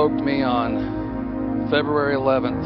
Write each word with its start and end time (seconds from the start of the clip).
spoke 0.00 0.16
to 0.16 0.24
me 0.24 0.40
on 0.40 1.68
February 1.70 2.16
11th, 2.16 2.64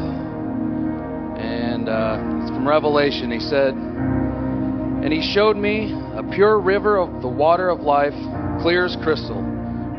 and 1.37 1.89
uh, 1.89 2.17
it's 2.39 2.49
from 2.49 2.65
Revelation. 2.65 3.29
He 3.29 3.41
said, 3.41 3.73
And 3.73 5.11
he 5.11 5.21
showed 5.33 5.57
me 5.57 5.91
a 6.15 6.23
pure 6.33 6.61
river 6.61 6.97
of 6.97 7.21
the 7.21 7.27
water 7.27 7.67
of 7.67 7.81
life, 7.81 8.13
clear 8.61 8.85
as 8.85 8.95
crystal, 9.03 9.43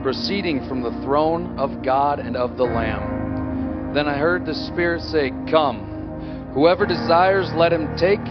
proceeding 0.02 0.66
from 0.66 0.80
the 0.80 0.92
throne 1.04 1.58
of 1.58 1.84
God 1.84 2.20
and 2.20 2.38
of 2.38 2.56
the 2.56 2.64
Lamb. 2.64 3.92
Then 3.92 4.08
I 4.08 4.16
heard 4.16 4.46
the 4.46 4.54
Spirit 4.54 5.02
say, 5.02 5.28
Come, 5.50 6.50
whoever 6.54 6.86
desires, 6.86 7.50
let 7.54 7.70
him 7.70 7.98
take 7.98 8.24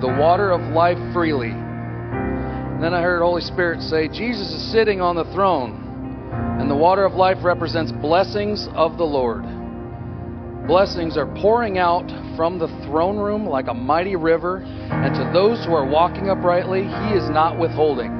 the 0.00 0.14
water 0.20 0.52
of 0.52 0.60
life 0.72 0.98
freely. 1.12 1.50
And 1.50 2.80
then 2.80 2.94
I 2.94 3.02
heard 3.02 3.22
Holy 3.22 3.42
Spirit 3.42 3.82
say, 3.82 4.06
Jesus 4.06 4.52
is 4.52 4.70
sitting 4.70 5.00
on 5.00 5.16
the 5.16 5.24
throne. 5.34 5.81
Water 6.82 7.04
of 7.04 7.14
life 7.14 7.44
represents 7.44 7.92
blessings 7.92 8.66
of 8.74 8.98
the 8.98 9.04
Lord. 9.04 9.44
Blessings 10.66 11.16
are 11.16 11.32
pouring 11.40 11.78
out 11.78 12.08
from 12.34 12.58
the 12.58 12.66
throne 12.84 13.18
room 13.18 13.46
like 13.46 13.68
a 13.68 13.72
mighty 13.72 14.16
river, 14.16 14.64
and 14.90 15.14
to 15.14 15.30
those 15.32 15.64
who 15.64 15.74
are 15.74 15.86
walking 15.86 16.28
uprightly, 16.28 16.82
He 16.82 17.14
is 17.14 17.30
not 17.30 17.56
withholding. 17.56 18.10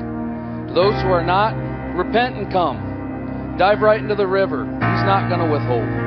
To 0.69 0.73
those 0.75 0.95
who 1.03 1.11
are 1.11 1.27
not, 1.27 1.57
repent 1.97 2.37
and 2.37 2.53
come. 2.53 3.57
Dive 3.59 3.81
right 3.81 4.01
into 4.01 4.15
the 4.15 4.29
river. 4.29 4.63
He's 4.63 5.07
not 5.11 5.29
going 5.29 5.41
to 5.41 5.53
withhold. 5.53 6.02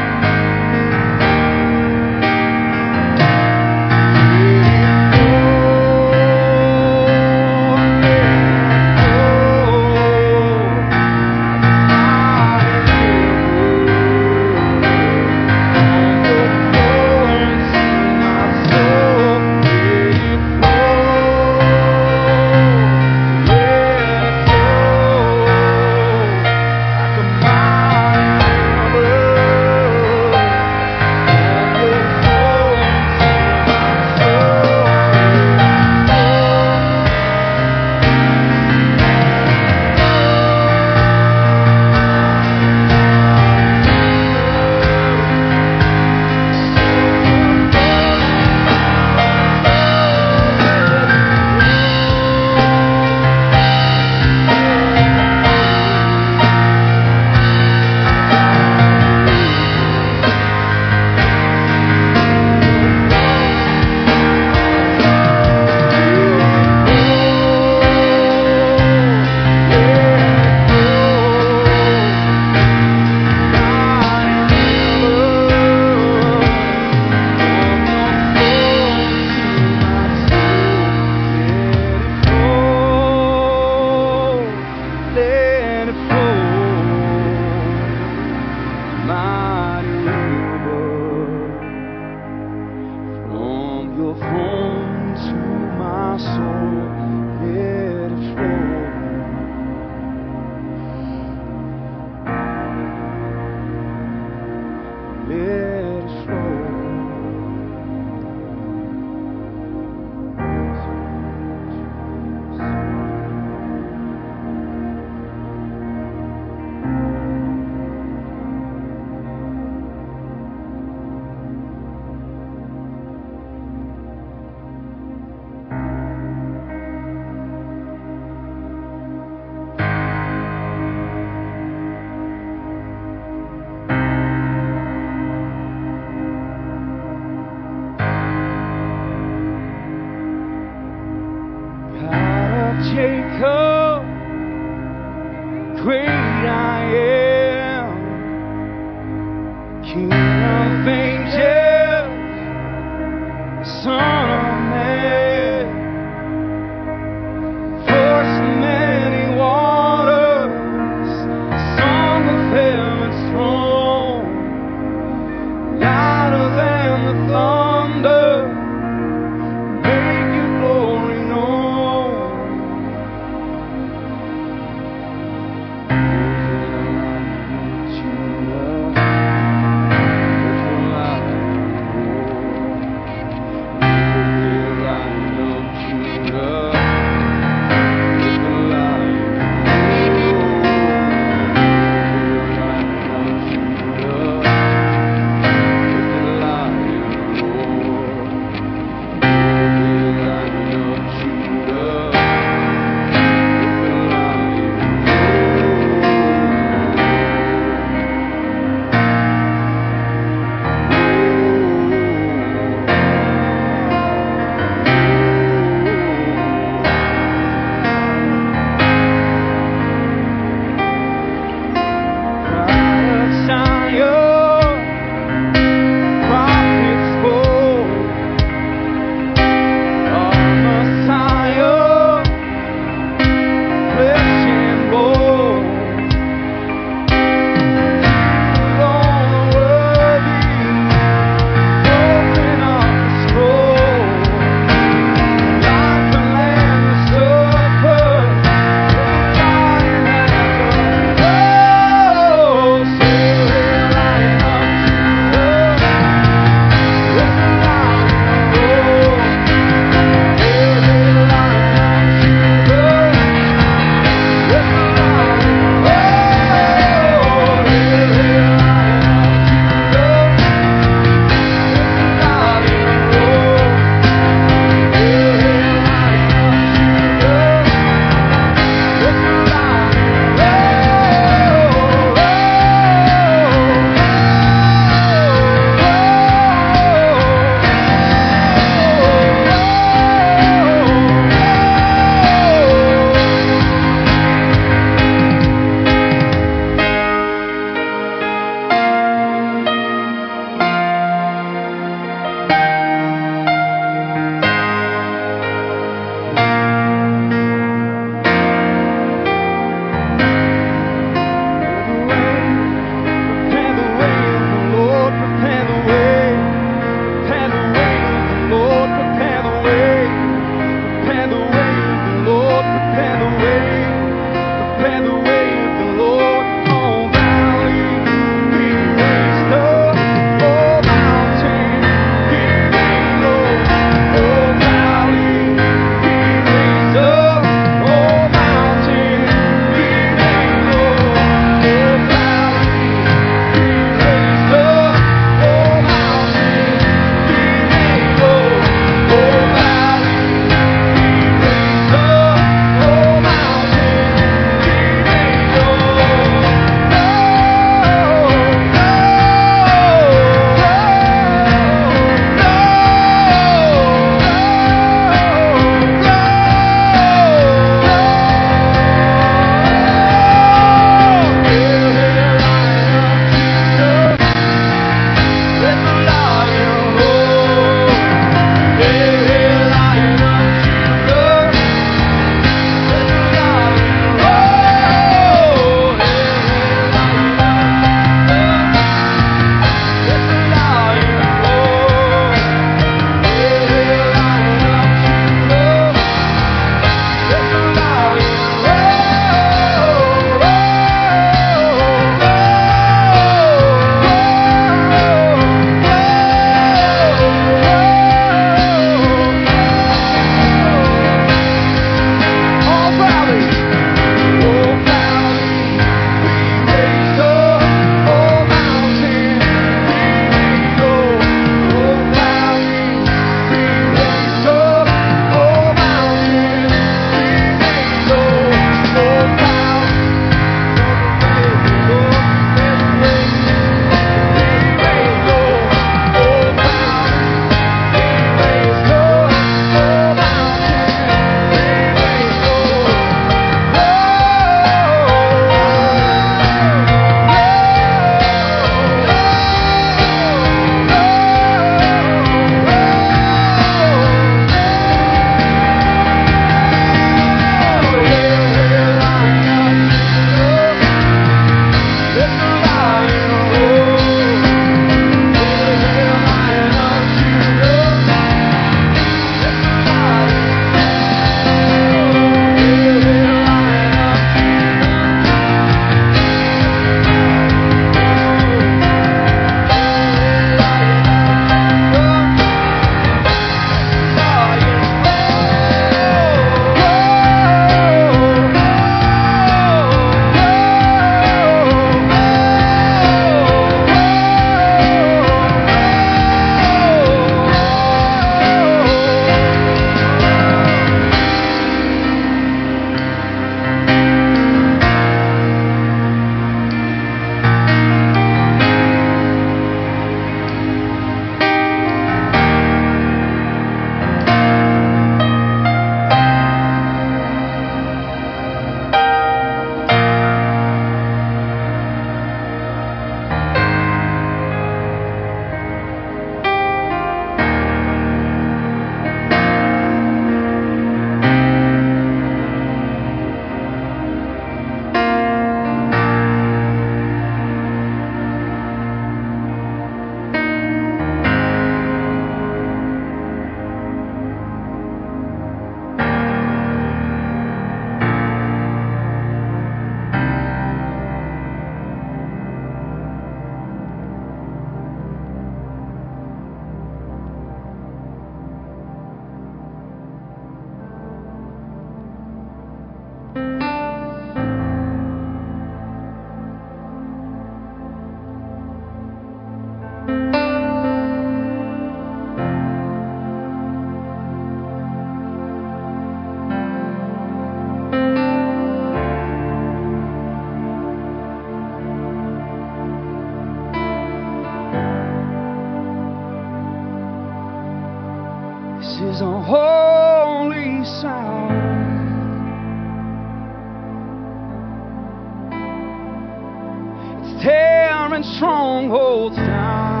strongholds 598.23 599.35
down. 599.35 600.00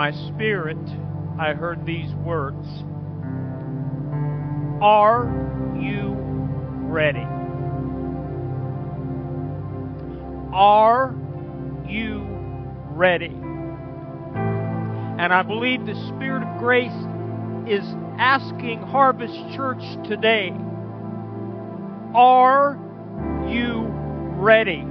My 0.00 0.12
spirit, 0.28 0.78
I 1.38 1.52
heard 1.52 1.84
these 1.84 2.10
words 2.24 2.66
Are 4.80 5.28
you 5.78 6.14
ready? 6.88 7.26
Are 10.54 11.14
you 11.86 12.26
ready? 12.92 13.26
And 15.18 15.34
I 15.34 15.42
believe 15.42 15.84
the 15.84 15.92
Spirit 16.16 16.44
of 16.44 16.58
grace 16.58 16.90
is 17.68 17.84
asking 18.18 18.80
Harvest 18.80 19.34
Church 19.54 19.82
today 20.08 20.54
Are 22.14 22.78
you 23.46 23.86
ready? 24.40 24.82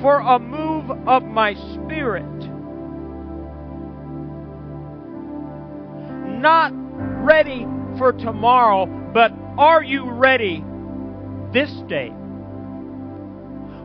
for 0.00 0.20
a 0.20 0.38
move 0.38 0.88
of 1.08 1.24
my 1.24 1.54
spirit. 1.54 2.57
Not 6.38 6.72
ready 7.24 7.66
for 7.98 8.12
tomorrow, 8.12 8.86
but 9.12 9.32
are 9.58 9.82
you 9.82 10.10
ready 10.10 10.64
this 11.52 11.70
day? 11.88 12.10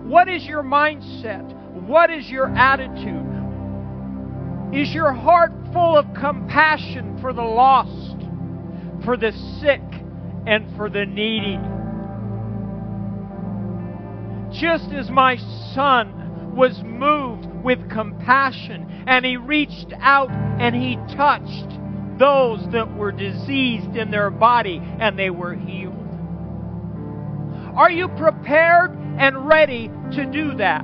What 0.03 0.29
is 0.29 0.45
your 0.45 0.63
mindset? 0.63 1.51
What 1.87 2.09
is 2.11 2.29
your 2.29 2.55
attitude? 2.55 3.29
Is 4.73 4.93
your 4.93 5.13
heart 5.13 5.51
full 5.71 5.97
of 5.97 6.05
compassion 6.13 7.17
for 7.21 7.33
the 7.33 7.41
lost, 7.41 8.17
for 9.03 9.17
the 9.17 9.31
sick, 9.59 9.81
and 10.45 10.75
for 10.75 10.89
the 10.89 11.05
needy? 11.05 11.59
just 14.53 14.91
as 14.91 15.09
my 15.09 15.35
son 15.73 16.55
was 16.55 16.83
moved 16.83 17.47
with 17.63 17.89
compassion 17.89 19.03
and 19.07 19.25
he 19.25 19.35
reached 19.35 19.91
out 19.99 20.29
and 20.59 20.75
he 20.75 20.95
touched 21.15 21.82
those 22.17 22.65
that 22.71 22.95
were 22.95 23.11
diseased 23.11 23.95
in 23.95 24.11
their 24.11 24.29
body 24.29 24.81
and 24.99 25.17
they 25.17 25.29
were 25.29 25.55
healed. 25.55 25.93
Are 27.75 27.91
you 27.91 28.07
prepared 28.09 28.91
and 29.17 29.47
ready 29.47 29.89
to 30.11 30.25
do 30.25 30.55
that? 30.55 30.83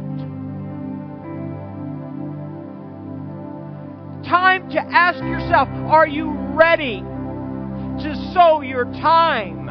Time 4.28 4.70
to 4.70 4.80
ask 4.80 5.20
yourself 5.24 5.70
are 5.88 6.08
you 6.08 6.30
ready 6.30 7.00
to 7.00 8.32
sow 8.34 8.62
your 8.62 8.86
time 8.86 9.70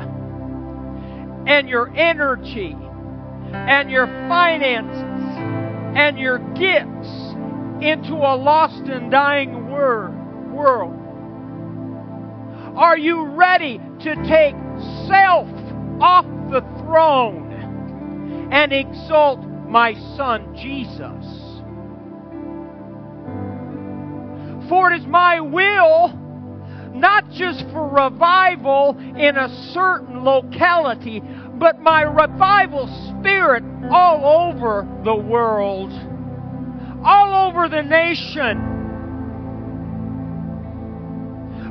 and 1.46 1.68
your 1.68 1.94
energy? 1.96 2.76
and 3.52 3.90
your 3.90 4.06
finances 4.28 5.38
and 5.96 6.18
your 6.18 6.38
gifts 6.54 7.08
into 7.82 8.14
a 8.14 8.34
lost 8.36 8.82
and 8.88 9.10
dying 9.10 9.68
wor- 9.68 10.10
world? 10.52 10.97
Are 12.78 12.96
you 12.96 13.24
ready 13.24 13.78
to 13.78 14.14
take 14.28 14.54
self 15.08 15.48
off 16.00 16.24
the 16.48 16.60
throne 16.78 18.48
and 18.52 18.72
exalt 18.72 19.40
my 19.68 19.94
son 20.16 20.54
Jesus? 20.54 21.26
For 24.68 24.92
it 24.92 25.00
is 25.00 25.06
my 25.08 25.40
will 25.40 26.16
not 26.94 27.28
just 27.32 27.68
for 27.70 27.88
revival 27.88 28.96
in 28.96 29.36
a 29.36 29.48
certain 29.72 30.22
locality, 30.24 31.20
but 31.54 31.80
my 31.80 32.02
revival 32.02 32.86
spirit 33.08 33.64
all 33.90 34.52
over 34.52 34.86
the 35.04 35.16
world, 35.16 35.90
all 37.04 37.48
over 37.48 37.68
the 37.68 37.82
nation. 37.82 38.77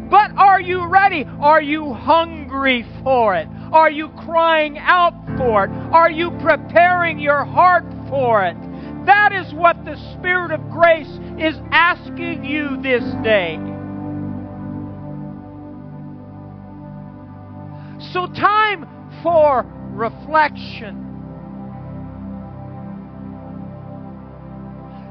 But 0.10 0.32
are 0.38 0.62
you 0.62 0.88
ready? 0.88 1.26
Are 1.40 1.62
you 1.62 1.94
hungry 1.94 2.86
for 3.04 3.36
it? 3.36 3.48
Are 3.72 3.92
you 3.92 4.10
crying 4.10 4.78
out 4.78 5.14
for 5.38 5.66
it? 5.66 5.72
Are 5.92 6.10
you 6.10 6.32
preparing 6.42 7.20
your 7.20 7.44
heart 7.44 7.86
for 8.10 8.46
it? 8.46 8.56
That 9.06 9.34
is 9.34 9.54
what 9.54 9.84
the 9.86 9.96
Spirit 10.14 10.52
of 10.52 10.70
grace 10.70 11.20
is 11.40 11.56
asking 11.72 12.46
you 12.46 12.82
this 12.82 13.04
day. 13.24 13.58
So, 18.14 18.28
time 18.28 18.88
for 19.24 19.66
reflection. 19.94 21.04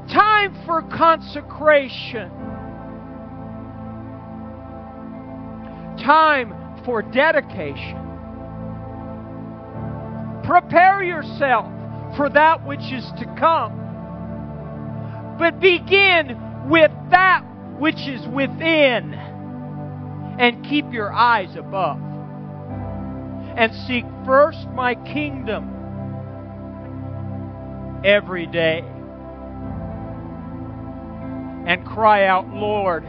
Time 0.07 0.55
for 0.65 0.81
consecration. 0.83 2.31
Time 6.03 6.53
for 6.85 7.01
dedication. 7.01 8.03
Prepare 10.43 11.03
yourself 11.03 11.65
for 12.15 12.29
that 12.29 12.65
which 12.65 12.91
is 12.91 13.05
to 13.19 13.25
come. 13.37 13.75
But 15.37 15.59
begin 15.59 16.37
with 16.69 16.91
that 17.11 17.43
which 17.79 18.07
is 18.07 18.25
within 18.27 19.13
and 19.13 20.65
keep 20.65 20.91
your 20.93 21.11
eyes 21.11 21.55
above 21.55 21.99
and 23.57 23.73
seek 23.87 24.05
first 24.23 24.67
my 24.69 24.95
kingdom 24.95 25.73
every 28.05 28.45
day. 28.45 28.83
And 31.65 31.85
cry 31.85 32.25
out, 32.25 32.47
Lord, 32.47 33.03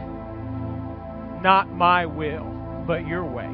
not 1.41 1.69
my 1.69 2.05
will, 2.05 2.58
but 2.89 3.07
your 3.07 3.23
way. 3.23 3.45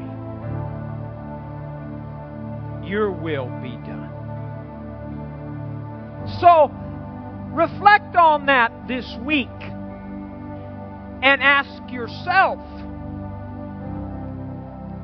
your 2.82 3.10
will 3.10 3.48
be 3.60 3.76
done. 3.84 4.10
So, 6.40 6.70
reflect 7.52 8.16
on 8.16 8.46
that 8.46 8.72
this 8.88 9.04
week 9.24 9.48
and 11.22 11.42
ask 11.42 11.92
yourself 11.92 12.60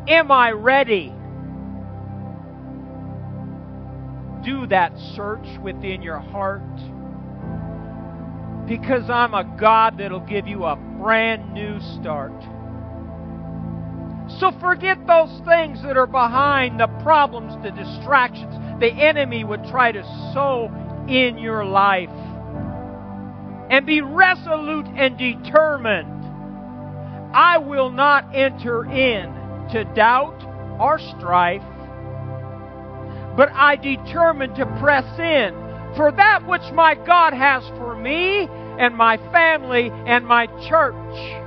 Am 0.08 0.32
I 0.32 0.50
ready? 0.52 1.14
Do 4.42 4.66
that 4.68 4.96
search 5.14 5.46
within 5.62 6.00
your 6.00 6.18
heart 6.18 6.62
because 8.66 9.10
I'm 9.10 9.34
a 9.34 9.44
God 9.60 9.98
that'll 9.98 10.20
give 10.20 10.48
you 10.48 10.64
a 10.64 10.76
brand 10.76 11.52
new 11.52 11.78
start. 12.00 12.32
So 14.42 14.50
forget 14.58 15.06
those 15.06 15.30
things 15.46 15.80
that 15.84 15.96
are 15.96 16.08
behind 16.08 16.80
the 16.80 16.88
problems, 17.04 17.54
the 17.62 17.70
distractions 17.70 18.52
the 18.80 18.90
enemy 18.90 19.44
would 19.44 19.62
try 19.66 19.92
to 19.92 20.02
sow 20.34 20.68
in 21.06 21.38
your 21.38 21.64
life. 21.64 22.10
And 23.70 23.86
be 23.86 24.00
resolute 24.00 24.88
and 24.96 25.16
determined. 25.16 26.24
I 27.32 27.58
will 27.58 27.90
not 27.90 28.34
enter 28.34 28.84
in 28.84 29.32
to 29.70 29.84
doubt 29.94 30.42
or 30.80 30.98
strife, 30.98 31.62
but 33.36 33.48
I 33.52 33.76
determine 33.76 34.56
to 34.56 34.66
press 34.80 35.06
in 35.20 35.54
for 35.94 36.10
that 36.16 36.48
which 36.48 36.68
my 36.74 36.96
God 36.96 37.32
has 37.32 37.62
for 37.78 37.94
me 37.94 38.48
and 38.80 38.96
my 38.96 39.18
family 39.30 39.92
and 40.04 40.26
my 40.26 40.46
church. 40.68 41.41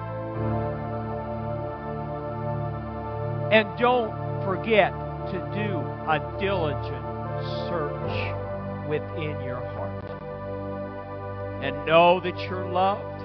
And 3.56 3.70
don't 3.80 4.12
forget 4.44 4.92
to 5.32 5.40
do 5.56 5.80
a 6.12 6.20
diligent 6.42 7.06
search 7.70 8.90
within 8.90 9.40
your 9.46 9.66
heart. 9.68 10.04
And 11.64 11.86
know 11.86 12.20
that 12.20 12.38
you're 12.50 12.70
loved. 12.70 13.24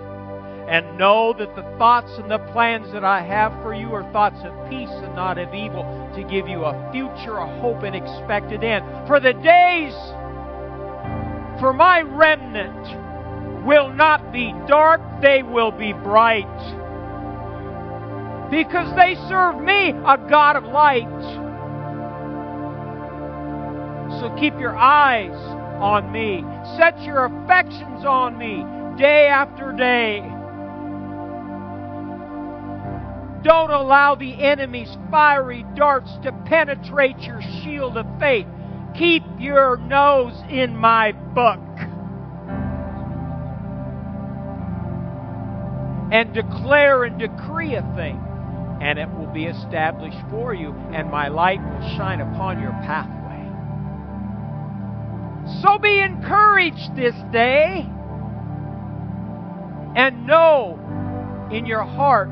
And 0.69 0.97
know 0.97 1.35
that 1.37 1.57
the 1.57 1.64
thoughts 1.79 2.12
and 2.16 2.31
the 2.31 2.38
plans 2.53 2.93
that 2.93 3.05
I 3.05 3.23
have 3.23 3.61
for 3.61 3.75
you 3.75 3.93
are 3.93 4.05
thoughts 4.12 4.38
of 4.45 4.71
peace 4.71 4.88
and 4.88 5.16
not 5.16 5.37
of 5.37 5.53
evil 5.53 5.83
to 6.14 6.23
give 6.23 6.47
you 6.47 6.62
a 6.62 6.93
future, 6.93 7.38
a 7.38 7.61
hope, 7.61 7.83
and 7.83 7.97
expected 7.97 8.62
end. 8.62 8.85
For 9.09 9.19
the 9.19 9.33
days 9.33 9.95
for 11.59 11.73
my 11.73 12.03
remnant 12.03 13.66
will 13.66 13.93
not 13.93 14.33
be 14.33 14.55
dark, 14.69 15.01
they 15.21 15.43
will 15.43 15.73
be 15.73 15.93
bright. 15.93 16.47
Because 18.50 18.94
they 18.96 19.14
serve 19.28 19.60
me, 19.62 19.90
a 19.90 20.18
God 20.28 20.56
of 20.56 20.64
light. 20.64 21.06
So 24.20 24.34
keep 24.38 24.58
your 24.58 24.76
eyes 24.76 25.36
on 25.80 26.10
me. 26.12 26.44
Set 26.76 27.00
your 27.02 27.26
affections 27.26 28.04
on 28.04 28.36
me 28.36 28.64
day 28.98 29.28
after 29.28 29.72
day. 29.72 30.20
Don't 33.42 33.70
allow 33.70 34.14
the 34.14 34.34
enemy's 34.34 34.94
fiery 35.10 35.64
darts 35.74 36.10
to 36.24 36.32
penetrate 36.44 37.18
your 37.20 37.40
shield 37.40 37.96
of 37.96 38.06
faith. 38.18 38.46
Keep 38.94 39.22
your 39.38 39.78
nose 39.78 40.34
in 40.50 40.76
my 40.76 41.12
book. 41.12 41.60
And 46.12 46.34
declare 46.34 47.04
and 47.04 47.18
decree 47.18 47.76
a 47.76 47.82
thing, 47.96 48.20
and 48.81 48.99
it 48.99 49.11
will 49.12 49.27
be 49.27 49.45
established 49.45 50.19
for 50.31 50.55
you, 50.55 50.73
and 50.93 51.11
my 51.11 51.29
light 51.29 51.61
will 51.61 51.97
shine 51.97 52.21
upon 52.21 52.61
your 52.61 52.73
pathway. 52.73 53.16
So 55.62 55.79
be 55.79 56.01
encouraged 56.01 56.97
this 56.97 57.14
day, 57.33 57.87
and 59.97 60.27
know 60.27 60.79
in 61.53 61.66
your 61.66 61.85
heart 61.85 62.31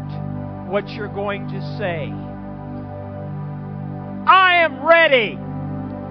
what 0.68 0.88
you're 0.90 1.08
going 1.08 1.48
to 1.48 1.60
say. 1.78 2.12
I 4.26 4.62
am 4.62 4.84
ready 4.84 5.36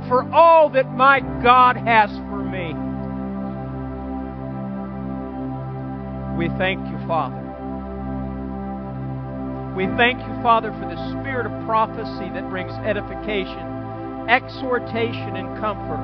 for 0.07 0.29
all 0.33 0.69
that 0.71 0.91
my 0.91 1.19
God 1.41 1.77
has 1.77 2.09
for 2.09 2.43
me. 2.43 2.73
We 6.37 6.49
thank 6.57 6.87
you, 6.87 6.97
Father. 7.07 7.46
We 9.77 9.85
thank 9.95 10.17
you, 10.17 10.33
Father, 10.41 10.71
for 10.71 10.89
the 10.89 10.97
spirit 11.21 11.45
of 11.45 11.53
prophecy 11.67 12.33
that 12.33 12.49
brings 12.49 12.71
edification, 12.81 14.25
exhortation, 14.27 15.37
and 15.37 15.55
comfort 15.59 16.01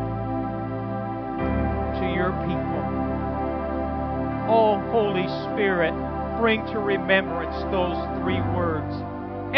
to 1.97 2.05
your 2.13 2.29
people. 2.45 2.83
Oh, 4.45 4.77
Holy 4.91 5.25
Spirit, 5.49 5.91
bring 6.39 6.63
to 6.67 6.77
remembrance 6.77 7.55
those 7.73 7.97
three 8.21 8.41
words 8.53 8.93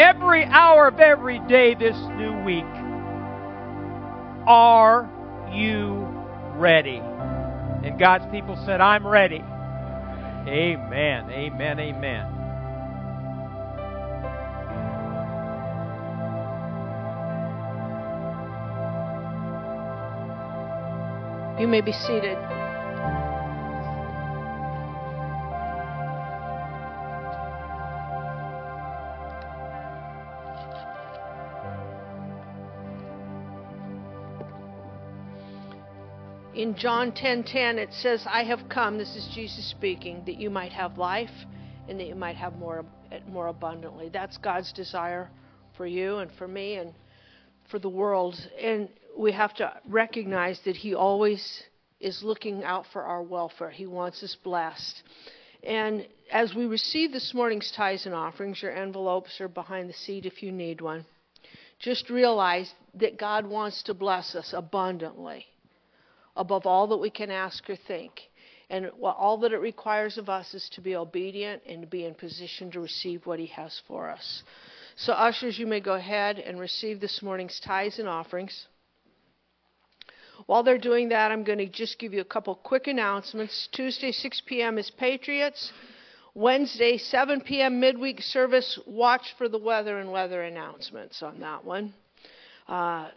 every 0.00 0.44
hour 0.46 0.88
of 0.88 0.98
every 0.98 1.40
day 1.40 1.74
this 1.74 1.96
new 2.16 2.42
week. 2.42 2.64
Are 4.48 5.10
you 5.52 6.08
ready? 6.56 7.02
And 7.84 7.98
God's 7.98 8.24
people 8.32 8.56
said, 8.64 8.80
I'm 8.80 9.06
ready. 9.06 9.44
Amen, 10.48 11.30
amen, 11.30 11.78
amen. 11.80 12.35
You 21.58 21.66
may 21.66 21.80
be 21.80 21.92
seated. 21.92 22.36
In 36.54 36.74
John 36.74 37.12
10:10 37.12 37.14
10, 37.14 37.44
10, 37.44 37.78
it 37.78 37.92
says, 37.94 38.26
"I 38.26 38.44
have 38.44 38.68
come, 38.68 38.98
this 38.98 39.16
is 39.16 39.26
Jesus 39.34 39.64
speaking, 39.64 40.24
that 40.26 40.36
you 40.36 40.50
might 40.50 40.72
have 40.72 40.98
life 40.98 41.46
and 41.88 41.98
that 41.98 42.06
you 42.06 42.14
might 42.14 42.36
have 42.36 42.58
more 42.58 42.84
more 43.28 43.46
abundantly." 43.46 44.10
That's 44.10 44.36
God's 44.36 44.72
desire 44.72 45.30
for 45.74 45.86
you 45.86 46.18
and 46.18 46.30
for 46.32 46.46
me 46.46 46.76
and 46.76 46.92
for 47.64 47.78
the 47.78 47.88
world. 47.88 48.36
And 48.60 48.90
we 49.16 49.32
have 49.32 49.54
to 49.54 49.72
recognize 49.88 50.60
that 50.64 50.76
He 50.76 50.94
always 50.94 51.62
is 52.00 52.22
looking 52.22 52.64
out 52.64 52.86
for 52.92 53.02
our 53.02 53.22
welfare. 53.22 53.70
He 53.70 53.86
wants 53.86 54.22
us 54.22 54.36
blessed. 54.42 55.02
And 55.62 56.06
as 56.30 56.54
we 56.54 56.66
receive 56.66 57.12
this 57.12 57.32
morning's 57.34 57.72
tithes 57.72 58.06
and 58.06 58.14
offerings, 58.14 58.62
your 58.62 58.72
envelopes 58.72 59.40
are 59.40 59.48
behind 59.48 59.88
the 59.88 59.94
seat 59.94 60.26
if 60.26 60.42
you 60.42 60.52
need 60.52 60.80
one. 60.80 61.06
Just 61.78 62.10
realize 62.10 62.72
that 62.94 63.18
God 63.18 63.46
wants 63.46 63.82
to 63.84 63.94
bless 63.94 64.34
us 64.34 64.54
abundantly 64.56 65.46
above 66.36 66.66
all 66.66 66.86
that 66.88 66.98
we 66.98 67.10
can 67.10 67.30
ask 67.30 67.68
or 67.68 67.76
think. 67.76 68.12
And 68.68 68.90
all 69.02 69.38
that 69.38 69.52
it 69.52 69.58
requires 69.58 70.18
of 70.18 70.28
us 70.28 70.52
is 70.52 70.68
to 70.74 70.80
be 70.80 70.96
obedient 70.96 71.62
and 71.68 71.82
to 71.82 71.86
be 71.86 72.04
in 72.04 72.14
position 72.14 72.70
to 72.72 72.80
receive 72.80 73.24
what 73.24 73.38
He 73.38 73.46
has 73.46 73.80
for 73.86 74.10
us. 74.10 74.42
So, 74.96 75.12
ushers, 75.12 75.58
you 75.58 75.66
may 75.66 75.80
go 75.80 75.94
ahead 75.94 76.38
and 76.38 76.58
receive 76.58 77.00
this 77.00 77.22
morning's 77.22 77.60
tithes 77.60 77.98
and 77.98 78.08
offerings. 78.08 78.66
While 80.44 80.62
they're 80.62 80.78
doing 80.78 81.08
that, 81.08 81.32
I'm 81.32 81.44
going 81.44 81.58
to 81.58 81.68
just 81.68 81.98
give 81.98 82.12
you 82.12 82.20
a 82.20 82.24
couple 82.24 82.54
quick 82.54 82.86
announcements. 82.86 83.68
Tuesday, 83.72 84.12
6 84.12 84.42
p.m. 84.46 84.78
is 84.78 84.90
Patriots. 84.90 85.72
Wednesday, 86.34 86.98
7 86.98 87.40
p.m. 87.40 87.80
midweek 87.80 88.20
service. 88.20 88.78
Watch 88.86 89.34
for 89.38 89.48
the 89.48 89.58
weather 89.58 89.98
and 89.98 90.12
weather 90.12 90.42
announcements 90.42 91.22
on 91.22 91.40
that 91.40 91.64
one. 91.64 91.94
Uh, 92.68 93.08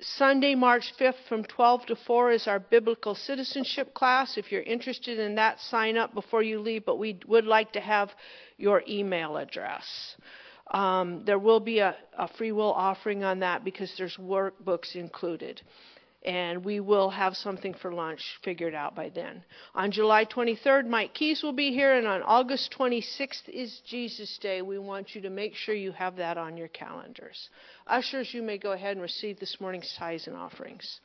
Sunday, 0.00 0.54
March 0.54 0.92
5th 0.98 1.28
from 1.28 1.44
12 1.44 1.86
to 1.86 1.96
4 2.06 2.32
is 2.32 2.48
our 2.48 2.58
biblical 2.58 3.14
citizenship 3.14 3.94
class. 3.94 4.36
If 4.36 4.50
you're 4.50 4.62
interested 4.62 5.18
in 5.18 5.36
that, 5.36 5.60
sign 5.60 5.96
up 5.96 6.14
before 6.14 6.42
you 6.42 6.58
leave, 6.58 6.84
but 6.84 6.98
we 6.98 7.20
would 7.28 7.44
like 7.44 7.72
to 7.74 7.80
have 7.80 8.10
your 8.56 8.82
email 8.88 9.36
address. 9.36 10.16
Um, 10.72 11.24
there 11.26 11.38
will 11.38 11.60
be 11.60 11.80
a, 11.80 11.94
a 12.18 12.26
free 12.26 12.52
will 12.52 12.72
offering 12.72 13.22
on 13.22 13.40
that 13.40 13.64
because 13.64 13.92
there's 13.96 14.16
workbooks 14.16 14.96
included 14.96 15.60
and 16.24 16.64
we 16.64 16.80
will 16.80 17.10
have 17.10 17.36
something 17.36 17.74
for 17.74 17.92
lunch 17.92 18.38
figured 18.42 18.74
out 18.74 18.94
by 18.94 19.08
then. 19.08 19.42
On 19.74 19.90
July 19.90 20.24
23rd, 20.24 20.86
Mike 20.86 21.14
Keys 21.14 21.42
will 21.42 21.52
be 21.52 21.72
here, 21.72 21.94
and 21.94 22.06
on 22.06 22.22
August 22.22 22.74
26th 22.78 23.48
is 23.48 23.80
Jesus 23.86 24.38
Day. 24.38 24.62
We 24.62 24.78
want 24.78 25.14
you 25.14 25.20
to 25.22 25.30
make 25.30 25.54
sure 25.54 25.74
you 25.74 25.92
have 25.92 26.16
that 26.16 26.38
on 26.38 26.56
your 26.56 26.68
calendars. 26.68 27.48
Ushers, 27.86 28.32
you 28.32 28.42
may 28.42 28.58
go 28.58 28.72
ahead 28.72 28.92
and 28.92 29.02
receive 29.02 29.40
this 29.40 29.60
morning's 29.60 29.94
tithes 29.98 30.26
and 30.26 30.36
offerings. 30.36 31.00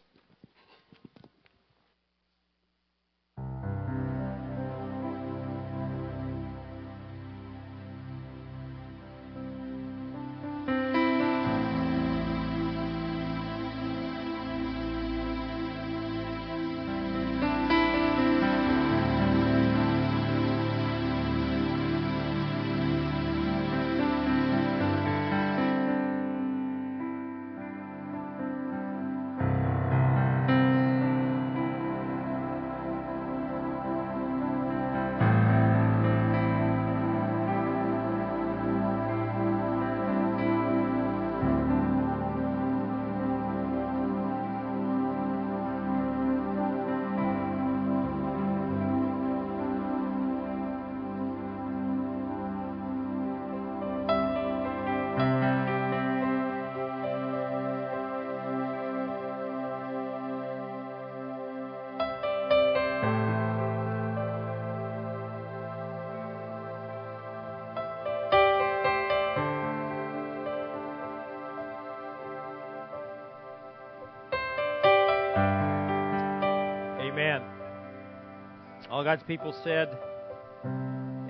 All 78.98 79.04
God's 79.04 79.22
people 79.22 79.54
said, 79.64 79.96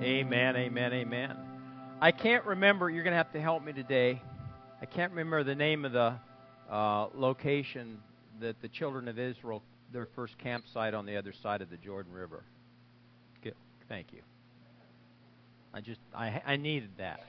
Amen, 0.00 0.56
amen, 0.56 0.90
amen. 0.94 1.36
I 2.00 2.12
can't 2.12 2.42
remember, 2.46 2.88
you're 2.88 3.04
going 3.04 3.12
to 3.12 3.18
have 3.18 3.32
to 3.34 3.42
help 3.42 3.62
me 3.62 3.74
today. 3.74 4.22
I 4.80 4.86
can't 4.86 5.12
remember 5.12 5.44
the 5.44 5.54
name 5.54 5.84
of 5.84 5.92
the 5.92 6.14
uh, 6.70 7.08
location 7.14 7.98
that 8.40 8.62
the 8.62 8.68
children 8.68 9.06
of 9.06 9.18
Israel, 9.18 9.62
their 9.92 10.08
first 10.16 10.38
campsite 10.38 10.94
on 10.94 11.04
the 11.04 11.18
other 11.18 11.34
side 11.42 11.60
of 11.60 11.68
the 11.68 11.76
Jordan 11.76 12.10
River. 12.10 12.42
Good. 13.42 13.54
Thank 13.86 14.14
you. 14.14 14.22
I 15.74 15.82
just, 15.82 16.00
I, 16.14 16.40
I 16.46 16.56
needed 16.56 16.92
that. 16.96 17.20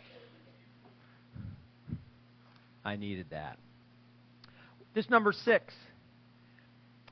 I 2.86 2.96
needed 2.96 3.32
that. 3.32 3.60
This 4.94 5.10
number 5.10 5.34
six. 5.34 5.74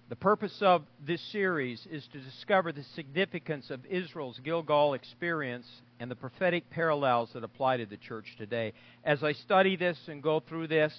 The 0.09 0.15
purpose 0.15 0.57
of 0.61 0.83
this 1.05 1.21
series 1.33 1.85
is 1.91 2.07
to 2.13 2.19
discover 2.19 2.71
the 2.71 2.83
significance 2.95 3.69
of 3.69 3.85
Israel's 3.85 4.39
Gilgal 4.41 4.93
experience 4.93 5.67
and 5.99 6.09
the 6.09 6.15
prophetic 6.15 6.69
parallels 6.69 7.31
that 7.33 7.43
apply 7.43 7.77
to 7.77 7.85
the 7.85 7.97
church 7.97 8.25
today. 8.37 8.71
As 9.03 9.21
I 9.21 9.33
study 9.33 9.75
this 9.75 9.97
and 10.07 10.23
go 10.23 10.39
through 10.39 10.67
this 10.67 10.93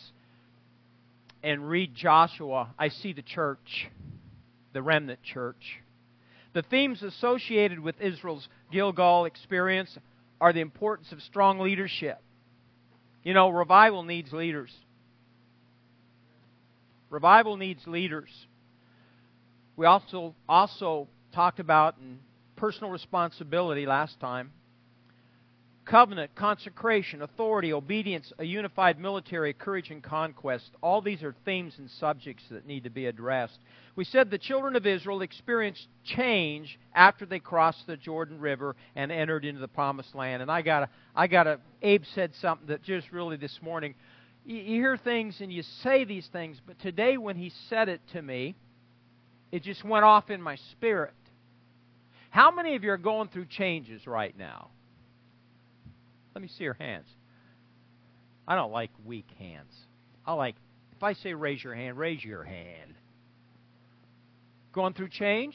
and 1.42 1.70
read 1.70 1.94
Joshua, 1.94 2.68
I 2.78 2.90
see 2.90 3.14
the 3.14 3.22
church, 3.22 3.88
the 4.74 4.82
remnant 4.82 5.22
church. 5.22 5.80
The 6.52 6.62
themes 6.62 7.02
associated 7.02 7.80
with 7.80 7.98
Israel's 8.02 8.46
Gilgal 8.70 9.24
experience 9.24 9.96
are 10.38 10.52
the 10.52 10.60
importance 10.60 11.12
of 11.12 11.22
strong 11.22 11.60
leadership. 11.60 12.20
You 13.22 13.32
know, 13.32 13.48
revival 13.48 14.02
needs 14.02 14.34
leaders. 14.34 14.70
Revival 17.08 17.56
needs 17.56 17.86
leaders. 17.86 18.28
We 19.78 19.86
also 19.86 20.34
also 20.48 21.06
talked 21.32 21.60
about 21.60 21.94
personal 22.56 22.90
responsibility 22.90 23.86
last 23.86 24.18
time. 24.18 24.50
Covenant, 25.84 26.34
consecration, 26.34 27.22
authority, 27.22 27.72
obedience, 27.72 28.32
a 28.40 28.44
unified 28.44 28.98
military, 28.98 29.52
courage, 29.52 29.90
and 29.90 30.02
conquest. 30.02 30.68
All 30.82 31.00
these 31.00 31.22
are 31.22 31.32
themes 31.44 31.74
and 31.78 31.88
subjects 31.88 32.42
that 32.50 32.66
need 32.66 32.84
to 32.84 32.90
be 32.90 33.06
addressed. 33.06 33.60
We 33.94 34.04
said 34.04 34.32
the 34.32 34.36
children 34.36 34.74
of 34.74 34.84
Israel 34.84 35.22
experienced 35.22 35.86
change 36.04 36.76
after 36.92 37.24
they 37.24 37.38
crossed 37.38 37.86
the 37.86 37.96
Jordan 37.96 38.40
River 38.40 38.74
and 38.96 39.12
entered 39.12 39.44
into 39.44 39.60
the 39.60 39.68
promised 39.68 40.12
land. 40.12 40.42
And 40.42 40.50
I 40.50 40.62
got 40.62 40.82
a, 40.82 40.88
I 41.14 41.28
got 41.28 41.46
a, 41.46 41.60
Abe 41.82 42.02
said 42.16 42.32
something 42.42 42.66
that 42.66 42.82
just 42.82 43.12
really 43.12 43.36
this 43.36 43.60
morning, 43.62 43.94
you, 44.44 44.56
you 44.56 44.80
hear 44.80 44.96
things 44.96 45.36
and 45.40 45.52
you 45.52 45.62
say 45.84 46.02
these 46.02 46.26
things, 46.32 46.60
but 46.66 46.80
today 46.80 47.16
when 47.16 47.36
he 47.36 47.52
said 47.68 47.88
it 47.88 48.00
to 48.12 48.20
me, 48.20 48.56
it 49.50 49.62
just 49.62 49.84
went 49.84 50.04
off 50.04 50.30
in 50.30 50.42
my 50.42 50.56
spirit. 50.72 51.14
How 52.30 52.50
many 52.50 52.76
of 52.76 52.84
you 52.84 52.90
are 52.90 52.98
going 52.98 53.28
through 53.28 53.46
changes 53.46 54.06
right 54.06 54.36
now? 54.36 54.68
Let 56.34 56.42
me 56.42 56.48
see 56.48 56.64
your 56.64 56.74
hands. 56.74 57.08
I 58.46 58.54
don't 58.54 58.72
like 58.72 58.90
weak 59.04 59.26
hands. 59.38 59.72
I 60.26 60.34
like, 60.34 60.56
if 60.96 61.02
I 61.02 61.14
say 61.14 61.34
raise 61.34 61.62
your 61.62 61.74
hand, 61.74 61.98
raise 61.98 62.22
your 62.22 62.44
hand. 62.44 62.94
Going 64.72 64.92
through 64.94 65.08
change? 65.08 65.54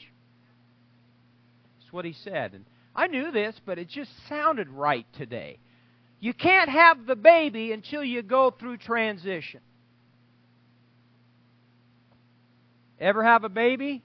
That's 1.78 1.92
what 1.92 2.04
he 2.04 2.12
said. 2.12 2.52
And 2.54 2.64
I 2.94 3.06
knew 3.06 3.30
this, 3.30 3.54
but 3.64 3.78
it 3.78 3.88
just 3.88 4.10
sounded 4.28 4.68
right 4.68 5.06
today. 5.16 5.58
You 6.20 6.34
can't 6.34 6.70
have 6.70 7.06
the 7.06 7.16
baby 7.16 7.72
until 7.72 8.02
you 8.02 8.22
go 8.22 8.50
through 8.50 8.78
transition. 8.78 9.60
Ever 13.00 13.24
have 13.24 13.44
a 13.44 13.48
baby? 13.48 14.02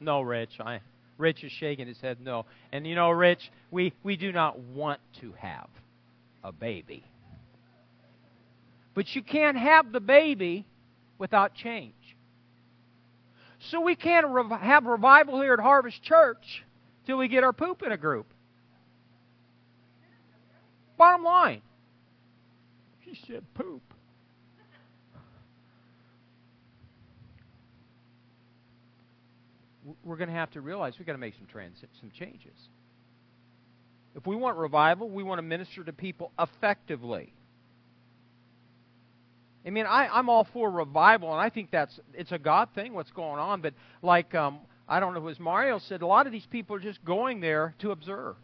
No, 0.00 0.22
Rich. 0.22 0.52
I, 0.58 0.80
Rich 1.18 1.44
is 1.44 1.52
shaking 1.52 1.86
his 1.86 2.00
head 2.00 2.18
no. 2.20 2.46
And 2.72 2.86
you 2.86 2.94
know, 2.94 3.10
Rich, 3.10 3.50
we, 3.70 3.92
we 4.02 4.16
do 4.16 4.32
not 4.32 4.58
want 4.58 5.00
to 5.20 5.32
have 5.38 5.68
a 6.42 6.52
baby. 6.52 7.04
But 8.94 9.14
you 9.14 9.22
can't 9.22 9.56
have 9.56 9.92
the 9.92 10.00
baby 10.00 10.66
without 11.18 11.54
change. 11.54 11.94
So 13.70 13.82
we 13.82 13.94
can't 13.94 14.26
rev- 14.26 14.60
have 14.60 14.86
revival 14.86 15.40
here 15.40 15.52
at 15.52 15.60
Harvest 15.60 16.02
Church 16.02 16.64
till 17.06 17.18
we 17.18 17.28
get 17.28 17.44
our 17.44 17.52
poop 17.52 17.82
in 17.82 17.92
a 17.92 17.96
group. 17.96 18.26
Bottom 20.96 21.24
line. 21.24 21.62
He 23.00 23.18
said 23.26 23.44
poop. 23.54 23.82
We're 30.04 30.16
going 30.16 30.28
to 30.28 30.34
have 30.34 30.50
to 30.52 30.60
realize 30.60 30.94
we've 30.98 31.06
got 31.06 31.12
to 31.12 31.18
make 31.18 31.34
some 31.34 31.46
trans- 31.46 31.82
some 32.00 32.10
changes. 32.10 32.56
If 34.14 34.26
we 34.26 34.36
want 34.36 34.56
revival, 34.56 35.08
we 35.08 35.22
want 35.22 35.38
to 35.38 35.42
minister 35.42 35.84
to 35.84 35.92
people 35.92 36.32
effectively. 36.38 37.32
I 39.64 39.70
mean, 39.70 39.86
I, 39.86 40.08
I'm 40.08 40.28
all 40.28 40.46
for 40.52 40.70
revival, 40.70 41.30
and 41.32 41.40
I 41.40 41.50
think 41.50 41.70
that's 41.70 41.98
it's 42.14 42.32
a 42.32 42.38
God 42.38 42.70
thing 42.74 42.94
what's 42.94 43.10
going 43.10 43.38
on. 43.38 43.60
But 43.60 43.74
like 44.02 44.34
um, 44.34 44.60
I 44.88 45.00
don't 45.00 45.14
know, 45.14 45.28
as 45.28 45.38
Mario 45.38 45.78
said, 45.78 46.02
a 46.02 46.06
lot 46.06 46.26
of 46.26 46.32
these 46.32 46.46
people 46.46 46.76
are 46.76 46.80
just 46.80 47.04
going 47.04 47.40
there 47.40 47.74
to 47.80 47.90
observe. 47.90 48.36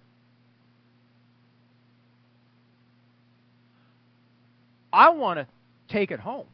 I 4.93 5.11
want 5.11 5.39
to 5.39 5.47
take 5.89 6.11
it 6.11 6.21
home. 6.21 6.47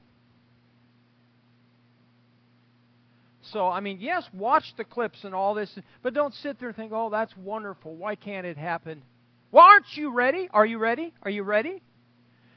So, 3.52 3.68
I 3.68 3.80
mean, 3.80 3.98
yes, 4.00 4.24
watch 4.32 4.64
the 4.76 4.84
clips 4.84 5.24
and 5.24 5.34
all 5.34 5.54
this, 5.54 5.70
but 6.02 6.14
don't 6.14 6.34
sit 6.34 6.58
there 6.58 6.68
and 6.68 6.76
think, 6.76 6.92
oh, 6.94 7.10
that's 7.10 7.36
wonderful. 7.36 7.94
Why 7.94 8.14
can't 8.14 8.46
it 8.46 8.56
happen? 8.56 9.02
Well, 9.50 9.64
aren't 9.64 9.86
you 9.94 10.14
ready? 10.14 10.48
Are 10.52 10.64
you 10.64 10.78
ready? 10.78 11.12
Are 11.22 11.30
you 11.30 11.42
ready? 11.42 11.82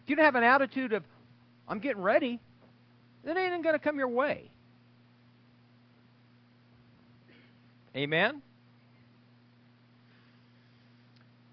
If 0.04 0.10
you 0.10 0.16
don't 0.16 0.24
have 0.24 0.36
an 0.36 0.44
attitude 0.44 0.94
of, 0.94 1.04
I'm 1.68 1.80
getting 1.80 2.02
ready, 2.02 2.40
then 3.26 3.36
it 3.36 3.42
ain't 3.42 3.64
going 3.64 3.76
to 3.76 3.80
come 3.80 3.98
your 3.98 4.08
way. 4.08 4.50
Amen? 7.96 8.42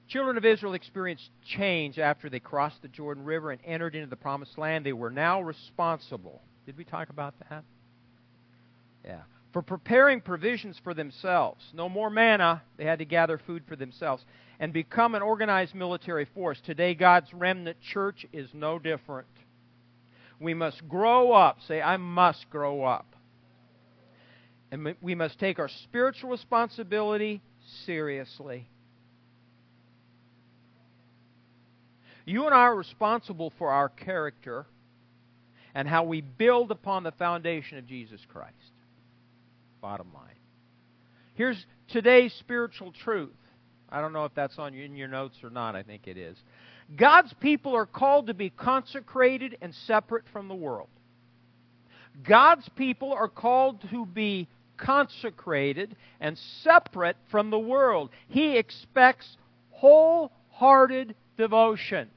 Children 0.08 0.36
of 0.36 0.44
Israel 0.44 0.74
experienced 0.74 1.30
change 1.56 1.98
after 1.98 2.28
they 2.28 2.38
crossed 2.38 2.82
the 2.82 2.88
Jordan 2.88 3.24
River 3.24 3.50
and 3.50 3.60
entered 3.64 3.94
into 3.94 4.08
the 4.08 4.16
promised 4.16 4.58
land. 4.58 4.84
They 4.84 4.92
were 4.92 5.10
now 5.10 5.40
responsible. 5.40 6.42
Did 6.66 6.76
we 6.76 6.84
talk 6.84 7.08
about 7.08 7.34
that? 7.48 7.64
Yeah. 9.04 9.22
For 9.52 9.62
preparing 9.62 10.20
provisions 10.20 10.80
for 10.82 10.94
themselves. 10.94 11.62
No 11.74 11.88
more 11.88 12.08
manna. 12.08 12.62
They 12.78 12.84
had 12.84 13.00
to 13.00 13.04
gather 13.04 13.38
food 13.38 13.64
for 13.68 13.76
themselves. 13.76 14.24
And 14.58 14.72
become 14.72 15.14
an 15.14 15.22
organized 15.22 15.74
military 15.74 16.26
force. 16.34 16.60
Today, 16.64 16.94
God's 16.94 17.32
remnant 17.34 17.76
church 17.92 18.24
is 18.32 18.48
no 18.54 18.78
different. 18.78 19.28
We 20.40 20.54
must 20.54 20.88
grow 20.88 21.32
up. 21.32 21.58
Say, 21.68 21.82
I 21.82 21.96
must 21.96 22.48
grow 22.48 22.84
up. 22.84 23.14
And 24.70 24.94
we 25.02 25.14
must 25.14 25.38
take 25.38 25.58
our 25.58 25.68
spiritual 25.68 26.30
responsibility 26.30 27.42
seriously. 27.84 28.68
You 32.24 32.46
and 32.46 32.54
I 32.54 32.60
are 32.60 32.76
responsible 32.76 33.52
for 33.58 33.70
our 33.70 33.88
character 33.88 34.66
and 35.74 35.88
how 35.88 36.04
we 36.04 36.20
build 36.20 36.70
upon 36.70 37.02
the 37.02 37.12
foundation 37.12 37.78
of 37.78 37.86
Jesus 37.86 38.20
Christ. 38.28 38.71
Bottom 39.82 40.14
line. 40.14 40.36
Here's 41.34 41.66
today's 41.88 42.32
spiritual 42.34 42.92
truth. 42.92 43.34
I 43.90 44.00
don't 44.00 44.12
know 44.12 44.24
if 44.24 44.34
that's 44.34 44.56
on 44.56 44.74
in 44.74 44.94
your 44.94 45.08
notes 45.08 45.36
or 45.42 45.50
not. 45.50 45.74
I 45.74 45.82
think 45.82 46.06
it 46.06 46.16
is. 46.16 46.38
God's 46.96 47.34
people 47.40 47.74
are 47.74 47.84
called 47.84 48.28
to 48.28 48.34
be 48.34 48.48
consecrated 48.48 49.58
and 49.60 49.74
separate 49.86 50.22
from 50.32 50.46
the 50.46 50.54
world. 50.54 50.88
God's 52.22 52.68
people 52.76 53.12
are 53.12 53.28
called 53.28 53.82
to 53.90 54.06
be 54.06 54.46
consecrated 54.76 55.96
and 56.20 56.38
separate 56.62 57.16
from 57.32 57.50
the 57.50 57.58
world. 57.58 58.10
He 58.28 58.56
expects 58.56 59.36
wholehearted 59.70 61.16
devotion. 61.36 62.08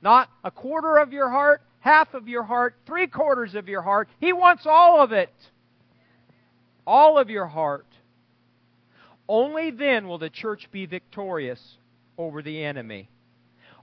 Not 0.00 0.30
a 0.42 0.50
quarter 0.50 0.96
of 0.96 1.12
your 1.12 1.28
heart, 1.28 1.60
half 1.80 2.14
of 2.14 2.26
your 2.26 2.42
heart, 2.42 2.74
three 2.86 3.06
quarters 3.06 3.54
of 3.54 3.68
your 3.68 3.82
heart. 3.82 4.08
He 4.18 4.32
wants 4.32 4.64
all 4.64 5.02
of 5.02 5.12
it 5.12 5.30
all 6.88 7.18
of 7.18 7.28
your 7.28 7.46
heart, 7.46 7.86
only 9.28 9.70
then 9.70 10.08
will 10.08 10.16
the 10.16 10.30
church 10.30 10.68
be 10.72 10.86
victorious 10.86 11.60
over 12.16 12.40
the 12.40 12.64
enemy. 12.64 13.10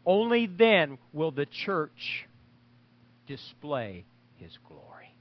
Only 0.07 0.47
then 0.47 0.97
will 1.13 1.29
the 1.29 1.45
church 1.45 2.25
display 3.27 4.05
his 4.37 4.57
glory. 4.67 5.13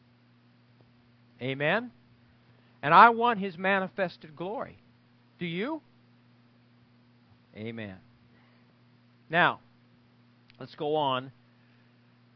Amen? 1.42 1.90
And 2.83 2.94
I 2.94 3.11
want 3.11 3.38
his 3.38 3.59
manifested 3.59 4.35
glory. 4.35 4.79
Do 5.38 5.44
you? 5.44 5.83
Amen. 7.55 7.97
Now, 9.29 9.61
let's 10.59 10.75
go 10.75 10.97
on. 10.97 11.33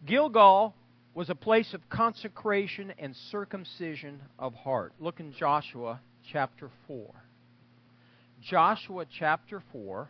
Gilgal 0.04 0.74
was 1.14 1.30
a 1.30 1.34
place 1.34 1.74
of 1.74 1.88
consecration 1.88 2.92
and 2.98 3.14
circumcision 3.30 4.20
of 4.38 4.54
heart. 4.54 4.92
Look 5.00 5.20
in 5.20 5.32
Joshua 5.32 6.00
chapter 6.32 6.70
4. 6.86 7.14
Joshua 8.42 9.04
chapter 9.18 9.62
4. 9.72 10.08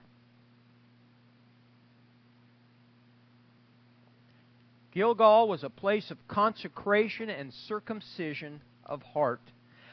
Gilgal 4.92 5.48
was 5.48 5.62
a 5.64 5.70
place 5.70 6.11
of 6.11 6.18
consecration 6.28 7.30
and 7.30 7.52
circumcision 7.68 8.61
of 8.84 9.02
heart. 9.02 9.40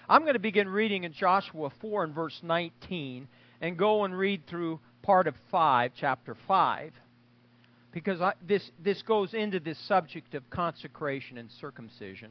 I'm 0.09 0.21
going 0.21 0.33
to 0.33 0.39
begin 0.39 0.67
reading 0.67 1.03
in 1.03 1.13
Joshua 1.13 1.69
4 1.81 2.05
and 2.05 2.15
verse 2.15 2.39
19 2.43 3.27
and 3.61 3.77
go 3.77 4.03
and 4.03 4.17
read 4.17 4.47
through 4.47 4.79
part 5.01 5.27
of 5.27 5.35
5, 5.51 5.91
chapter 5.99 6.35
5, 6.47 6.91
because 7.95 8.19
I, 8.19 8.33
this, 8.45 8.69
this 8.83 9.01
goes 9.03 9.33
into 9.33 9.61
this 9.61 9.79
subject 9.87 10.35
of 10.35 10.47
consecration 10.49 11.37
and 11.37 11.49
circumcision. 11.61 12.29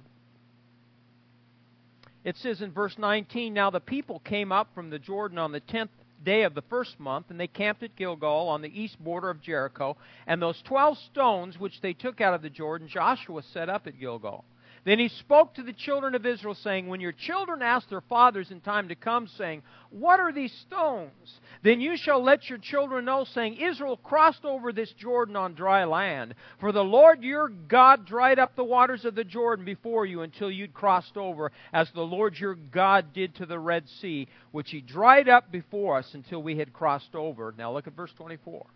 It 2.22 2.36
says 2.36 2.60
in 2.60 2.70
verse 2.70 2.96
19 2.98 3.54
Now 3.54 3.70
the 3.70 3.80
people 3.80 4.18
came 4.20 4.52
up 4.52 4.68
from 4.74 4.90
the 4.90 4.98
Jordan 4.98 5.38
on 5.38 5.52
the 5.52 5.60
tenth 5.60 5.90
day 6.22 6.42
of 6.42 6.54
the 6.54 6.62
first 6.68 7.00
month, 7.00 7.26
and 7.30 7.40
they 7.40 7.46
camped 7.46 7.82
at 7.82 7.96
Gilgal 7.96 8.48
on 8.48 8.60
the 8.60 8.68
east 8.78 9.02
border 9.02 9.30
of 9.30 9.40
Jericho. 9.40 9.96
And 10.26 10.40
those 10.40 10.60
twelve 10.64 10.98
stones 11.10 11.58
which 11.58 11.80
they 11.80 11.94
took 11.94 12.20
out 12.20 12.34
of 12.34 12.42
the 12.42 12.50
Jordan, 12.50 12.86
Joshua 12.86 13.42
set 13.54 13.70
up 13.70 13.86
at 13.86 13.98
Gilgal. 13.98 14.44
Then 14.84 14.98
he 14.98 15.08
spoke 15.08 15.54
to 15.54 15.62
the 15.62 15.72
children 15.72 16.14
of 16.14 16.26
Israel, 16.26 16.54
saying, 16.54 16.88
When 16.88 17.00
your 17.00 17.12
children 17.12 17.62
ask 17.62 17.88
their 17.88 18.02
fathers 18.02 18.50
in 18.50 18.60
time 18.60 18.88
to 18.88 18.94
come, 18.94 19.26
saying, 19.26 19.62
What 19.88 20.20
are 20.20 20.30
these 20.30 20.52
stones? 20.52 21.40
Then 21.62 21.80
you 21.80 21.96
shall 21.96 22.22
let 22.22 22.50
your 22.50 22.58
children 22.58 23.06
know, 23.06 23.24
saying, 23.24 23.56
Israel 23.56 23.96
crossed 23.96 24.44
over 24.44 24.72
this 24.72 24.92
Jordan 24.92 25.36
on 25.36 25.54
dry 25.54 25.84
land. 25.84 26.34
For 26.60 26.70
the 26.70 26.84
Lord 26.84 27.22
your 27.22 27.48
God 27.48 28.04
dried 28.04 28.38
up 28.38 28.56
the 28.56 28.64
waters 28.64 29.06
of 29.06 29.14
the 29.14 29.24
Jordan 29.24 29.64
before 29.64 30.04
you 30.04 30.20
until 30.20 30.50
you'd 30.50 30.74
crossed 30.74 31.16
over, 31.16 31.50
as 31.72 31.90
the 31.92 32.02
Lord 32.02 32.38
your 32.38 32.54
God 32.54 33.14
did 33.14 33.34
to 33.36 33.46
the 33.46 33.58
Red 33.58 33.88
Sea, 34.02 34.28
which 34.52 34.70
he 34.70 34.82
dried 34.82 35.30
up 35.30 35.50
before 35.50 35.96
us 35.96 36.12
until 36.12 36.42
we 36.42 36.58
had 36.58 36.74
crossed 36.74 37.14
over. 37.14 37.54
Now 37.56 37.72
look 37.72 37.86
at 37.86 37.96
verse 37.96 38.12
24. 38.18 38.66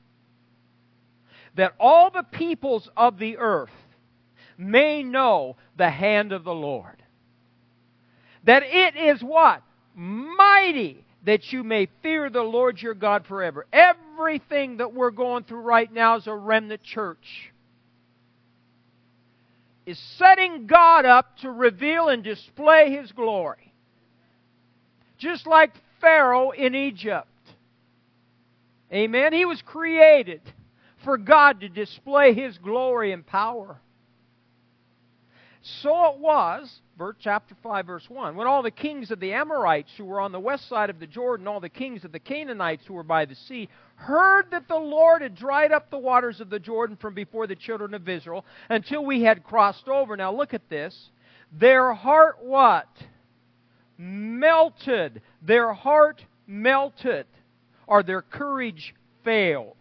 That 1.57 1.75
all 1.79 2.11
the 2.11 2.23
peoples 2.23 2.89
of 2.97 3.19
the 3.19 3.37
earth 3.37 3.71
may 4.59 5.03
know 5.03 5.57
the 5.77 5.89
hand 5.89 6.33
of 6.33 6.45
the 6.45 6.55
Lord. 6.55 7.03
That 8.45 8.65
it 8.65 8.97
is 8.97 9.23
what? 9.23 9.63
Mighty 9.95 11.05
that 11.25 11.53
you 11.53 11.63
may 11.63 11.89
fear 12.03 12.31
the 12.31 12.43
Lord 12.43 12.81
your 12.81 12.95
God 12.95 13.27
forever. 13.27 13.67
Everything 13.73 14.79
that 14.79 14.95
we're 14.95 15.11
going 15.11 15.45
through 15.45 15.61
right 15.61 15.93
now 15.93 16.17
as 16.17 16.27
a 16.27 16.35
remnant 16.35 16.83
church 16.83 17.53
is 19.85 19.99
setting 20.17 20.67
God 20.67 21.07
up 21.07 21.39
to 21.39 21.51
reveal 21.51 22.09
and 22.09 22.23
display 22.23 22.91
His 22.95 23.11
glory. 23.13 23.73
Just 25.19 25.47
like 25.47 25.73
Pharaoh 26.01 26.51
in 26.51 26.75
Egypt. 26.75 27.27
Amen. 28.93 29.33
He 29.33 29.45
was 29.45 29.61
created 29.63 30.41
for 31.05 31.19
God 31.19 31.61
to 31.61 31.69
display 31.69 32.35
His 32.35 32.57
glory 32.59 33.13
and 33.13 33.27
power. 33.27 33.81
So 35.83 36.13
it 36.13 36.19
was, 36.19 36.81
chapter 37.21 37.55
5, 37.63 37.87
verse 37.87 38.09
1, 38.09 38.37
when 38.37 38.47
all 38.47 38.63
the 38.63 38.71
kings 38.71 39.11
of 39.11 39.21
the 39.21 39.33
Amorites 39.33 39.91
who 39.97 40.05
were 40.05 40.21
on 40.21 40.33
the 40.33 40.41
west 40.41 40.69
side 40.69 40.89
of 40.89 40.99
the 40.99 41.07
Jordan, 41.07 41.47
all 41.47 41.61
the 41.61 41.69
kings 41.69 42.05
of 42.05 42.13
the 42.13 42.19
Canaanites 42.19 42.85
who 42.87 42.95
were 42.95 43.03
by 43.03 43.25
the 43.27 43.35
sea, 43.35 43.69
heard 43.97 44.51
that 44.51 44.67
the 44.67 44.77
Lord 44.77 45.23
had 45.23 45.35
dried 45.35 45.71
up 45.71 45.91
the 45.91 45.99
waters 45.99 46.41
of 46.41 46.51
the 46.51 46.59
Jordan 46.59 46.97
from 46.97 47.15
before 47.15 47.47
the 47.47 47.55
children 47.55 47.93
of 47.95 48.09
Israel 48.09 48.45
until 48.69 49.05
we 49.05 49.23
had 49.23 49.45
crossed 49.45 49.89
over. 49.89 50.17
Now 50.17 50.35
look 50.35 50.55
at 50.55 50.69
this. 50.69 51.11
Their 51.53 51.93
heart 51.93 52.39
what? 52.41 52.89
Melted. 53.97 55.23
Their 55.43 55.73
heart 55.73 56.25
melted. 56.47 57.27
Or 57.87 58.03
their 58.03 58.23
courage 58.23 58.95
failed. 59.25 59.77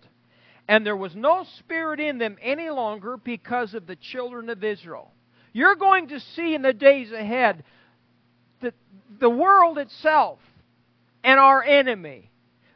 And 0.67 0.85
there 0.85 0.97
was 0.97 1.15
no 1.15 1.45
spirit 1.59 1.99
in 1.99 2.17
them 2.17 2.38
any 2.41 2.69
longer 2.69 3.17
because 3.17 3.73
of 3.73 3.88
the 3.88 3.95
children 3.95 4.49
of 4.49 4.63
Israel. 4.63 5.11
You're 5.54 5.76
going 5.76 6.10
to 6.10 6.20
see 6.20 6.54
in 6.54 6.62
the 6.62 6.74
days 6.74 7.12
ahead 7.12 7.64
that 8.62 8.74
the 9.20 9.30
world 9.30 9.78
itself 9.78 10.39
and 11.24 11.39
our 11.39 11.64
enemy, 11.64 12.30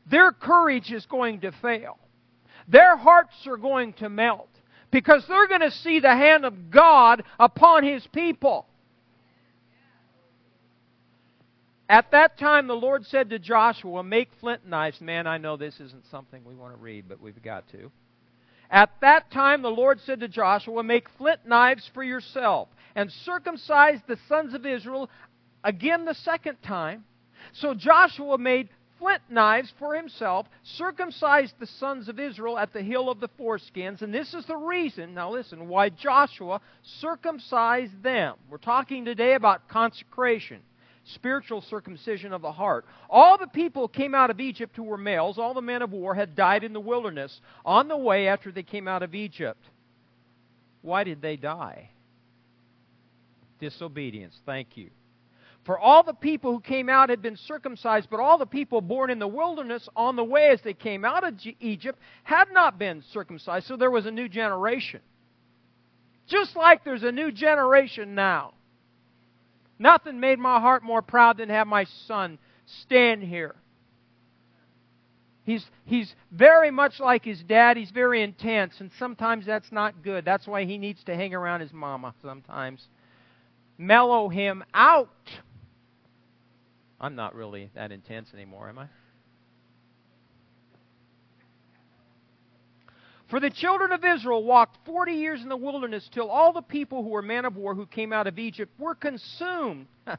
their 0.10 0.32
courage 0.32 0.92
is 0.92 1.06
going 1.06 1.42
to 1.42 1.52
fail. 1.62 1.98
Their 2.68 2.96
hearts 2.96 3.34
are 3.48 3.58
going 3.58 3.94
to 3.94 4.10
melt 4.10 4.50
because 4.92 5.26
they're 5.28 5.48
going 5.48 5.62
to 5.62 5.72
see 5.72 6.00
the 6.00 6.16
hand 6.16 6.46
of 6.46 6.70
God 6.70 7.24
upon 7.40 7.84
His 7.84 8.06
people. 8.08 8.66
At 11.90 12.12
that 12.12 12.40
time, 12.40 12.68
the 12.68 12.74
Lord 12.74 13.06
said 13.06 13.32
to 13.32 13.40
Joshua, 13.40 14.02
Make 14.04 14.30
flint 14.40 14.66
knives. 14.66 15.02
Man, 15.02 15.28
I 15.28 15.38
know 15.38 15.58
this 15.58 15.78
isn't 15.80 16.06
something 16.10 16.42
we 16.46 16.56
want 16.56 16.74
to 16.74 16.80
read, 16.80 17.10
but 17.10 17.20
we've 17.20 17.42
got 17.44 17.68
to. 17.72 17.92
At 18.72 18.90
that 19.02 19.30
time 19.32 19.62
the 19.62 19.70
Lord 19.70 20.00
said 20.00 20.22
to 20.22 20.30
Joshua, 20.30 20.82
Make 20.82 21.10
flint 21.18 21.46
knives 21.46 21.90
for 21.94 22.04
yourself, 22.04 22.70
and 22.96 23.12
circumcise 23.12 24.00
the 24.08 24.18
sons 24.30 24.54
of 24.54 24.66
Israel 24.66 25.10
again 25.64 26.06
the 26.06 26.16
second 26.16 26.58
time. 26.64 27.04
So 27.52 27.74
Joshua 27.74 28.38
made 28.38 28.70
flint 28.98 29.24
knives 29.30 29.74
for 29.78 29.96
himself, 29.96 30.48
circumcised 30.64 31.56
the 31.60 31.68
sons 31.68 32.08
of 32.08 32.20
Israel 32.20 32.58
at 32.58 32.72
the 32.72 32.82
hill 32.82 33.10
of 33.10 33.20
the 33.20 33.30
foreskins, 33.38 34.02
and 34.04 34.14
this 34.14 34.34
is 34.34 34.46
the 34.46 34.56
reason, 34.56 35.14
now 35.14 35.32
listen, 35.32 35.68
why 35.68 35.90
Joshua 35.90 36.62
circumcised 37.00 38.02
them. 38.04 38.36
We're 38.50 38.58
talking 38.58 39.04
today 39.04 39.34
about 39.34 39.68
consecration 39.68 40.62
spiritual 41.04 41.62
circumcision 41.62 42.34
of 42.34 42.42
the 42.42 42.52
heart. 42.52 42.86
All 43.10 43.38
the 43.38 43.48
people 43.48 43.88
came 43.88 44.14
out 44.14 44.30
of 44.30 44.40
Egypt 44.40 44.76
who 44.76 44.84
were 44.84 44.98
males, 44.98 45.38
all 45.38 45.54
the 45.54 45.62
men 45.62 45.82
of 45.82 45.92
war, 45.92 46.14
had 46.14 46.36
died 46.36 46.64
in 46.64 46.74
the 46.74 46.80
wilderness 46.80 47.42
on 47.66 47.88
the 47.88 47.98
way 47.98 48.28
after 48.28 48.52
they 48.52 48.64
came 48.64 48.88
out 48.88 49.04
of 49.04 49.16
Egypt. 49.16 49.64
Why 50.82 51.04
did 51.04 51.22
they 51.22 51.36
die? 51.36 51.90
Disobedience. 53.60 54.36
Thank 54.46 54.78
you. 54.78 54.90
For 55.66 55.78
all 55.78 56.02
the 56.02 56.14
people 56.14 56.54
who 56.54 56.60
came 56.60 56.90
out 56.90 57.10
had 57.10 57.22
been 57.22 57.38
circumcised, 57.38 58.08
but 58.10 58.20
all 58.20 58.40
the 58.40 58.48
people 58.48 58.82
born 58.82 59.12
in 59.12 59.20
the 59.20 59.28
wilderness 59.28 59.88
on 59.96 60.16
the 60.16 60.24
way 60.24 60.50
as 60.50 60.60
they 60.64 60.74
came 60.74 61.06
out 61.06 61.24
of 61.24 61.36
Egypt 61.60 62.00
had 62.24 62.46
not 62.52 62.80
been 62.80 63.04
circumcised. 63.14 63.68
So 63.68 63.78
there 63.78 63.92
was 63.92 64.08
a 64.08 64.12
new 64.12 64.28
generation. 64.28 65.02
Just 66.28 66.56
like 66.56 66.84
there's 66.84 67.04
a 67.04 67.12
new 67.12 67.32
generation 67.32 68.16
now. 68.16 68.54
Nothing 69.82 70.20
made 70.20 70.38
my 70.38 70.60
heart 70.60 70.84
more 70.84 71.02
proud 71.02 71.38
than 71.38 71.50
have 71.50 71.66
my 71.66 71.86
son 72.06 72.38
stand 72.84 73.24
here. 73.24 73.56
He's, 75.44 75.66
he's 75.86 76.14
very 76.32 76.70
much 76.70 77.00
like 77.00 77.26
his 77.26 77.42
dad. 77.42 77.78
He's 77.78 77.90
very 77.90 78.22
intense, 78.22 78.76
and 78.80 78.92
sometimes 79.00 79.44
that's 79.44 79.72
not 79.72 80.04
good. 80.04 80.24
That's 80.24 80.46
why 80.46 80.66
he 80.66 80.78
needs 80.78 81.04
to 81.06 81.16
hang 81.16 81.34
around 81.34 81.62
his 81.62 81.74
mama 81.74 82.14
sometimes. 82.22 82.88
Mellow 83.80 84.30
him 84.30 84.64
out. 84.72 85.10
I'm 87.00 87.16
not 87.16 87.34
really 87.34 87.72
that 87.74 87.92
intense 87.92 88.30
anymore, 88.36 88.70
am 88.70 88.78
I? 88.78 88.86
For 93.32 93.40
the 93.40 93.50
children 93.50 93.94
of 93.94 94.04
Israel 94.04 94.44
walked 94.44 94.86
forty 94.86 95.14
years 95.14 95.42
in 95.42 95.48
the 95.48 95.56
wilderness 95.56 96.10
till 96.12 96.30
all 96.30 96.52
the 96.52 96.62
people 96.62 97.02
who 97.02 97.12
were 97.12 97.22
men 97.22 97.46
of 97.46 97.56
war 97.56 97.74
who 97.74 97.86
came 97.86 98.12
out 98.12 98.28
of 98.28 98.38
Egypt 98.38 98.78
were 98.78 98.94
consumed, 98.94 99.88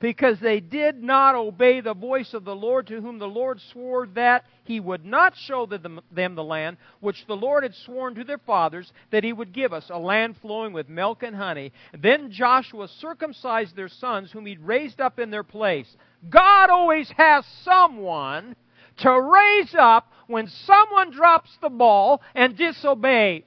because 0.00 0.40
they 0.40 0.58
did 0.58 1.00
not 1.00 1.36
obey 1.36 1.80
the 1.80 1.94
voice 1.94 2.34
of 2.34 2.44
the 2.44 2.56
Lord, 2.56 2.88
to 2.88 3.00
whom 3.00 3.20
the 3.20 3.28
Lord 3.28 3.60
swore 3.70 4.08
that 4.14 4.44
he 4.64 4.80
would 4.80 5.04
not 5.04 5.36
show 5.36 5.66
them 5.66 6.00
the 6.10 6.42
land 6.42 6.78
which 6.98 7.24
the 7.28 7.36
Lord 7.36 7.62
had 7.62 7.76
sworn 7.76 8.16
to 8.16 8.24
their 8.24 8.38
fathers 8.38 8.92
that 9.12 9.22
he 9.22 9.32
would 9.32 9.52
give 9.52 9.72
us, 9.72 9.88
a 9.88 9.98
land 9.98 10.36
flowing 10.42 10.72
with 10.72 10.88
milk 10.88 11.22
and 11.22 11.36
honey. 11.36 11.72
Then 11.96 12.32
Joshua 12.32 12.88
circumcised 12.88 13.76
their 13.76 13.88
sons, 13.88 14.32
whom 14.32 14.46
he'd 14.46 14.58
raised 14.58 15.00
up 15.00 15.20
in 15.20 15.30
their 15.30 15.44
place. 15.44 15.96
God 16.28 16.70
always 16.70 17.08
has 17.16 17.46
someone 17.62 18.56
to 18.96 19.20
raise 19.20 19.76
up 19.78 20.12
when 20.28 20.46
someone 20.46 21.10
drops 21.10 21.50
the 21.60 21.68
ball 21.68 22.22
and 22.34 22.56
disobeys. 22.56 23.42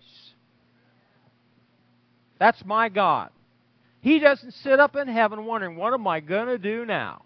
That's 2.40 2.66
my 2.66 2.90
God. 2.90 3.30
He 4.02 4.20
doesn't 4.20 4.56
sit 4.56 4.80
up 4.80 4.96
in 4.96 5.08
heaven 5.08 5.46
wondering, 5.46 5.78
what 5.78 5.94
am 5.94 6.08
I 6.08 6.20
going 6.20 6.48
to 6.48 6.58
do 6.58 6.86
now? 6.86 7.22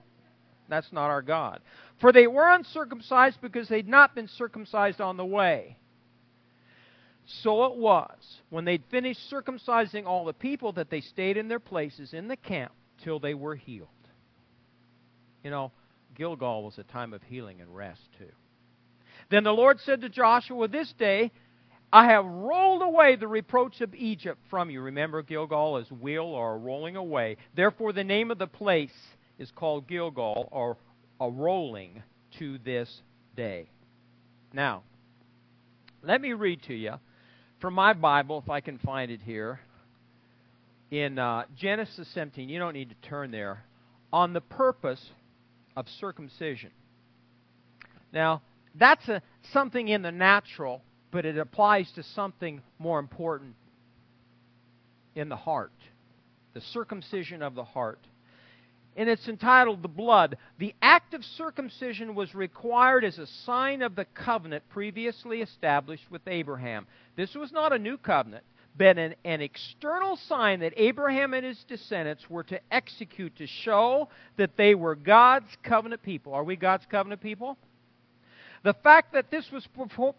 That's 0.67 0.91
not 0.91 1.09
our 1.09 1.21
God. 1.21 1.61
For 2.01 2.11
they 2.11 2.27
were 2.27 2.53
uncircumcised 2.53 3.39
because 3.41 3.69
they'd 3.69 3.87
not 3.87 4.13
been 4.13 4.27
circumcised 4.27 4.99
on 4.99 5.15
the 5.15 5.25
way. 5.25 5.77
So 7.25 7.65
it 7.65 7.75
was, 7.77 8.17
when 8.49 8.65
they'd 8.65 8.83
finished 8.91 9.31
circumcising 9.31 10.05
all 10.05 10.25
the 10.25 10.33
people, 10.33 10.73
that 10.73 10.89
they 10.89 11.01
stayed 11.01 11.37
in 11.37 11.47
their 11.47 11.59
places 11.59 12.13
in 12.13 12.27
the 12.27 12.35
camp 12.35 12.73
till 13.03 13.19
they 13.19 13.33
were 13.33 13.55
healed. 13.55 13.87
You 15.43 15.49
know, 15.49 15.71
Gilgal 16.15 16.63
was 16.63 16.77
a 16.77 16.83
time 16.83 17.13
of 17.13 17.23
healing 17.23 17.61
and 17.61 17.73
rest, 17.73 18.01
too. 18.17 18.25
Then 19.29 19.43
the 19.43 19.51
Lord 19.51 19.79
said 19.81 20.01
to 20.01 20.09
Joshua, 20.09 20.67
This 20.67 20.91
day 20.97 21.31
I 21.91 22.05
have 22.05 22.25
rolled 22.25 22.81
away 22.81 23.15
the 23.15 23.27
reproach 23.27 23.81
of 23.81 23.95
Egypt 23.95 24.39
from 24.49 24.69
you. 24.69 24.81
Remember, 24.81 25.21
Gilgal 25.21 25.77
is 25.77 25.91
wheel 25.91 26.25
or 26.25 26.57
rolling 26.57 26.95
away. 26.95 27.37
Therefore, 27.55 27.93
the 27.93 28.03
name 28.03 28.31
of 28.31 28.37
the 28.37 28.47
place 28.47 28.93
is 29.39 29.49
called 29.51 29.87
Gilgal 29.87 30.49
or 30.51 30.77
a 31.19 31.29
rolling 31.29 32.03
to 32.39 32.57
this 32.59 33.01
day. 33.35 33.69
Now, 34.53 34.83
let 36.03 36.21
me 36.21 36.33
read 36.33 36.63
to 36.63 36.73
you 36.73 36.95
from 37.61 37.73
my 37.73 37.93
Bible, 37.93 38.41
if 38.43 38.49
I 38.49 38.59
can 38.61 38.77
find 38.79 39.09
it 39.09 39.21
here, 39.23 39.59
in 40.91 41.17
uh, 41.17 41.43
Genesis 41.57 42.07
17. 42.13 42.49
You 42.49 42.59
don't 42.59 42.73
need 42.73 42.89
to 42.89 43.09
turn 43.09 43.31
there. 43.31 43.63
On 44.13 44.33
the 44.33 44.41
purpose 44.41 45.03
of 45.75 45.87
circumcision. 45.99 46.71
Now, 48.13 48.41
that's 48.77 49.07
a, 49.07 49.21
something 49.53 49.87
in 49.87 50.01
the 50.01 50.11
natural, 50.11 50.81
but 51.11 51.25
it 51.25 51.37
applies 51.37 51.91
to 51.95 52.03
something 52.03 52.61
more 52.79 52.99
important 52.99 53.55
in 55.15 55.29
the 55.29 55.35
heart 55.35 55.71
the 56.55 56.61
circumcision 56.61 57.43
of 57.43 57.53
the 57.53 57.63
heart. 57.63 57.99
And 58.95 59.09
it's 59.09 59.27
entitled 59.27 59.83
The 59.83 59.89
Blood. 59.89 60.37
The 60.57 60.73
act 60.81 61.13
of 61.13 61.23
circumcision 61.23 62.15
was 62.15 62.33
required 62.33 63.03
as 63.03 63.19
a 63.19 63.27
sign 63.45 63.81
of 63.81 63.95
the 63.95 64.05
covenant 64.05 64.63
previously 64.69 65.41
established 65.41 66.09
with 66.09 66.21
Abraham. 66.27 66.87
This 67.17 67.35
was 67.35 67.51
not 67.51 67.73
a 67.73 67.77
new 67.77 67.97
covenant, 67.97 68.45
but 68.77 68.97
an, 68.97 69.15
an 69.25 69.41
external 69.41 70.17
sign 70.29 70.61
that 70.61 70.73
Abraham 70.77 71.33
and 71.33 71.45
his 71.45 71.61
descendants 71.67 72.29
were 72.29 72.43
to 72.43 72.59
execute 72.71 73.35
to 73.35 73.47
show 73.47 74.07
that 74.37 74.55
they 74.55 74.75
were 74.75 74.95
God's 74.95 75.49
covenant 75.61 76.01
people. 76.01 76.33
Are 76.33 76.45
we 76.45 76.55
God's 76.55 76.85
covenant 76.89 77.21
people? 77.21 77.57
The 78.65 78.73
fact 78.73 79.13
that 79.13 79.29
this 79.29 79.45
was 79.51 79.67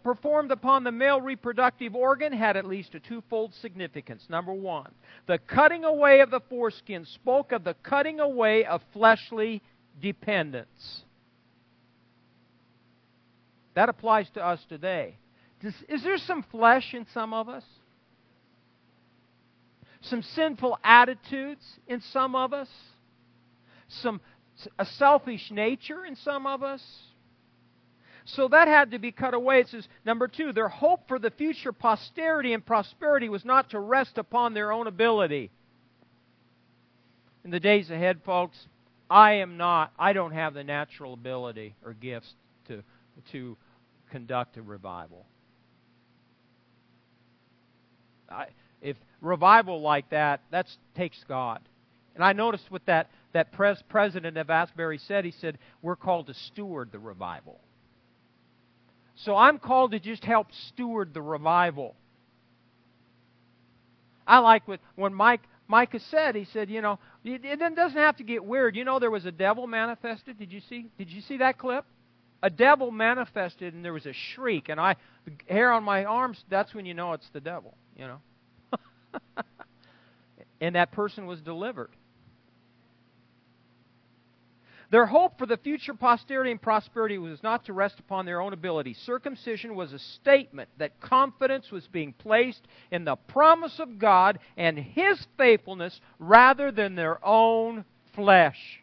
performed 0.05 0.51
upon 0.51 0.85
the 0.85 0.91
male 0.91 1.19
reproductive 1.19 1.93
organ 1.93 2.31
had 2.31 2.55
at 2.55 2.65
least 2.65 2.95
a 2.95 2.99
twofold 3.01 3.53
significance. 3.55 4.25
Number 4.29 4.53
one, 4.53 4.89
the 5.27 5.37
cutting 5.37 5.83
away 5.83 6.21
of 6.21 6.31
the 6.31 6.39
foreskin 6.49 7.05
spoke 7.07 7.51
of 7.51 7.65
the 7.65 7.73
cutting 7.83 8.21
away 8.21 8.63
of 8.63 8.81
fleshly 8.93 9.61
dependence. 10.01 11.03
That 13.73 13.89
applies 13.89 14.29
to 14.35 14.41
us 14.41 14.63
today. 14.69 15.17
Does, 15.61 15.73
is 15.89 16.01
there 16.03 16.17
some 16.17 16.41
flesh 16.49 16.93
in 16.93 17.05
some 17.13 17.33
of 17.33 17.49
us? 17.49 17.65
Some 20.03 20.21
sinful 20.21 20.79
attitudes 20.85 21.65
in 21.85 21.99
some 21.99 22.33
of 22.33 22.53
us? 22.53 22.69
Some 23.89 24.21
a 24.79 24.85
selfish 24.85 25.51
nature 25.51 26.05
in 26.05 26.15
some 26.15 26.47
of 26.47 26.63
us? 26.63 26.81
So 28.35 28.49
that 28.49 28.67
had 28.67 28.91
to 28.91 28.99
be 28.99 29.11
cut 29.11 29.33
away. 29.33 29.61
It 29.61 29.69
says, 29.69 29.87
number 30.05 30.27
two, 30.27 30.51
their 30.51 30.67
hope 30.67 31.07
for 31.07 31.17
the 31.17 31.31
future 31.31 31.71
posterity 31.71 32.53
and 32.53 32.65
prosperity 32.65 33.29
was 33.29 33.45
not 33.45 33.69
to 33.69 33.79
rest 33.79 34.17
upon 34.17 34.53
their 34.53 34.71
own 34.71 34.87
ability. 34.87 35.49
In 37.45 37.51
the 37.51 37.59
days 37.59 37.89
ahead, 37.89 38.19
folks, 38.25 38.57
I 39.09 39.35
am 39.35 39.55
not, 39.55 39.93
I 39.97 40.11
don't 40.11 40.33
have 40.33 40.53
the 40.53 40.65
natural 40.65 41.13
ability 41.13 41.75
or 41.85 41.93
gifts 41.93 42.29
to, 42.67 42.83
to 43.31 43.55
conduct 44.11 44.57
a 44.57 44.61
revival. 44.61 45.25
I, 48.29 48.47
if 48.81 48.97
revival 49.21 49.79
like 49.79 50.09
that, 50.09 50.41
that 50.51 50.67
takes 50.97 51.17
God. 51.29 51.61
And 52.13 52.25
I 52.25 52.33
noticed 52.33 52.65
what 52.69 52.85
that, 52.87 53.09
that 53.31 53.53
pres, 53.53 53.81
president 53.87 54.35
of 54.35 54.49
Asbury 54.49 54.97
said. 54.97 55.23
He 55.23 55.31
said, 55.39 55.59
We're 55.81 55.95
called 55.95 56.27
to 56.27 56.33
steward 56.33 56.91
the 56.91 56.99
revival. 56.99 57.61
So 59.17 59.35
I'm 59.35 59.57
called 59.57 59.91
to 59.91 59.99
just 59.99 60.23
help 60.23 60.47
steward 60.69 61.13
the 61.13 61.21
revival. 61.21 61.95
I 64.27 64.39
like 64.39 64.67
what 64.67 64.79
when 64.95 65.13
Mike 65.13 65.41
Micah 65.67 65.99
said. 66.11 66.35
He 66.35 66.45
said, 66.45 66.69
you 66.69 66.81
know, 66.81 66.99
it, 67.23 67.59
doesn't 67.75 67.97
have 67.97 68.17
to 68.17 68.23
get 68.23 68.43
weird. 68.43 68.75
You 68.75 68.85
know, 68.85 68.99
there 68.99 69.11
was 69.11 69.25
a 69.25 69.31
devil 69.31 69.67
manifested. 69.67 70.37
Did 70.37 70.51
you 70.51 70.61
see? 70.69 70.87
Did 70.97 71.09
you 71.09 71.21
see 71.21 71.37
that 71.37 71.57
clip? 71.57 71.85
A 72.43 72.49
devil 72.51 72.91
manifested, 72.91 73.73
and 73.73 73.83
there 73.83 73.93
was 73.93 74.05
a 74.05 74.13
shriek, 74.13 74.69
and 74.69 74.79
I, 74.79 74.95
the 75.25 75.31
hair 75.51 75.71
on 75.71 75.83
my 75.83 76.05
arms. 76.05 76.43
That's 76.49 76.73
when 76.75 76.85
you 76.85 76.93
know 76.93 77.13
it's 77.13 77.29
the 77.33 77.41
devil. 77.41 77.75
You 77.95 78.07
know. 78.07 78.19
and 80.61 80.75
that 80.75 80.91
person 80.91 81.25
was 81.25 81.41
delivered. 81.41 81.89
Their 84.89 85.05
hope 85.05 85.37
for 85.37 85.45
the 85.45 85.57
future 85.57 85.93
posterity 85.93 86.51
and 86.51 86.61
prosperity 86.61 87.17
was 87.17 87.43
not 87.43 87.65
to 87.65 87.73
rest 87.73 87.99
upon 87.99 88.25
their 88.25 88.39
own 88.39 88.53
ability. 88.53 88.93
Circumcision 88.93 89.75
was 89.75 89.91
a 89.91 89.99
statement 89.99 90.69
that 90.77 91.01
confidence 91.01 91.71
was 91.71 91.85
being 91.87 92.13
placed 92.13 92.65
in 92.89 93.03
the 93.03 93.17
promise 93.17 93.79
of 93.79 93.99
God 93.99 94.39
and 94.55 94.77
His 94.77 95.27
faithfulness 95.37 95.99
rather 96.19 96.71
than 96.71 96.95
their 96.95 97.23
own 97.25 97.83
flesh. 98.15 98.81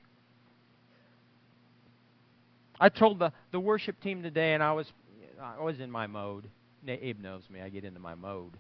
I 2.79 2.91
told 2.91 3.19
the, 3.19 3.33
the 3.51 3.61
worship 3.61 3.99
team 4.03 4.23
today, 4.23 4.53
and 4.53 4.63
I 4.63 4.73
was, 4.73 4.93
I 5.41 5.63
was 5.63 5.81
in 5.81 5.91
my 5.91 6.07
mode. 6.07 6.51
Abe 6.87 7.19
knows 7.19 7.45
me, 7.49 7.63
I 7.63 7.71
get 7.71 7.85
into 7.85 8.01
my 8.01 8.15
mode. 8.15 8.59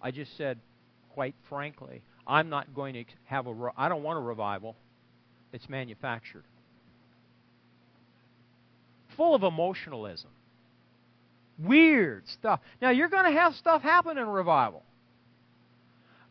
I 0.00 0.12
just 0.12 0.34
said, 0.38 0.58
quite 1.10 1.34
frankly, 1.50 2.00
I'm 2.26 2.48
not 2.48 2.74
going 2.74 2.94
to 2.94 3.04
have 3.24 3.46
a, 3.46 3.54
I 3.76 3.90
don't 3.90 4.02
want 4.02 4.16
a 4.16 4.22
revival. 4.22 4.76
It's 5.52 5.68
manufactured 5.68 6.44
full 9.16 9.34
of 9.34 9.42
emotionalism. 9.42 10.30
Weird 11.58 12.26
stuff. 12.28 12.60
Now, 12.80 12.90
you're 12.90 13.08
going 13.08 13.32
to 13.32 13.38
have 13.38 13.54
stuff 13.54 13.82
happen 13.82 14.18
in 14.18 14.26
revival. 14.28 14.82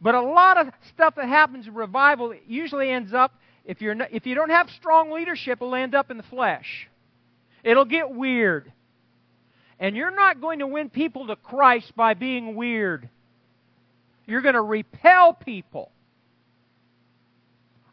But 0.01 0.15
a 0.15 0.21
lot 0.21 0.57
of 0.57 0.73
stuff 0.93 1.15
that 1.15 1.27
happens 1.27 1.67
in 1.67 1.73
revival 1.73 2.33
usually 2.47 2.89
ends 2.89 3.13
up, 3.13 3.33
if, 3.65 3.81
you're 3.81 3.95
not, 3.95 4.09
if 4.11 4.25
you 4.25 4.33
don't 4.33 4.49
have 4.49 4.69
strong 4.69 5.11
leadership, 5.11 5.59
it'll 5.61 5.75
end 5.75 5.93
up 5.93 6.09
in 6.09 6.17
the 6.17 6.23
flesh. 6.23 6.87
It'll 7.63 7.85
get 7.85 8.09
weird. 8.09 8.71
And 9.79 9.95
you're 9.95 10.15
not 10.15 10.41
going 10.41 10.59
to 10.59 10.67
win 10.67 10.89
people 10.89 11.27
to 11.27 11.35
Christ 11.35 11.93
by 11.95 12.13
being 12.13 12.55
weird. 12.55 13.09
You're 14.25 14.41
going 14.41 14.55
to 14.55 14.61
repel 14.61 15.33
people. 15.33 15.91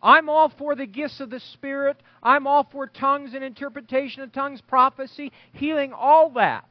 I'm 0.07 0.29
all 0.29 0.53
for 0.57 0.77
the 0.77 0.87
gifts 0.87 1.19
of 1.19 1.31
the 1.31 1.41
Spirit. 1.41 1.97
I'm 2.23 2.47
all 2.47 2.69
for 2.71 2.87
tongues 2.87 3.35
and 3.35 3.43
interpretation 3.43 4.23
of 4.23 4.33
tongues, 4.33 4.61
prophecy, 4.61 5.33
healing, 5.53 5.93
all 5.93 6.31
that. 6.35 6.65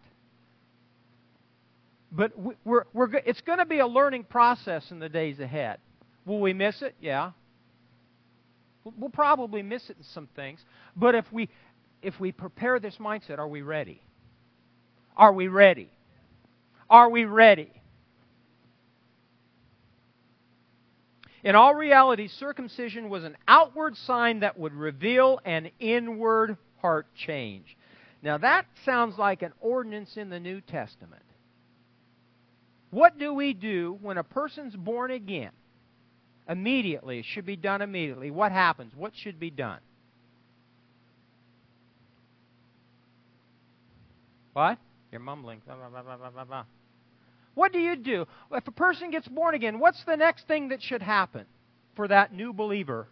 But 2.14 2.32
we're, 2.64 2.86
we're, 2.94 3.14
it's 3.26 3.42
going 3.42 3.60
to 3.60 3.66
be 3.66 3.80
a 3.80 3.88
learning 3.88 4.24
process 4.24 4.90
in 4.90 5.00
the 5.00 5.10
days 5.10 5.42
ahead. 5.42 5.80
Will 6.26 6.40
we 6.40 6.54
miss 6.54 6.82
it? 6.82 6.96
Yeah. 7.02 7.32
We'll 8.86 9.10
probably 9.10 9.62
miss 9.64 9.90
it 9.90 9.98
in 9.98 10.04
some 10.14 10.30
things. 10.34 10.64
But 10.96 11.14
if 11.14 11.26
we, 11.34 11.50
if 12.02 12.18
we 12.22 12.32
prepare 12.32 12.80
this 12.80 12.96
mindset, 13.02 13.38
are 13.38 13.50
we 13.50 13.62
ready? 13.62 14.02
Are 15.18 15.34
we 15.34 15.50
ready? 15.50 15.90
Are 16.90 17.10
we 17.10 17.26
ready? 17.26 17.70
In 21.46 21.54
all 21.54 21.76
reality, 21.76 22.28
circumcision 22.28 23.08
was 23.08 23.24
an 23.24 23.38
outward 23.48 23.96
sign 23.98 24.40
that 24.40 24.58
would 24.58 24.74
reveal 24.74 25.40
an 25.46 25.70
inward 25.80 26.58
heart 26.82 27.06
change. 27.14 27.78
Now, 28.24 28.40
that 28.40 28.66
sounds 28.84 29.20
like 29.20 29.44
an 29.44 29.54
ordinance 29.62 30.18
in 30.18 30.32
the 30.32 30.40
New 30.40 30.60
Testament. 30.60 31.22
What 32.90 33.20
do 33.20 33.32
we 33.32 33.54
do 33.54 34.00
when 34.02 34.18
a 34.18 34.24
person's 34.24 34.76
born 34.76 35.12
again? 35.12 35.52
Immediately. 36.50 37.20
It 37.20 37.26
should 37.26 37.46
be 37.46 37.56
done 37.56 37.84
immediately. 37.84 38.32
What 38.32 38.52
happens? 38.52 38.94
What 38.96 39.14
should 39.16 39.40
be 39.40 39.52
done? 39.52 39.80
What? 44.54 44.80
You're 45.12 45.22
mumbling. 45.22 45.62
Blah, 45.68 45.76
blah, 45.76 46.34
blah, 46.44 46.64
what 47.56 47.72
do 47.72 47.80
you 47.80 47.96
do? 47.96 48.26
If 48.52 48.68
a 48.68 48.72
person 48.72 49.12
gets 49.12 49.28
born 49.28 49.56
again, 49.56 49.80
what's 49.80 50.04
the 50.06 50.16
next 50.16 50.48
thing 50.48 50.70
that 50.70 50.82
should 50.84 51.02
happen 51.02 51.46
for 51.96 52.08
that 52.10 52.34
new 52.34 52.54
believer? 52.54 53.08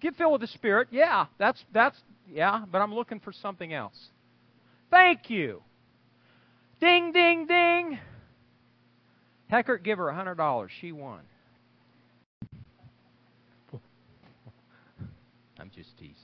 Get 0.00 0.16
filled 0.16 0.32
with 0.32 0.40
the 0.40 0.46
Spirit. 0.48 0.88
Yeah, 0.90 1.26
that's 1.38 1.62
that's 1.72 1.96
yeah, 2.26 2.64
but 2.70 2.80
I'm 2.80 2.94
looking 2.94 3.20
for 3.20 3.32
something 3.32 3.72
else. 3.72 3.96
Thank 4.90 5.28
you. 5.28 5.62
Ding 6.80 7.12
ding 7.12 7.46
ding. 7.46 7.98
Heckert, 9.50 9.82
give 9.82 9.98
her 9.98 10.08
a 10.08 10.14
hundred 10.14 10.36
dollars. 10.36 10.70
She 10.80 10.92
won. 10.92 11.20
I'm 15.58 15.70
just 15.74 15.96
teasing. 15.98 16.14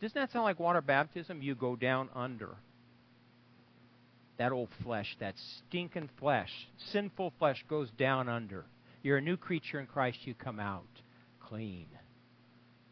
Doesn't 0.00 0.14
that 0.14 0.32
sound 0.32 0.44
like 0.44 0.58
water 0.58 0.80
baptism? 0.80 1.42
You 1.42 1.54
go 1.54 1.76
down 1.76 2.08
under 2.14 2.56
that 4.40 4.52
old 4.52 4.70
flesh, 4.82 5.18
that 5.20 5.34
stinking 5.58 6.08
flesh, 6.18 6.48
sinful 6.92 7.30
flesh 7.38 7.62
goes 7.68 7.90
down 7.98 8.26
under. 8.26 8.64
You're 9.02 9.18
a 9.18 9.20
new 9.20 9.36
creature 9.36 9.78
in 9.78 9.84
Christ, 9.86 10.20
you 10.24 10.32
come 10.32 10.58
out 10.58 10.86
clean. 11.46 11.88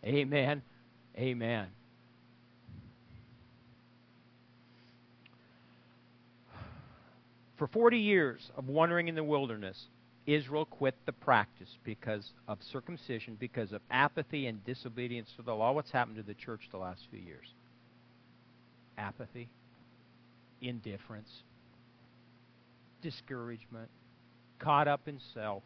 Amen. 0.05 0.61
Amen. 1.17 1.69
For 7.57 7.67
40 7.69 7.99
years 7.99 8.51
of 8.55 8.69
wandering 8.69 9.09
in 9.09 9.15
the 9.15 9.25
wilderness, 9.25 9.87
Israel 10.27 10.67
quit 10.67 10.97
the 11.07 11.13
practice 11.13 11.71
because 11.83 12.31
of 12.47 12.59
circumcision, 12.71 13.39
because 13.41 13.73
of 13.73 13.81
apathy 13.91 14.49
and 14.49 14.63
disobedience 14.67 15.31
to 15.37 15.43
the 15.43 15.55
law. 15.55 15.73
What's 15.73 15.93
happened 15.93 16.19
to 16.19 16.23
the 16.23 16.35
church 16.35 16.69
the 16.71 16.77
last 16.77 17.01
few 17.11 17.21
years? 17.21 17.47
Apathy, 18.99 19.49
indifference, 20.61 21.31
discouragement, 23.03 23.91
caught 24.59 24.89
up 24.89 25.09
in 25.09 25.21
self. 25.35 25.63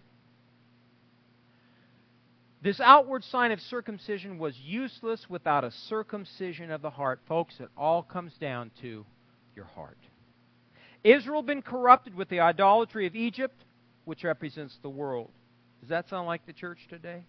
This 2.63 2.79
outward 2.79 3.25
sign 3.25 3.51
of 3.51 3.61
circumcision 3.61 4.39
was 4.39 4.57
useless 4.61 5.27
without 5.29 5.65
a 5.65 5.73
circumcision 5.89 6.71
of 6.71 6.81
the 6.81 6.91
heart. 6.91 7.21
Folks, 7.27 7.55
it 7.59 7.69
all 7.77 8.03
comes 8.03 8.33
down 8.35 8.71
to 8.83 9.05
your 9.57 9.65
heart. 9.65 9.99
Israel 11.03 11.43
been 11.43 11.63
corrupted 11.63 12.15
with 12.15 12.29
the 12.29 12.39
idolatry 12.41 13.07
of 13.07 13.17
Egypt, 13.17 13.65
which 14.05 14.23
represents 14.23 14.79
the 14.83 14.89
world. 14.89 15.31
Does 15.81 15.89
that 15.89 16.09
sound 16.09 16.29
like 16.29 16.47
the 16.47 16.53
church 16.53 16.79
today? 16.89 17.25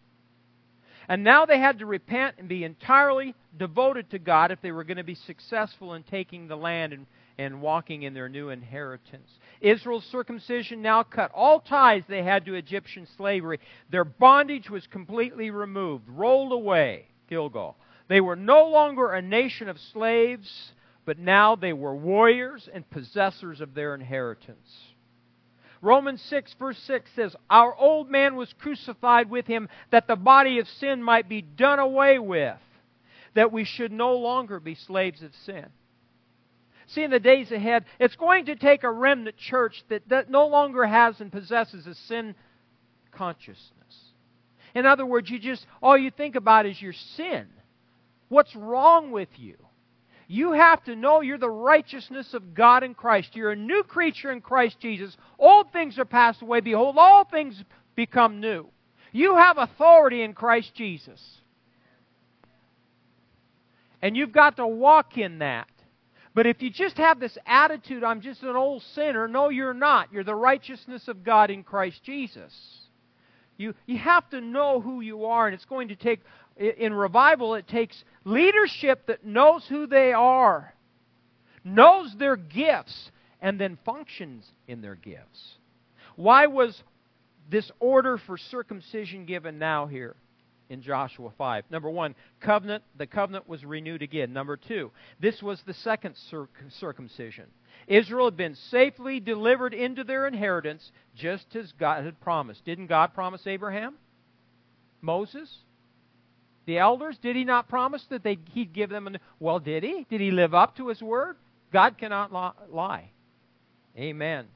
And 1.09 1.23
now 1.23 1.45
they 1.45 1.59
had 1.59 1.79
to 1.79 1.85
repent 1.85 2.35
and 2.37 2.47
be 2.47 2.63
entirely 2.63 3.33
devoted 3.57 4.11
to 4.11 4.19
God 4.19 4.51
if 4.51 4.61
they 4.61 4.71
were 4.71 4.83
going 4.83 4.97
to 4.97 5.03
be 5.03 5.15
successful 5.15 5.95
in 5.95 6.03
taking 6.03 6.47
the 6.47 6.55
land 6.55 6.93
and, 6.93 7.07
and 7.37 7.61
walking 7.61 8.03
in 8.03 8.13
their 8.13 8.29
new 8.29 8.49
inheritance. 8.49 9.29
Israel's 9.61 10.05
circumcision 10.05 10.81
now 10.81 11.03
cut 11.03 11.31
all 11.33 11.59
ties 11.59 12.03
they 12.07 12.23
had 12.23 12.45
to 12.45 12.55
Egyptian 12.55 13.07
slavery. 13.17 13.59
Their 13.89 14.05
bondage 14.05 14.69
was 14.69 14.85
completely 14.87 15.49
removed, 15.49 16.07
rolled 16.07 16.51
away. 16.51 17.07
Gilgal. 17.27 17.77
They 18.07 18.21
were 18.21 18.35
no 18.35 18.67
longer 18.67 19.11
a 19.11 19.21
nation 19.21 19.69
of 19.69 19.79
slaves, 19.79 20.73
but 21.05 21.17
now 21.17 21.55
they 21.55 21.73
were 21.73 21.95
warriors 21.95 22.69
and 22.71 22.89
possessors 22.89 23.61
of 23.61 23.73
their 23.73 23.95
inheritance. 23.95 24.69
Romans 25.81 26.21
6, 26.29 26.55
verse 26.59 26.77
6 26.87 27.09
says, 27.15 27.35
Our 27.49 27.75
old 27.75 28.09
man 28.09 28.35
was 28.35 28.53
crucified 28.59 29.29
with 29.29 29.47
him 29.47 29.67
that 29.91 30.07
the 30.07 30.15
body 30.15 30.59
of 30.59 30.67
sin 30.67 31.03
might 31.03 31.27
be 31.27 31.41
done 31.41 31.79
away 31.79 32.19
with, 32.19 32.57
that 33.33 33.51
we 33.51 33.65
should 33.65 33.91
no 33.91 34.15
longer 34.15 34.59
be 34.59 34.75
slaves 34.75 35.21
of 35.21 35.35
sin. 35.45 35.65
See, 36.93 37.03
in 37.03 37.11
the 37.11 37.19
days 37.19 37.51
ahead, 37.51 37.85
it's 37.99 38.15
going 38.15 38.45
to 38.45 38.55
take 38.55 38.83
a 38.83 38.91
remnant 38.91 39.37
church 39.37 39.83
that, 39.89 40.07
that 40.09 40.29
no 40.29 40.47
longer 40.47 40.85
has 40.85 41.19
and 41.19 41.31
possesses 41.31 41.87
a 41.87 41.95
sin 41.95 42.35
consciousness. 43.11 43.71
In 44.75 44.85
other 44.85 45.05
words, 45.05 45.29
you 45.29 45.39
just, 45.39 45.65
all 45.81 45.97
you 45.97 46.11
think 46.11 46.35
about 46.35 46.65
is 46.67 46.79
your 46.79 46.93
sin. 47.15 47.47
What's 48.29 48.55
wrong 48.55 49.11
with 49.11 49.29
you? 49.37 49.55
You 50.27 50.53
have 50.53 50.83
to 50.85 50.95
know 50.95 51.21
you're 51.21 51.37
the 51.37 51.49
righteousness 51.49 52.33
of 52.33 52.53
God 52.53 52.83
in 52.83 52.93
Christ. 52.93 53.35
You're 53.35 53.51
a 53.51 53.55
new 53.55 53.83
creature 53.83 54.31
in 54.31 54.41
Christ 54.41 54.79
Jesus. 54.79 55.15
Old 55.37 55.71
things 55.71 55.97
are 55.97 56.05
passed 56.05 56.41
away. 56.41 56.61
Behold, 56.61 56.95
all 56.97 57.25
things 57.25 57.61
become 57.95 58.39
new. 58.39 58.67
You 59.11 59.35
have 59.35 59.57
authority 59.57 60.21
in 60.21 60.33
Christ 60.33 60.73
Jesus. 60.75 61.21
And 64.01 64.15
you've 64.15 64.31
got 64.31 64.57
to 64.57 64.67
walk 64.67 65.17
in 65.17 65.39
that. 65.39 65.67
But 66.35 66.47
if 66.47 66.61
you 66.61 66.69
just 66.69 66.97
have 66.97 67.19
this 67.19 67.37
attitude, 67.45 68.03
I'm 68.03 68.21
just 68.21 68.41
an 68.41 68.55
old 68.55 68.81
sinner, 68.95 69.27
no, 69.27 69.49
you're 69.49 69.73
not. 69.73 70.11
You're 70.11 70.23
the 70.23 70.33
righteousness 70.33 71.07
of 71.07 71.23
God 71.23 71.51
in 71.51 71.63
Christ 71.63 72.03
Jesus. 72.03 72.53
You, 73.57 73.75
you 73.85 73.99
have 73.99 74.27
to 74.31 74.41
know 74.41 74.81
who 74.81 75.01
you 75.01 75.25
are, 75.25 75.45
and 75.45 75.53
it's 75.53 75.65
going 75.65 75.89
to 75.89 75.95
take, 75.95 76.21
in 76.57 76.93
revival, 76.93 77.53
it 77.53 77.67
takes 77.67 78.03
leadership 78.23 79.05
that 79.07 79.23
knows 79.23 79.65
who 79.67 79.85
they 79.85 80.11
are, 80.11 80.73
knows 81.63 82.15
their 82.17 82.35
gifts, 82.35 83.11
and 83.39 83.59
then 83.59 83.77
functions 83.85 84.45
in 84.67 84.81
their 84.81 84.95
gifts. 84.95 85.57
Why 86.15 86.47
was 86.47 86.81
this 87.49 87.69
order 87.79 88.17
for 88.17 88.37
circumcision 88.37 89.25
given 89.25 89.59
now 89.59 89.85
here? 89.85 90.15
In 90.73 90.81
Joshua 90.81 91.31
5. 91.37 91.65
Number 91.69 91.89
one, 91.89 92.15
covenant, 92.41 92.83
the 92.97 93.07
covenant 93.07 93.47
was 93.47 93.63
renewed 93.63 94.01
again. 94.01 94.33
Number 94.33 94.57
two, 94.57 94.91
this 95.19 95.41
was 95.41 95.61
the 95.65 95.73
second 95.75 96.15
circumcision. 96.79 97.45
Israel 97.87 98.25
had 98.25 98.37
been 98.37 98.55
safely 98.55 99.19
delivered 99.19 99.73
into 99.73 100.03
their 100.03 100.27
inheritance 100.27 100.91
just 101.15 101.55
as 101.55 101.71
God 101.79 102.03
had 102.03 102.19
promised. 102.19 102.65
Didn't 102.65 102.87
God 102.87 103.13
promise 103.13 103.45
Abraham? 103.45 103.93
Moses? 105.01 105.49
The 106.65 106.79
elders? 106.79 107.17
Did 107.21 107.35
he 107.35 107.43
not 107.43 107.69
promise 107.69 108.03
that 108.09 108.23
they, 108.23 108.39
he'd 108.53 108.73
give 108.73 108.89
them? 108.89 109.07
An, 109.07 109.19
well, 109.39 109.59
did 109.59 109.83
he? 109.83 110.05
Did 110.09 110.21
he 110.21 110.31
live 110.31 110.53
up 110.53 110.77
to 110.77 110.87
his 110.87 111.01
word? 111.01 111.35
God 111.71 111.97
cannot 111.97 112.31
lie. 112.31 113.11
Amen. 113.97 114.47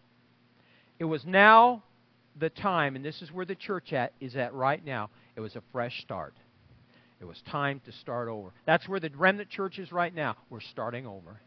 It 0.99 1.05
was 1.05 1.25
now 1.25 1.83
the 2.39 2.49
time, 2.49 2.95
and 2.95 3.03
this 3.03 3.21
is 3.21 3.31
where 3.31 3.45
the 3.45 3.55
church 3.55 3.93
at 3.93 4.13
is 4.19 4.35
at 4.35 4.53
right 4.53 4.83
now. 4.83 5.09
It 5.37 5.39
was 5.39 5.55
a 5.55 5.61
fresh 5.71 6.01
start. 6.01 6.33
It 7.21 7.25
was 7.25 7.41
time 7.49 7.79
to 7.85 7.91
start 7.93 8.27
over. 8.27 8.51
That's 8.65 8.87
where 8.89 8.99
the 8.99 9.09
remnant 9.15 9.49
church 9.49 9.79
is 9.79 9.91
right 9.91 10.13
now. 10.13 10.35
We're 10.49 10.59
starting 10.59 11.07
over. 11.07 11.39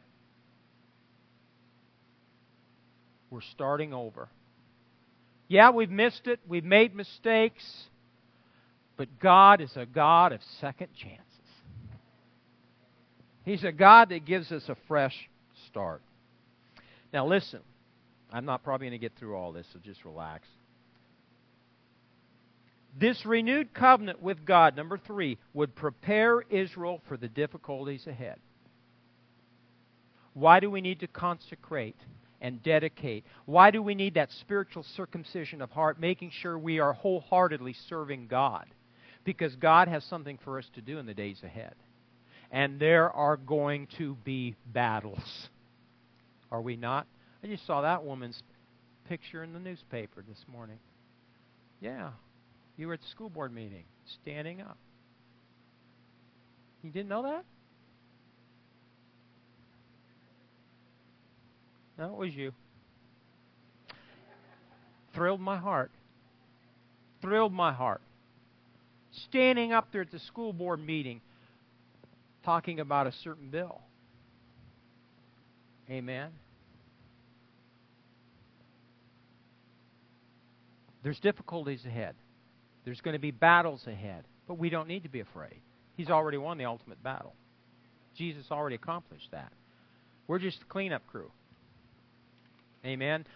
We're 3.31 3.43
starting 3.53 3.93
over. 3.93 4.29
Yeah, 5.49 5.71
we've 5.71 5.91
missed 5.91 6.27
it. 6.27 6.41
We've 6.49 6.65
made 6.65 6.95
mistakes. 6.95 7.65
But 8.97 9.19
God 9.19 9.61
is 9.61 9.73
a 9.77 9.87
God 9.87 10.33
of 10.33 10.41
second 10.61 10.89
chances. 10.95 11.27
He's 13.45 13.65
a 13.65 13.73
God 13.73 14.11
that 14.11 14.25
gives 14.25 14.53
us 14.53 14.63
a 14.69 14.77
fresh 14.87 15.15
start. 15.69 16.03
Now, 17.13 17.27
listen. 17.27 17.61
I'm 18.33 18.45
not 18.45 18.63
probably 18.63 18.87
going 18.87 19.01
to 19.01 19.05
get 19.05 19.19
through 19.19 19.35
all 19.35 19.51
this, 19.51 19.67
so 19.73 19.81
just 19.85 20.05
relax. 20.05 20.47
This 22.99 23.25
renewed 23.25 23.73
covenant 23.73 24.21
with 24.21 24.45
God, 24.45 24.77
number 24.77 24.99
three, 24.99 25.39
would 25.55 25.75
prepare 25.75 26.43
Israel 26.51 27.01
for 27.09 27.17
the 27.17 27.29
difficulties 27.29 28.07
ahead. 28.07 28.39
Why 30.35 30.61
do 30.61 30.71
we 30.71 30.81
need 30.81 31.01
to 31.01 31.07
consecrate 31.07 31.97
and 32.41 32.63
dedicate? 32.63 33.25
Why 33.47 33.71
do 33.71 33.83
we 33.83 33.95
need 33.95 34.15
that 34.15 34.31
spiritual 34.41 34.85
circumcision 34.97 35.61
of 35.63 35.71
heart, 35.71 36.01
making 36.01 36.31
sure 36.31 36.59
we 36.59 36.79
are 36.79 36.93
wholeheartedly 36.93 37.75
serving 37.89 38.27
God? 38.27 38.67
Because 39.25 39.55
God 39.57 39.89
has 39.89 40.05
something 40.05 40.39
for 40.45 40.59
us 40.59 40.69
to 40.75 40.81
do 40.81 40.99
in 40.99 41.07
the 41.07 41.15
days 41.15 41.41
ahead. 41.45 41.75
And 42.51 42.81
there 42.81 43.11
are 43.11 43.37
going 43.37 43.87
to 43.99 44.17
be 44.25 44.57
battles. 44.67 45.49
Are 46.51 46.61
we 46.61 46.77
not? 46.77 47.07
I 47.45 47.47
just 47.47 47.67
saw 47.67 47.83
that 47.83 48.05
woman's 48.05 48.43
picture 49.09 49.45
in 49.45 49.53
the 49.53 49.61
newspaper 49.61 50.25
this 50.27 50.45
morning. 50.51 50.79
Yeah, 51.81 52.11
you 52.81 52.89
were 52.89 52.95
at 52.95 53.03
the 53.03 53.09
school 53.09 53.29
board 53.29 53.53
meeting, 53.53 53.85
standing 54.23 54.63
up. 54.63 54.79
You 56.83 56.91
didn't 56.91 57.11
know 57.11 57.23
that? 57.25 57.45
No, 61.99 62.15
it 62.15 62.17
was 62.17 62.35
you. 62.35 62.53
Thrilled 65.15 65.41
my 65.43 65.59
heart. 65.59 65.91
Thrilled 67.21 67.53
my 67.53 67.71
heart. 67.71 68.01
Standing 69.29 69.73
up 69.73 69.89
there 69.93 70.01
at 70.01 70.11
the 70.11 70.19
school 70.21 70.55
board 70.55 70.81
meeting 70.81 71.21
talking 72.47 72.81
about 72.81 73.07
a 73.07 73.13
certain 73.23 73.51
bill. 73.51 73.83
Amen. 75.91 76.31
There's 81.03 81.21
difficulties 81.21 81.85
ahead. 81.85 82.15
There's 82.85 83.01
going 83.01 83.15
to 83.15 83.21
be 83.21 83.31
battles 83.31 83.87
ahead, 83.87 84.25
but 84.49 84.59
we 84.59 84.71
don't 84.71 84.89
need 84.89 85.03
to 85.03 85.09
be 85.09 85.21
afraid. 85.21 85.61
He's 85.97 86.11
already 86.11 86.39
won 86.39 86.59
the 86.59 86.65
ultimate 86.65 87.03
battle. 87.03 87.35
Jesus 88.15 88.47
already 88.51 88.77
accomplished 88.77 89.29
that. 89.33 89.53
We're 90.27 90.39
just 90.39 90.61
the 90.61 90.65
cleanup 90.67 91.07
crew. 91.07 91.31
Amen. 92.85 93.27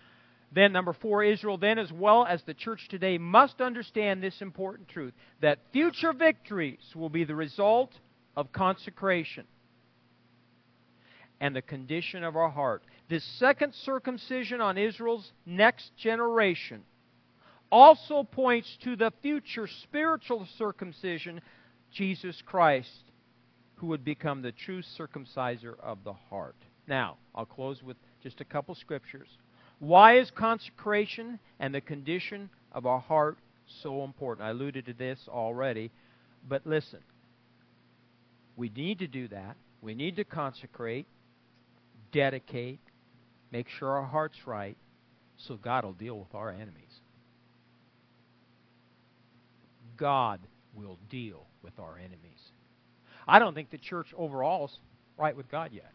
Then, 0.52 0.72
number 0.72 0.92
four, 0.92 1.24
Israel, 1.24 1.58
then, 1.58 1.78
as 1.78 1.90
well 1.92 2.24
as 2.24 2.42
the 2.44 2.54
church 2.54 2.86
today, 2.88 3.18
must 3.18 3.60
understand 3.60 4.22
this 4.22 4.40
important 4.40 4.88
truth 4.88 5.12
that 5.40 5.58
future 5.72 6.12
victories 6.12 6.78
will 6.94 7.08
be 7.08 7.24
the 7.24 7.34
result 7.34 7.90
of 8.36 8.52
consecration 8.52 9.46
and 11.40 11.54
the 11.54 11.62
condition 11.62 12.22
of 12.22 12.36
our 12.36 12.48
heart. 12.48 12.82
This 13.08 13.24
second 13.38 13.74
circumcision 13.74 14.60
on 14.60 14.78
Israel's 14.78 15.30
next 15.44 15.90
generation 15.96 16.82
also 17.74 18.22
points 18.22 18.78
to 18.84 18.94
the 18.94 19.12
future 19.20 19.66
spiritual 19.82 20.46
circumcision, 20.58 21.40
Jesus 21.92 22.40
Christ, 22.46 23.02
who 23.74 23.88
would 23.88 24.04
become 24.04 24.42
the 24.42 24.52
true 24.52 24.80
circumciser 24.96 25.74
of 25.82 25.98
the 26.04 26.12
heart. 26.12 26.54
Now, 26.86 27.16
I'll 27.34 27.44
close 27.44 27.82
with 27.82 27.96
just 28.22 28.40
a 28.40 28.44
couple 28.44 28.76
scriptures. 28.76 29.26
Why 29.80 30.18
is 30.18 30.30
consecration 30.30 31.40
and 31.58 31.74
the 31.74 31.80
condition 31.80 32.48
of 32.70 32.86
our 32.86 33.00
heart 33.00 33.38
so 33.82 34.04
important? 34.04 34.46
I 34.46 34.50
alluded 34.50 34.86
to 34.86 34.92
this 34.92 35.18
already, 35.28 35.90
but 36.48 36.64
listen. 36.64 37.00
We 38.54 38.70
need 38.76 39.00
to 39.00 39.08
do 39.08 39.26
that. 39.28 39.56
We 39.82 39.96
need 39.96 40.14
to 40.16 40.24
consecrate, 40.24 41.06
dedicate, 42.12 42.78
make 43.50 43.66
sure 43.68 43.88
our 43.88 44.06
heart's 44.06 44.46
right, 44.46 44.76
so 45.36 45.56
God 45.56 45.84
will 45.84 45.92
deal 45.92 46.16
with 46.16 46.32
our 46.36 46.50
enemies. 46.50 46.93
God 49.96 50.40
will 50.74 50.98
deal 51.08 51.46
with 51.62 51.78
our 51.78 51.98
enemies. 51.98 52.40
I 53.26 53.38
don't 53.38 53.54
think 53.54 53.70
the 53.70 53.78
church 53.78 54.08
overall 54.16 54.66
is 54.66 54.78
right 55.16 55.36
with 55.36 55.50
God 55.50 55.70
yet. 55.72 55.92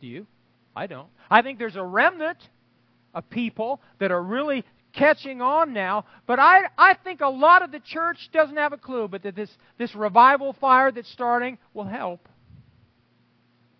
Do 0.00 0.06
you? 0.06 0.26
I 0.74 0.86
don't. 0.86 1.08
I 1.30 1.42
think 1.42 1.58
there's 1.58 1.76
a 1.76 1.84
remnant 1.84 2.38
of 3.14 3.28
people 3.28 3.80
that 3.98 4.10
are 4.10 4.22
really 4.22 4.64
catching 4.92 5.40
on 5.40 5.72
now, 5.72 6.04
but 6.26 6.38
I, 6.38 6.62
I 6.76 6.94
think 6.94 7.20
a 7.20 7.28
lot 7.28 7.62
of 7.62 7.70
the 7.70 7.80
church 7.80 8.18
doesn't 8.32 8.56
have 8.56 8.72
a 8.72 8.76
clue, 8.76 9.08
but 9.08 9.22
that 9.22 9.36
this, 9.36 9.50
this 9.78 9.94
revival 9.94 10.54
fire 10.60 10.90
that's 10.90 11.10
starting 11.12 11.58
will 11.74 11.84
help. 11.84 12.28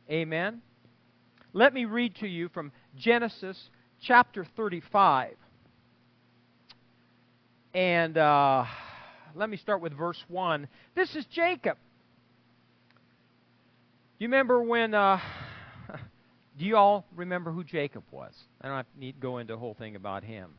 Amen. 0.09 0.63
Let 1.53 1.75
me 1.75 1.85
read 1.85 2.17
to 2.17 2.29
you 2.29 2.49
from 2.49 2.73
Genesis 2.97 3.59
chapter 4.03 4.47
35. 4.57 5.35
And 7.73 8.19
uh, 8.19 8.65
let 9.37 9.49
me 9.49 9.57
start 9.57 9.81
with 9.81 9.93
verse 9.93 10.23
1. 10.27 10.67
This 10.97 11.15
is 11.15 11.25
Jacob. 11.27 11.77
You 14.19 14.27
remember 14.27 14.61
when. 14.63 14.93
Uh, 14.93 15.21
do 16.59 16.65
you 16.65 16.77
all 16.77 17.07
remember 17.15 17.53
who 17.53 17.63
Jacob 17.63 18.03
was? 18.11 18.35
I 18.61 18.69
don't 18.69 18.87
need 18.99 19.13
to 19.13 19.21
go 19.21 19.39
into 19.39 19.55
a 19.55 19.57
whole 19.57 19.75
thing 19.75 19.95
about 19.95 20.25
him. 20.25 20.51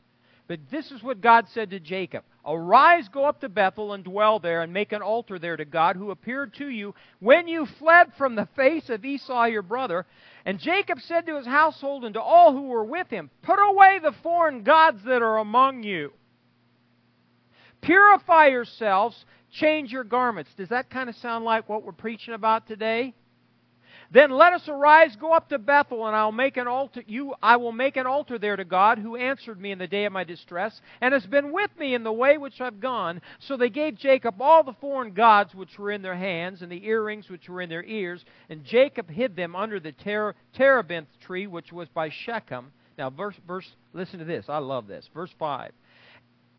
But 0.48 0.58
this 0.70 0.90
is 0.90 1.02
what 1.02 1.20
God 1.20 1.46
said 1.52 1.70
to 1.70 1.80
Jacob 1.80 2.24
Arise, 2.46 3.08
go 3.08 3.26
up 3.26 3.42
to 3.42 3.48
Bethel, 3.50 3.92
and 3.92 4.02
dwell 4.02 4.38
there, 4.38 4.62
and 4.62 4.72
make 4.72 4.92
an 4.92 5.02
altar 5.02 5.38
there 5.38 5.58
to 5.58 5.66
God 5.66 5.96
who 5.96 6.10
appeared 6.12 6.54
to 6.54 6.68
you 6.68 6.94
when 7.20 7.46
you 7.46 7.66
fled 7.78 8.12
from 8.16 8.36
the 8.36 8.48
face 8.56 8.88
of 8.88 9.04
Esau 9.04 9.44
your 9.44 9.62
brother. 9.62 10.06
And 10.46 10.58
Jacob 10.58 10.98
said 11.00 11.26
to 11.26 11.36
his 11.36 11.46
household 11.46 12.04
and 12.04 12.14
to 12.14 12.22
all 12.22 12.52
who 12.52 12.68
were 12.68 12.84
with 12.84 13.08
him, 13.10 13.30
Put 13.42 13.58
away 13.58 13.98
the 14.02 14.14
foreign 14.22 14.62
gods 14.62 15.04
that 15.04 15.20
are 15.20 15.36
among 15.36 15.82
you. 15.82 16.12
Purify 17.82 18.46
yourselves, 18.46 19.24
change 19.52 19.92
your 19.92 20.04
garments. 20.04 20.50
Does 20.56 20.70
that 20.70 20.88
kind 20.88 21.08
of 21.08 21.16
sound 21.16 21.44
like 21.44 21.68
what 21.68 21.82
we're 21.82 21.92
preaching 21.92 22.34
about 22.34 22.66
today? 22.66 23.14
Then 24.10 24.30
let 24.30 24.52
us 24.52 24.68
arise, 24.68 25.16
go 25.16 25.32
up 25.32 25.48
to 25.48 25.58
Bethel, 25.58 26.06
and 26.06 26.14
I'll 26.14 26.32
make 26.32 26.58
an 26.58 26.68
altar. 26.68 27.02
You, 27.06 27.34
I 27.42 27.56
will 27.56 27.72
make 27.72 27.96
an 27.96 28.06
altar 28.06 28.38
there 28.38 28.56
to 28.56 28.64
God, 28.64 28.98
who 28.98 29.16
answered 29.16 29.58
me 29.58 29.72
in 29.72 29.78
the 29.78 29.86
day 29.86 30.04
of 30.04 30.12
my 30.12 30.22
distress, 30.22 30.78
and 31.00 31.14
has 31.14 31.24
been 31.24 31.50
with 31.50 31.70
me 31.78 31.94
in 31.94 32.04
the 32.04 32.12
way 32.12 32.36
which 32.36 32.60
I've 32.60 32.78
gone. 32.78 33.22
So 33.38 33.56
they 33.56 33.70
gave 33.70 33.96
Jacob 33.96 34.40
all 34.40 34.64
the 34.64 34.74
foreign 34.82 35.14
gods 35.14 35.54
which 35.54 35.78
were 35.78 35.90
in 35.90 36.02
their 36.02 36.14
hands, 36.14 36.60
and 36.60 36.70
the 36.70 36.86
earrings 36.86 37.30
which 37.30 37.48
were 37.48 37.62
in 37.62 37.70
their 37.70 37.84
ears, 37.84 38.22
and 38.50 38.64
Jacob 38.64 39.08
hid 39.08 39.34
them 39.34 39.56
under 39.56 39.80
the 39.80 39.92
ter- 39.92 40.34
terebinth 40.54 41.08
tree 41.22 41.46
which 41.46 41.72
was 41.72 41.88
by 41.88 42.10
Shechem. 42.10 42.70
Now, 42.98 43.08
verse, 43.08 43.36
verse, 43.48 43.70
listen 43.94 44.18
to 44.18 44.26
this. 44.26 44.44
I 44.48 44.58
love 44.58 44.86
this. 44.86 45.08
Verse 45.14 45.30
five. 45.38 45.72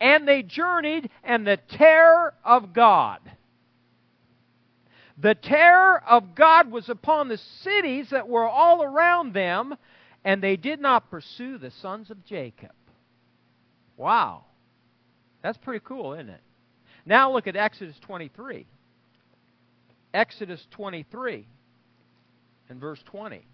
And 0.04 0.28
they 0.28 0.44
journeyed, 0.44 1.10
and 1.24 1.48
the 1.48 1.58
terror 1.58 2.36
of 2.44 2.74
God 2.74 3.20
the 5.18 5.36
terror 5.36 6.04
of 6.08 6.36
God 6.36 6.72
was 6.72 6.90
upon 6.90 7.28
the 7.28 7.38
cities 7.62 8.10
that 8.10 8.28
were 8.28 8.48
all 8.48 8.84
around 8.84 9.34
them, 9.34 9.76
and 10.26 10.42
they 10.42 10.56
did 10.56 10.80
not 10.80 11.10
pursue 11.12 11.58
the 11.58 11.72
sons 11.82 12.10
of 12.10 12.26
Jacob. 12.26 12.72
Wow. 13.96 14.46
That's 15.44 15.58
pretty 15.58 15.84
cool, 15.86 16.14
isn't 16.14 16.30
it? 16.30 16.42
Now 17.06 17.32
look 17.32 17.48
at 17.48 17.56
Exodus 17.56 17.96
23. 18.02 18.66
Exodus 20.14 20.66
23 20.72 21.48
and 22.70 22.80
verse 22.80 23.02
20. 23.06 23.46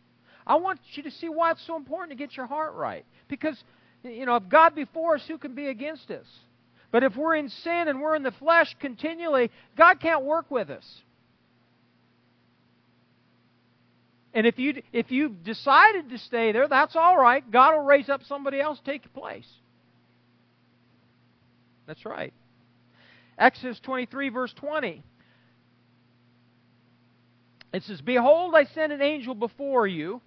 I 0.47 0.55
want 0.55 0.79
you 0.93 1.03
to 1.03 1.11
see 1.11 1.29
why 1.29 1.51
it's 1.51 1.65
so 1.65 1.75
important 1.75 2.11
to 2.11 2.15
get 2.15 2.37
your 2.37 2.45
heart 2.45 2.73
right. 2.73 3.05
Because, 3.27 3.61
you 4.03 4.25
know, 4.25 4.35
if 4.35 4.47
God 4.49 4.75
be 4.75 4.85
for 4.93 5.15
us, 5.15 5.23
who 5.27 5.37
can 5.37 5.55
be 5.55 5.67
against 5.67 6.09
us? 6.11 6.25
But 6.91 7.03
if 7.03 7.15
we're 7.15 7.35
in 7.35 7.49
sin 7.49 7.87
and 7.87 8.01
we're 8.01 8.15
in 8.15 8.23
the 8.23 8.31
flesh 8.31 8.75
continually, 8.79 9.51
God 9.77 9.99
can't 9.99 10.23
work 10.23 10.49
with 10.49 10.69
us. 10.69 10.85
And 14.33 14.45
if 14.45 14.59
you 14.59 14.81
if 14.93 15.11
you've 15.11 15.43
decided 15.43 16.09
to 16.09 16.17
stay 16.17 16.51
there, 16.51 16.67
that's 16.67 16.95
all 16.95 17.17
right. 17.17 17.43
God 17.51 17.75
will 17.75 17.83
raise 17.83 18.09
up 18.09 18.21
somebody 18.23 18.59
else 18.59 18.79
take 18.85 19.03
your 19.03 19.11
place. 19.11 19.47
That's 21.87 22.05
right. 22.05 22.33
Exodus 23.37 23.79
23 23.79 24.29
verse 24.29 24.53
20. 24.53 25.03
It 27.71 27.83
says, 27.83 28.01
"Behold, 28.01 28.53
I 28.55 28.65
send 28.65 28.91
an 28.91 29.01
angel 29.01 29.33
before 29.33 29.87
you 29.87 30.21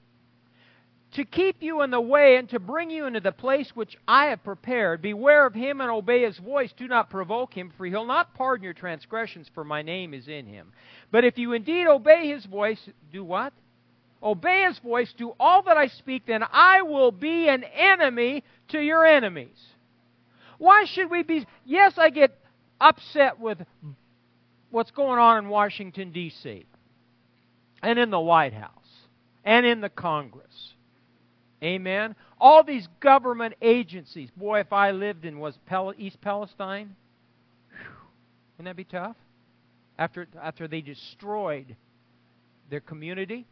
to 1.12 1.24
keep 1.24 1.56
you 1.60 1.82
in 1.82 1.90
the 1.90 2.00
way 2.00 2.36
and 2.36 2.48
to 2.48 2.58
bring 2.58 2.90
you 2.90 3.06
into 3.06 3.20
the 3.20 3.32
place 3.32 3.70
which 3.74 3.96
I 4.08 4.26
have 4.26 4.42
prepared. 4.42 5.02
Beware 5.02 5.46
of 5.46 5.54
him 5.54 5.80
and 5.80 5.90
obey 5.90 6.22
his 6.24 6.38
voice. 6.38 6.72
Do 6.76 6.88
not 6.88 7.10
provoke 7.10 7.52
him, 7.52 7.72
for 7.76 7.84
he'll 7.84 8.06
not 8.06 8.34
pardon 8.34 8.64
your 8.64 8.72
transgressions, 8.72 9.50
for 9.54 9.62
my 9.62 9.82
name 9.82 10.14
is 10.14 10.26
in 10.26 10.46
him. 10.46 10.72
But 11.10 11.24
if 11.24 11.36
you 11.36 11.52
indeed 11.52 11.86
obey 11.86 12.28
his 12.28 12.46
voice, 12.46 12.80
do 13.12 13.24
what? 13.24 13.52
Obey 14.22 14.64
his 14.66 14.78
voice, 14.78 15.12
do 15.18 15.34
all 15.38 15.62
that 15.64 15.76
I 15.76 15.88
speak, 15.88 16.26
then 16.26 16.44
I 16.50 16.82
will 16.82 17.10
be 17.10 17.48
an 17.48 17.64
enemy 17.64 18.44
to 18.68 18.80
your 18.80 19.04
enemies. 19.04 19.58
Why 20.58 20.84
should 20.86 21.10
we 21.10 21.24
be? 21.24 21.46
Yes, 21.66 21.94
I 21.96 22.10
get 22.10 22.38
upset 22.80 23.40
with 23.40 23.58
what's 24.70 24.92
going 24.92 25.18
on 25.18 25.44
in 25.44 25.50
Washington, 25.50 26.12
D.C., 26.12 26.64
and 27.82 27.98
in 27.98 28.10
the 28.10 28.20
White 28.20 28.54
House, 28.54 28.70
and 29.44 29.66
in 29.66 29.80
the 29.80 29.88
Congress. 29.88 30.71
Amen. 31.62 32.16
All 32.40 32.64
these 32.64 32.88
government 33.00 33.54
agencies. 33.62 34.30
Boy, 34.36 34.60
if 34.60 34.72
I 34.72 34.90
lived 34.90 35.24
in 35.24 35.38
was 35.38 35.56
East 35.96 36.20
Palestine, 36.20 36.96
whew, 37.70 37.78
wouldn't 38.58 38.70
that 38.70 38.76
be 38.76 38.84
tough? 38.84 39.16
After 39.98 40.26
after 40.40 40.66
they 40.66 40.80
destroyed 40.80 41.76
their 42.68 42.80
community, 42.80 43.46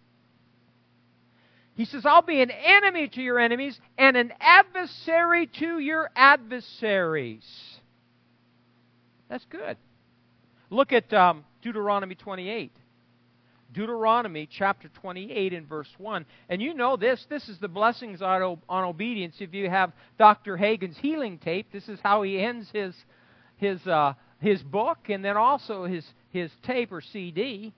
he 1.75 1.85
says, 1.85 2.05
I'll 2.05 2.23
be 2.23 2.43
an 2.43 2.51
enemy 2.51 3.09
to 3.09 3.23
your 3.23 3.39
enemies 3.39 3.81
and 3.97 4.17
an 4.17 4.33
adversary 4.41 5.47
to 5.61 5.79
your 5.79 6.11
adversaries. 6.15 7.45
That's 9.29 9.47
good. 9.47 9.77
Look 10.69 10.93
at 10.93 11.13
um, 11.13 11.45
Deuteronomy 11.63 12.17
28. 12.17 12.73
Deuteronomy 13.73 14.49
chapter 14.51 14.89
28 15.01 15.53
and 15.53 15.69
verse 15.69 15.89
1. 15.99 16.25
And 16.49 16.61
you 16.61 16.75
know 16.75 16.97
this. 16.97 17.25
This 17.29 17.49
is 17.49 17.59
the 17.59 17.69
blessings 17.69 18.23
on, 18.23 18.59
obedience. 18.69 19.37
If 19.39 19.55
you 19.55 19.71
have 19.71 19.93
Dr. 20.19 20.57
Hagin's 20.57 20.99
healing 20.99 21.39
tape, 21.39 21.69
this 21.73 21.89
is 21.89 21.99
how 22.03 22.23
he 22.23 22.41
ends 22.41 22.69
his, 22.73 22.95
his, 23.57 23.87
uh, 23.87 24.15
his 24.41 24.63
book 24.63 24.99
and 25.09 25.25
then 25.25 25.37
also 25.37 25.85
his, 25.85 26.05
his 26.31 26.51
tape 26.65 26.93
or 26.93 27.01
CD 27.01 27.73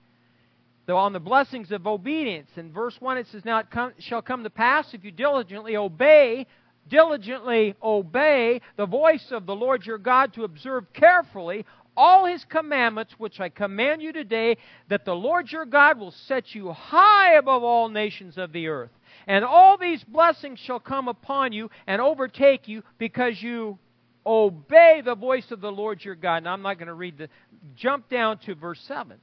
though 0.87 0.97
on 0.97 1.13
the 1.13 1.21
blessings 1.21 1.71
of 1.71 1.87
obedience. 1.87 2.51
In 2.57 2.73
verse 2.73 2.97
1 2.99 3.19
it 3.19 3.27
says, 3.31 3.45
Now 3.45 3.59
it 3.59 3.71
come, 3.71 3.93
shall 3.99 4.23
come 4.23 4.43
to 4.43 4.51
pass 4.51 4.93
if 4.93 5.05
you 5.05 5.11
diligently 5.11 5.77
obey, 5.77 6.47
diligently 6.89 7.75
obey 7.83 8.61
the 8.77 8.87
voice 8.87 9.27
of 9.31 9.47
the 9.47 9.55
Lord 9.55 9.87
your 9.87 9.99
God 9.99 10.35
to 10.35 10.45
observe 10.45 10.93
carefully 10.93 11.65
all 11.97 12.27
his 12.27 12.45
commandments 12.45 13.15
which 13.19 13.41
I 13.41 13.49
command 13.49 14.03
you 14.03 14.13
today, 14.13 14.57
that 14.89 15.05
the 15.05 15.15
Lord 15.15 15.51
your 15.51 15.67
God 15.67 15.99
will 15.99 16.15
set 16.27 16.55
you 16.55 16.73
high 16.73 17.35
above 17.35 17.63
all 17.63 17.89
nations 17.89 18.39
of 18.39 18.53
the 18.53 18.69
earth. 18.69 18.91
And 19.27 19.45
all 19.45 19.77
these 19.77 20.03
blessings 20.05 20.59
shall 20.59 20.81
come 20.81 21.09
upon 21.09 21.53
you 21.53 21.71
and 21.87 22.01
overtake 22.01 22.69
you 22.69 22.83
because 22.99 23.43
you 23.43 23.79
obey 24.25 25.03
the 25.05 25.15
voice 25.15 25.51
of 25.51 25.61
the 25.61 25.73
Lord 25.73 26.05
your 26.05 26.15
God. 26.15 26.45
Now 26.45 26.53
I'm 26.53 26.63
not 26.63 26.79
going 26.79 26.89
to 26.89 26.95
read 26.95 27.19
the 27.19 27.29
jump 27.77 28.09
down 28.09 28.39
to 28.39 28.55
verse 28.55 28.81
7. 28.87 29.19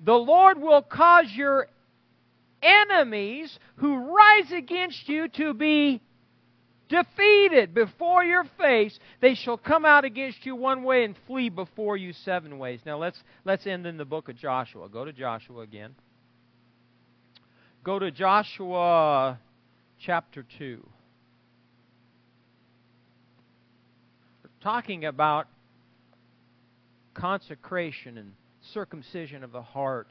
The 0.00 0.14
Lord 0.14 0.60
will 0.60 0.82
cause 0.82 1.26
your 1.34 1.68
enemies 2.62 3.56
who 3.76 4.14
rise 4.14 4.50
against 4.52 5.08
you 5.08 5.28
to 5.28 5.54
be 5.54 6.00
defeated 6.88 7.74
before 7.74 8.24
your 8.24 8.44
face. 8.58 8.98
They 9.20 9.34
shall 9.34 9.56
come 9.56 9.84
out 9.84 10.04
against 10.04 10.44
you 10.44 10.56
one 10.56 10.82
way 10.82 11.04
and 11.04 11.16
flee 11.26 11.48
before 11.48 11.96
you 11.96 12.12
seven 12.12 12.58
ways. 12.58 12.80
Now 12.84 12.98
let's 12.98 13.22
let's 13.44 13.66
end 13.66 13.86
in 13.86 13.96
the 13.96 14.04
book 14.04 14.28
of 14.28 14.36
Joshua. 14.36 14.88
Go 14.88 15.04
to 15.04 15.12
Joshua 15.12 15.62
again. 15.62 15.94
Go 17.82 17.98
to 17.98 18.10
Joshua 18.10 19.38
chapter 19.98 20.44
2. 20.58 20.86
We're 24.42 24.50
talking 24.62 25.04
about 25.04 25.48
consecration 27.12 28.18
and 28.18 28.32
circumcision 28.72 29.44
of 29.44 29.52
the 29.52 29.62
heart. 29.62 30.08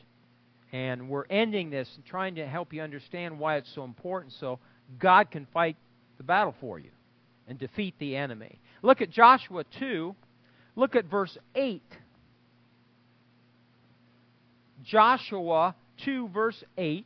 And 0.72 1.10
we're 1.10 1.26
ending 1.30 1.70
this 1.70 1.90
and 1.96 2.06
trying 2.06 2.36
to 2.36 2.48
help 2.48 2.74
you 2.74 2.82
understand 2.82 3.40
why 3.40 3.58
it's 3.58 3.74
so 3.76 3.84
important 3.84 4.34
so 4.40 4.60
God 5.00 5.30
can 5.30 5.48
fight 5.54 5.78
the 6.24 6.28
battle 6.28 6.56
for 6.60 6.80
you 6.80 6.90
and 7.48 7.60
defeat 7.60 7.96
the 8.00 8.16
enemy. 8.16 8.60
Look 8.82 9.02
at 9.02 9.10
Joshua 9.10 9.64
2. 9.80 10.16
Look 10.76 10.96
at 10.96 11.06
verse 11.06 11.38
8. 11.56 11.82
Joshua 14.84 15.76
2, 16.04 16.30
verse 16.30 16.64
8. 16.78 17.06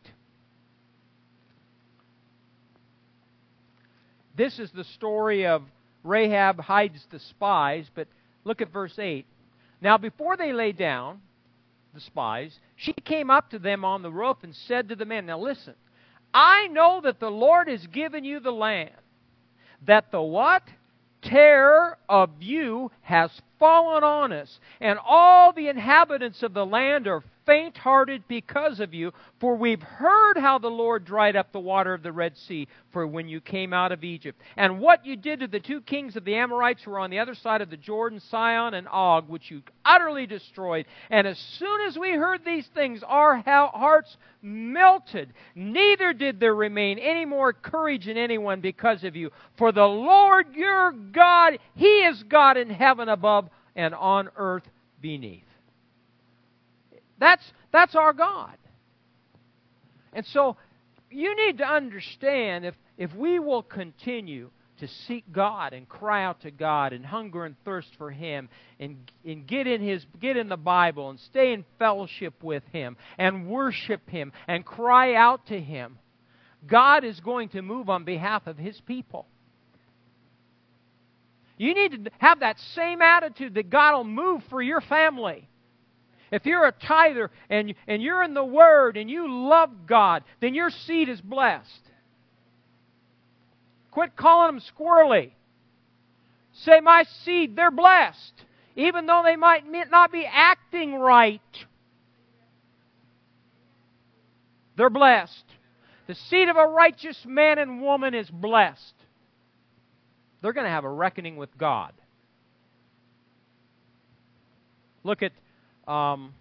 This 4.36 4.60
is 4.60 4.70
the 4.72 4.84
story 4.84 5.48
of 5.48 5.64
Rahab 6.04 6.60
hides 6.60 7.06
the 7.12 7.20
spies, 7.20 7.86
but 7.94 8.08
Look 8.48 8.62
at 8.62 8.72
verse 8.72 8.98
8. 8.98 9.26
Now, 9.82 9.98
before 9.98 10.38
they 10.38 10.54
lay 10.54 10.72
down, 10.72 11.20
the 11.94 12.00
spies, 12.00 12.58
she 12.78 12.94
came 12.94 13.30
up 13.30 13.50
to 13.50 13.60
them 13.60 13.84
on 13.84 14.02
the 14.02 14.10
roof 14.10 14.38
and 14.42 14.56
said 14.56 14.88
to 14.88 14.96
the 14.96 15.04
men, 15.04 15.26
Now 15.26 15.38
listen, 15.38 15.74
I 16.34 16.68
know 16.68 17.02
that 17.04 17.20
the 17.20 17.30
Lord 17.30 17.68
has 17.68 17.86
given 17.88 18.24
you 18.24 18.40
the 18.40 18.52
land, 18.52 18.92
that 19.86 20.12
the 20.12 20.22
what? 20.22 20.64
Terror 21.22 21.98
of 22.08 22.30
you 22.40 22.92
has 23.02 23.32
fallen 23.60 24.04
on 24.04 24.32
us, 24.32 24.60
and 24.80 25.00
all 25.06 25.52
the 25.52 25.68
inhabitants 25.68 26.44
of 26.44 26.54
the 26.54 26.66
land 26.66 27.08
are 27.08 27.24
faint 27.48 27.78
hearted 27.78 28.28
because 28.28 28.80
of 28.80 28.94
you, 28.94 29.12
for 29.40 29.56
we've 29.56 29.82
heard 29.82 30.38
how 30.38 30.60
the 30.60 30.68
Lord 30.68 31.06
dried 31.06 31.36
up 31.36 31.52
the 31.52 31.60
water 31.60 31.96
of 31.96 32.04
the 32.04 32.12
Red 32.12 32.38
Sea 32.38 32.68
for 32.92 33.08
when 33.08 33.28
you 33.28 33.42
came 33.42 33.74
out 33.74 33.92
of 33.92 34.04
Egypt, 34.04 34.40
and 34.56 34.80
what 34.80 35.06
you 35.06 35.16
did 35.16 35.40
to 35.40 35.48
the 35.48 35.60
two 35.60 35.82
kings 35.82 36.16
of 36.16 36.26
the 36.26 36.36
Amorites 36.36 36.84
who 36.84 36.92
were 36.92 37.00
on 37.00 37.10
the 37.10 37.20
other 37.20 37.34
side 37.34 37.62
of 37.62 37.70
the 37.70 37.78
Jordan, 37.78 38.20
Sihon 38.30 38.74
and 38.74 38.88
Og, 38.90 39.30
which 39.30 39.50
you 39.50 39.64
utterly 39.86 40.28
destroyed. 40.28 40.86
And 41.10 41.26
as 41.26 41.40
soon 41.58 41.82
as 41.88 41.98
we 41.98 42.12
heard 42.12 42.44
these 42.46 42.68
things, 42.76 43.02
our 43.08 43.38
hearts 43.38 44.18
melted. 44.42 45.34
Neither 45.56 46.14
did 46.14 46.40
there 46.40 46.56
remain 46.56 47.00
any 47.00 47.26
more 47.26 47.54
courage 47.54 48.08
in 48.08 48.18
anyone 48.18 48.60
because 48.60 49.04
of 49.06 49.16
you. 49.16 49.32
For 49.58 49.72
the 49.72 49.86
Lord 49.86 50.54
your 50.54 50.92
God, 50.92 51.60
He 51.76 51.86
is 51.86 52.22
God 52.24 52.58
in 52.58 52.70
heaven 52.70 53.08
above 53.08 53.50
and 53.76 53.96
on 53.96 54.30
earth 54.36 54.68
beneath. 55.02 55.47
That's, 57.20 57.44
that's 57.72 57.96
our 57.96 58.14
God. 58.14 58.58
And 60.14 60.26
so 60.28 60.58
you 61.10 61.36
need 61.36 61.60
to 61.60 61.66
understand 61.66 62.66
if, 62.66 62.76
if 62.98 63.14
we 63.16 63.40
will 63.40 63.64
continue 63.64 64.50
to 64.80 64.88
seek 65.08 65.32
God 65.32 65.74
and 65.74 65.90
cry 65.90 66.24
out 66.24 66.42
to 66.42 66.52
God 66.52 66.94
and 66.94 67.06
hunger 67.06 67.46
and 67.46 67.56
thirst 67.66 67.90
for 67.98 68.12
Him 68.12 68.50
and, 68.80 68.98
and 69.26 69.48
get 69.48 69.68
in 69.68 69.82
His 69.82 70.06
get 70.20 70.38
in 70.38 70.50
the 70.50 70.58
Bible 70.58 71.10
and 71.10 71.20
stay 71.20 71.54
in 71.54 71.66
fellowship 71.80 72.44
with 72.44 72.64
Him 72.72 72.96
and 73.18 73.48
worship 73.48 74.08
Him 74.10 74.32
and 74.48 74.64
cry 74.64 75.16
out 75.16 75.48
to 75.48 75.60
Him, 75.60 75.98
God 76.68 77.04
is 77.04 77.20
going 77.20 77.50
to 77.50 77.62
move 77.62 77.90
on 77.90 78.04
behalf 78.04 78.46
of 78.46 78.58
His 78.58 78.80
people. 78.82 79.26
You 81.58 81.74
need 81.74 82.06
to 82.06 82.12
have 82.20 82.42
that 82.42 82.60
same 82.76 83.02
attitude 83.02 83.56
that 83.56 83.72
God 83.72 83.98
will 83.98 84.04
move 84.04 84.44
for 84.50 84.62
your 84.62 84.82
family. 84.82 85.48
If 86.32 86.46
you're 86.46 86.66
a 86.66 86.72
tither 86.72 87.32
and, 87.50 87.74
and 87.88 88.02
you're 88.02 88.24
in 88.24 88.34
the 88.34 88.44
Word 88.44 88.98
and 88.98 89.10
you 89.10 89.50
love 89.50 89.70
God, 89.88 90.24
then 90.42 90.54
your 90.54 90.70
seed 90.70 91.10
is 91.10 91.22
blessed. 91.22 91.82
Quit 93.92 94.16
calling 94.16 94.56
them 94.56 94.64
squirrely. 94.78 95.32
Say, 96.54 96.80
My 96.82 97.04
seed, 97.24 97.56
they're 97.56 97.72
blessed, 97.72 98.34
even 98.76 99.06
though 99.06 99.22
they 99.24 99.36
might 99.36 99.64
not 99.90 100.12
be 100.12 100.26
acting 100.26 100.96
right. 100.96 101.42
They're 104.76 104.90
blessed. 104.90 105.46
The 106.08 106.16
seed 106.16 106.48
of 106.50 106.56
a 106.56 106.68
righteous 106.68 107.18
man 107.26 107.58
and 107.58 107.82
woman 107.82 108.14
is 108.14 108.30
blessed. 108.30 108.94
They're 110.42 110.54
going 110.54 110.66
to 110.66 110.72
have 110.72 110.86
a 110.86 110.90
reckoning 110.90 111.36
with 111.36 111.58
God. 111.58 111.94
Look 115.04 115.24
at 115.24 115.32
um, 115.88 116.34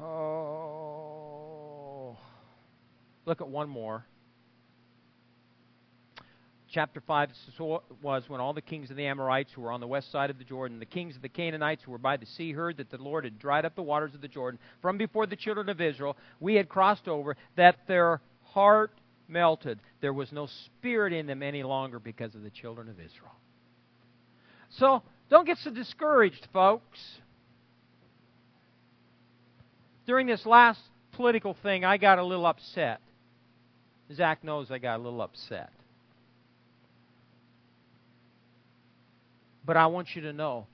oh, 0.00 0.88
look 3.26 3.40
at 3.40 3.48
one 3.48 3.68
more. 3.68 4.04
Chapter 6.70 7.00
5 7.00 7.30
was 8.02 8.24
when 8.28 8.40
all 8.40 8.52
the 8.52 8.60
kings 8.60 8.90
of 8.90 8.96
the 8.96 9.06
Amorites 9.06 9.50
who 9.54 9.62
were 9.62 9.72
on 9.72 9.80
the 9.80 9.86
west 9.86 10.12
side 10.12 10.28
of 10.28 10.36
the 10.36 10.44
Jordan, 10.44 10.78
the 10.78 10.84
kings 10.84 11.16
of 11.16 11.22
the 11.22 11.28
Canaanites 11.28 11.82
who 11.82 11.92
were 11.92 11.98
by 11.98 12.18
the 12.18 12.26
sea, 12.26 12.52
heard 12.52 12.76
that 12.76 12.90
the 12.90 12.98
Lord 12.98 13.24
had 13.24 13.38
dried 13.38 13.64
up 13.64 13.74
the 13.74 13.82
waters 13.82 14.14
of 14.14 14.20
the 14.20 14.28
Jordan 14.28 14.60
from 14.82 14.98
before 14.98 15.26
the 15.26 15.36
children 15.36 15.70
of 15.70 15.80
Israel. 15.80 16.16
We 16.40 16.56
had 16.56 16.68
crossed 16.68 17.08
over, 17.08 17.36
that 17.56 17.86
their 17.86 18.20
heart 18.42 18.92
melted. 19.28 19.80
There 20.02 20.12
was 20.12 20.30
no 20.30 20.46
spirit 20.46 21.14
in 21.14 21.26
them 21.26 21.42
any 21.42 21.62
longer 21.62 21.98
because 21.98 22.34
of 22.34 22.42
the 22.42 22.50
children 22.50 22.88
of 22.88 23.00
Israel. 23.00 23.34
So, 24.70 25.02
don't 25.30 25.46
get 25.46 25.58
so 25.58 25.70
discouraged, 25.70 26.46
folks. 26.52 26.98
During 30.06 30.26
this 30.26 30.46
last 30.46 30.80
political 31.12 31.54
thing, 31.62 31.84
I 31.84 31.98
got 31.98 32.18
a 32.18 32.24
little 32.24 32.46
upset. 32.46 33.00
Zach 34.14 34.42
knows 34.42 34.70
I 34.70 34.78
got 34.78 35.00
a 35.00 35.02
little 35.02 35.20
upset. 35.20 35.70
But 39.66 39.76
I 39.76 39.86
want 39.88 40.08
you 40.14 40.22
to 40.22 40.32
know 40.32 40.66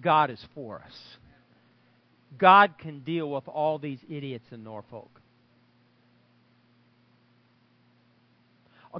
God 0.00 0.30
is 0.30 0.44
for 0.54 0.82
us. 0.84 0.98
God 2.36 2.74
can 2.78 3.00
deal 3.00 3.30
with 3.30 3.46
all 3.46 3.78
these 3.78 4.00
idiots 4.08 4.46
in 4.50 4.64
Norfolk. 4.64 5.08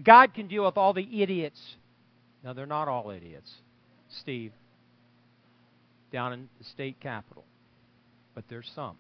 God 0.05 0.35
can 0.35 0.47
deal 0.47 0.65
with 0.65 0.77
all 0.77 0.93
the 0.93 1.21
idiots. 1.21 1.61
Now, 2.45 2.53
they're 2.53 2.67
not 2.67 2.87
all 2.87 3.11
idiots, 3.11 3.51
Steve 4.21 4.53
down 6.11 6.33
in 6.33 6.49
the 6.59 6.65
state 6.65 7.01
capitol, 7.01 7.45
but 8.35 8.45
there's 8.49 8.71
some. 8.75 8.97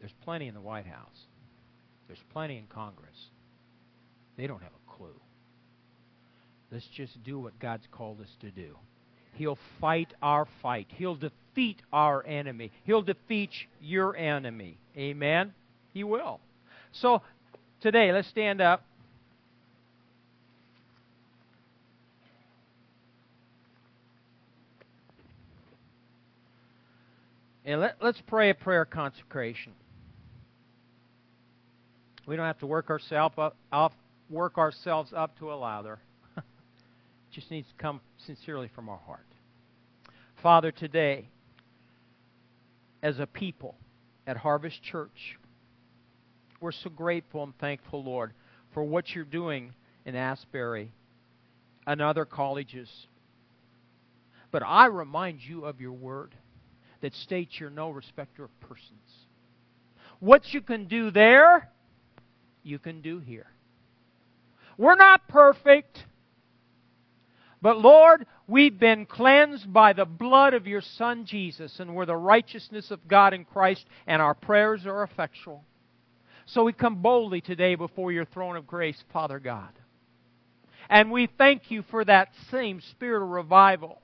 There's 0.00 0.12
plenty 0.24 0.48
in 0.48 0.54
the 0.54 0.60
White 0.60 0.86
House. 0.86 1.26
There's 2.08 2.22
plenty 2.32 2.58
in 2.58 2.66
Congress. 2.66 3.16
They 4.36 4.46
don't 4.46 4.62
have 4.62 4.72
a 4.72 4.96
clue. 4.96 5.20
Let's 6.72 6.86
just 6.96 7.22
do 7.22 7.38
what 7.38 7.58
God's 7.60 7.86
called 7.92 8.20
us 8.20 8.34
to 8.40 8.50
do. 8.50 8.76
He'll 9.34 9.58
fight 9.80 10.12
our 10.20 10.46
fight. 10.60 10.88
He'll 10.96 11.16
defeat 11.16 11.80
our 11.92 12.26
enemy. 12.26 12.72
He'll 12.84 13.02
defeat 13.02 13.50
your 13.80 14.16
enemy. 14.16 14.78
Amen? 14.96 15.54
He 15.92 16.04
will. 16.04 16.40
So, 16.92 17.22
today, 17.80 18.12
let's 18.12 18.28
stand 18.28 18.60
up. 18.60 18.84
And 27.64 27.80
let, 27.80 27.96
let's 28.00 28.20
pray 28.26 28.50
a 28.50 28.54
prayer 28.54 28.84
consecration. 28.84 29.72
We 32.26 32.36
don't 32.36 32.46
have 32.46 32.58
to 32.58 32.66
work 32.66 32.90
ourselves 32.90 33.36
up, 33.72 33.94
work 34.30 34.58
ourselves 34.58 35.12
up 35.14 35.38
to 35.38 35.52
a 35.52 35.54
lather. 35.54 35.98
it 36.36 36.44
just 37.32 37.50
needs 37.50 37.68
to 37.68 37.74
come 37.82 38.00
sincerely 38.26 38.70
from 38.74 38.88
our 38.88 38.98
heart. 38.98 39.26
Father, 40.42 40.72
today, 40.72 41.28
as 43.02 43.18
a 43.20 43.26
people 43.26 43.76
at 44.26 44.36
Harvest 44.36 44.82
Church, 44.82 45.38
we're 46.60 46.72
so 46.72 46.90
grateful 46.90 47.42
and 47.42 47.56
thankful, 47.58 48.02
Lord, 48.04 48.32
for 48.72 48.82
what 48.84 49.14
you're 49.14 49.24
doing 49.24 49.72
in 50.04 50.14
Asbury 50.14 50.92
and 51.86 52.00
other 52.00 52.24
colleges. 52.24 52.88
But 54.50 54.62
I 54.64 54.86
remind 54.86 55.40
you 55.40 55.64
of 55.64 55.80
your 55.80 55.92
word 55.92 56.34
that 57.02 57.14
states 57.14 57.60
you're 57.60 57.70
no 57.70 57.90
respecter 57.90 58.44
of 58.44 58.60
persons. 58.60 58.88
What 60.20 60.54
you 60.54 60.60
can 60.60 60.86
do 60.86 61.10
there, 61.10 61.68
you 62.62 62.78
can 62.78 63.02
do 63.02 63.18
here. 63.18 63.46
We're 64.78 64.96
not 64.96 65.28
perfect. 65.28 65.98
But 67.60 67.78
Lord, 67.78 68.26
we've 68.48 68.78
been 68.78 69.06
cleansed 69.06 69.72
by 69.72 69.92
the 69.92 70.04
blood 70.04 70.54
of 70.54 70.66
your 70.66 70.80
Son 70.80 71.26
Jesus, 71.26 71.78
and 71.78 71.94
we're 71.94 72.06
the 72.06 72.16
righteousness 72.16 72.90
of 72.90 73.06
God 73.06 73.34
in 73.34 73.44
Christ, 73.44 73.84
and 74.06 74.22
our 74.22 74.34
prayers 74.34 74.86
are 74.86 75.02
effectual. 75.02 75.64
So 76.46 76.64
we 76.64 76.72
come 76.72 77.02
boldly 77.02 77.40
today 77.40 77.74
before 77.76 78.10
your 78.10 78.24
throne 78.24 78.56
of 78.56 78.66
grace, 78.66 79.02
Father 79.12 79.38
God. 79.38 79.70
And 80.88 81.10
we 81.10 81.28
thank 81.38 81.70
you 81.70 81.82
for 81.90 82.04
that 82.04 82.28
same 82.50 82.80
spirit 82.90 83.22
of 83.22 83.28
revival 83.28 84.02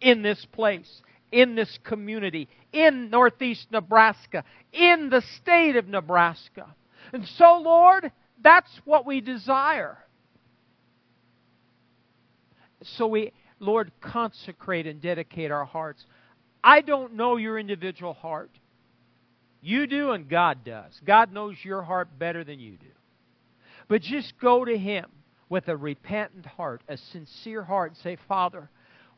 in 0.00 0.22
this 0.22 0.46
place 0.52 1.02
in 1.32 1.54
this 1.54 1.78
community, 1.84 2.48
in 2.72 3.10
northeast 3.10 3.66
Nebraska, 3.70 4.44
in 4.72 5.10
the 5.10 5.22
state 5.40 5.76
of 5.76 5.88
Nebraska. 5.88 6.74
And 7.12 7.26
so, 7.36 7.58
Lord, 7.58 8.10
that's 8.42 8.70
what 8.84 9.06
we 9.06 9.20
desire. 9.20 9.98
So 12.82 13.06
we, 13.06 13.32
Lord, 13.58 13.90
consecrate 14.00 14.86
and 14.86 15.00
dedicate 15.00 15.50
our 15.50 15.64
hearts. 15.64 16.04
I 16.62 16.80
don't 16.80 17.14
know 17.14 17.36
your 17.36 17.58
individual 17.58 18.14
heart. 18.14 18.50
You 19.62 19.86
do, 19.86 20.12
and 20.12 20.28
God 20.28 20.64
does. 20.64 21.00
God 21.04 21.32
knows 21.32 21.56
your 21.62 21.82
heart 21.82 22.18
better 22.18 22.44
than 22.44 22.60
you 22.60 22.72
do. 22.72 22.86
But 23.88 24.02
just 24.02 24.34
go 24.40 24.64
to 24.64 24.76
Him 24.76 25.06
with 25.48 25.68
a 25.68 25.76
repentant 25.76 26.46
heart, 26.46 26.82
a 26.88 26.96
sincere 26.96 27.62
heart, 27.62 27.92
and 27.92 27.98
say, 27.98 28.16
Father, 28.28 28.68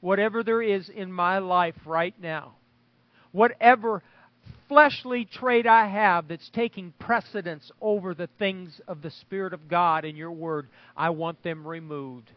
whatever 0.01 0.43
there 0.43 0.63
is 0.63 0.89
in 0.89 1.13
my 1.13 1.39
life 1.39 1.77
right 1.85 2.15
now, 2.21 2.55
whatever 3.33 4.03
fleshly 4.69 5.25
trait 5.25 5.67
I 5.67 5.87
have 5.87 6.29
that's 6.29 6.49
taking 6.51 6.93
precedence 6.99 7.71
over 7.81 8.15
the 8.15 8.29
things 8.39 8.81
of 8.87 9.03
the 9.03 9.11
Spirit 9.11 9.53
of 9.53 9.69
God 9.69 10.05
in 10.05 10.17
your 10.17 10.33
Word, 10.33 10.69
I 10.97 11.11
want 11.11 11.43
them 11.43 11.67
removed. 11.67 12.31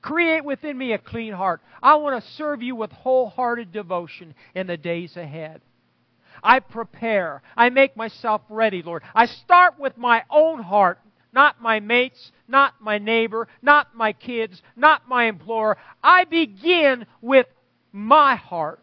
Create 0.00 0.44
within 0.44 0.76
me 0.76 0.92
a 0.92 0.98
clean 0.98 1.32
heart. 1.32 1.60
I 1.82 1.94
want 1.96 2.22
to 2.22 2.30
serve 2.32 2.62
you 2.62 2.74
with 2.74 2.90
wholehearted 2.90 3.70
devotion 3.70 4.34
in 4.54 4.66
the 4.66 4.76
days 4.76 5.16
ahead. 5.16 5.60
I 6.42 6.58
prepare. 6.58 7.42
I 7.56 7.68
make 7.70 7.96
myself 7.96 8.42
ready, 8.48 8.82
Lord. 8.82 9.04
I 9.14 9.26
start 9.26 9.78
with 9.78 9.96
my 9.96 10.24
own 10.28 10.60
heart, 10.60 10.98
not 11.32 11.60
my 11.60 11.80
mates, 11.80 12.32
not 12.46 12.74
my 12.80 12.98
neighbor, 12.98 13.48
not 13.62 13.94
my 13.94 14.12
kids, 14.12 14.60
not 14.76 15.08
my 15.08 15.24
employer. 15.24 15.76
I 16.02 16.24
begin 16.24 17.06
with 17.20 17.46
my 17.92 18.36
heart. 18.36 18.80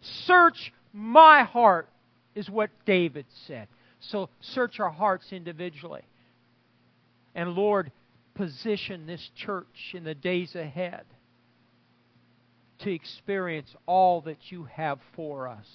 Search 0.00 0.72
my 0.92 1.44
heart, 1.44 1.88
is 2.34 2.48
what 2.48 2.70
David 2.86 3.26
said. 3.46 3.68
So 4.00 4.28
search 4.40 4.80
our 4.80 4.90
hearts 4.90 5.26
individually. 5.32 6.02
And 7.34 7.50
Lord, 7.50 7.92
position 8.34 9.06
this 9.06 9.30
church 9.36 9.92
in 9.94 10.04
the 10.04 10.14
days 10.14 10.54
ahead 10.54 11.04
to 12.80 12.92
experience 12.92 13.74
all 13.86 14.22
that 14.22 14.38
you 14.50 14.64
have 14.64 14.98
for 15.14 15.48
us. 15.48 15.66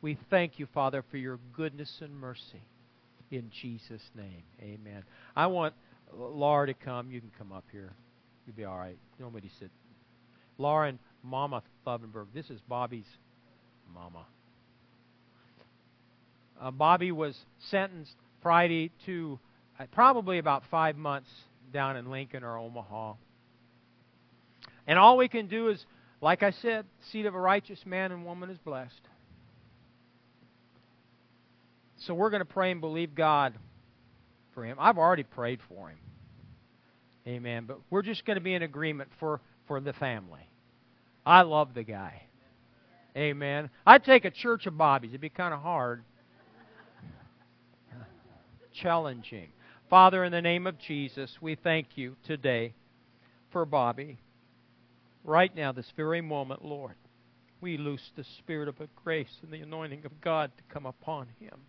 We 0.00 0.18
thank 0.30 0.58
you, 0.58 0.66
Father, 0.74 1.04
for 1.10 1.16
your 1.16 1.38
goodness 1.52 1.98
and 2.00 2.16
mercy. 2.16 2.62
In 3.32 3.50
Jesus' 3.62 4.02
name, 4.14 4.42
amen. 4.60 5.02
I 5.34 5.46
want 5.46 5.72
Laura 6.14 6.66
to 6.66 6.74
come. 6.74 7.10
You 7.10 7.18
can 7.18 7.32
come 7.38 7.50
up 7.50 7.64
here. 7.72 7.94
You'll 8.46 8.54
be 8.54 8.66
all 8.66 8.76
right. 8.78 8.98
Nobody 9.18 9.50
sit. 9.58 9.70
Laura 10.58 10.90
and 10.90 10.98
Mama 11.22 11.62
Thovenberg. 11.86 12.26
This 12.34 12.50
is 12.50 12.60
Bobby's 12.68 13.06
mama. 13.94 14.26
Uh, 16.60 16.70
Bobby 16.70 17.10
was 17.10 17.34
sentenced 17.70 18.12
Friday 18.42 18.92
to 19.06 19.38
uh, 19.80 19.86
probably 19.92 20.36
about 20.38 20.62
five 20.70 20.98
months 20.98 21.30
down 21.72 21.96
in 21.96 22.10
Lincoln 22.10 22.44
or 22.44 22.58
Omaha. 22.58 23.14
And 24.86 24.98
all 24.98 25.16
we 25.16 25.28
can 25.28 25.46
do 25.46 25.70
is, 25.70 25.82
like 26.20 26.42
I 26.42 26.50
said, 26.50 26.84
seed 27.10 27.24
of 27.24 27.34
a 27.34 27.40
righteous 27.40 27.80
man 27.86 28.12
and 28.12 28.26
woman 28.26 28.50
is 28.50 28.58
blessed. 28.58 29.00
So 32.06 32.14
we're 32.14 32.30
going 32.30 32.40
to 32.40 32.44
pray 32.44 32.72
and 32.72 32.80
believe 32.80 33.14
God 33.14 33.54
for 34.54 34.64
him. 34.64 34.76
I've 34.80 34.98
already 34.98 35.22
prayed 35.22 35.60
for 35.68 35.88
him. 35.88 35.98
Amen. 37.26 37.64
But 37.66 37.78
we're 37.90 38.02
just 38.02 38.24
going 38.24 38.36
to 38.36 38.42
be 38.42 38.54
in 38.54 38.62
agreement 38.62 39.10
for, 39.20 39.40
for 39.68 39.80
the 39.80 39.92
family. 39.92 40.48
I 41.24 41.42
love 41.42 41.74
the 41.74 41.84
guy. 41.84 42.22
Amen. 43.16 43.70
I'd 43.86 44.04
take 44.04 44.24
a 44.24 44.30
church 44.30 44.66
of 44.66 44.76
Bobbies. 44.76 45.10
It'd 45.10 45.20
be 45.20 45.28
kind 45.28 45.54
of 45.54 45.60
hard. 45.60 46.02
Challenging. 48.82 49.50
Father, 49.88 50.24
in 50.24 50.32
the 50.32 50.42
name 50.42 50.66
of 50.66 50.78
Jesus, 50.78 51.30
we 51.40 51.54
thank 51.54 51.96
you 51.96 52.16
today 52.26 52.74
for 53.50 53.64
Bobby. 53.64 54.18
Right 55.24 55.54
now, 55.54 55.70
this 55.70 55.92
very 55.96 56.20
moment, 56.20 56.64
Lord, 56.64 56.94
we 57.60 57.76
loose 57.76 58.10
the 58.16 58.24
spirit 58.38 58.68
of 58.68 58.76
grace 59.04 59.38
and 59.42 59.52
the 59.52 59.60
anointing 59.60 60.04
of 60.04 60.20
God 60.20 60.50
to 60.56 60.74
come 60.74 60.86
upon 60.86 61.28
him. 61.38 61.60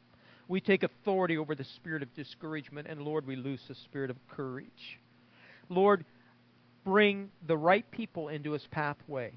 We 0.54 0.62
take 0.62 0.84
authority 0.84 1.36
over 1.36 1.56
the 1.56 1.64
spirit 1.64 2.04
of 2.04 2.14
discouragement, 2.14 2.86
and 2.88 3.02
Lord, 3.02 3.26
we 3.26 3.36
loose 3.36 3.62
the 3.68 3.74
spirit 3.74 4.12
of 4.12 4.18
courage. 4.28 5.00
Lord, 5.68 6.06
bring 6.86 7.32
the 7.48 7.58
right 7.58 7.90
people 7.90 8.28
into 8.28 8.52
his 8.52 8.68
pathway. 8.70 9.34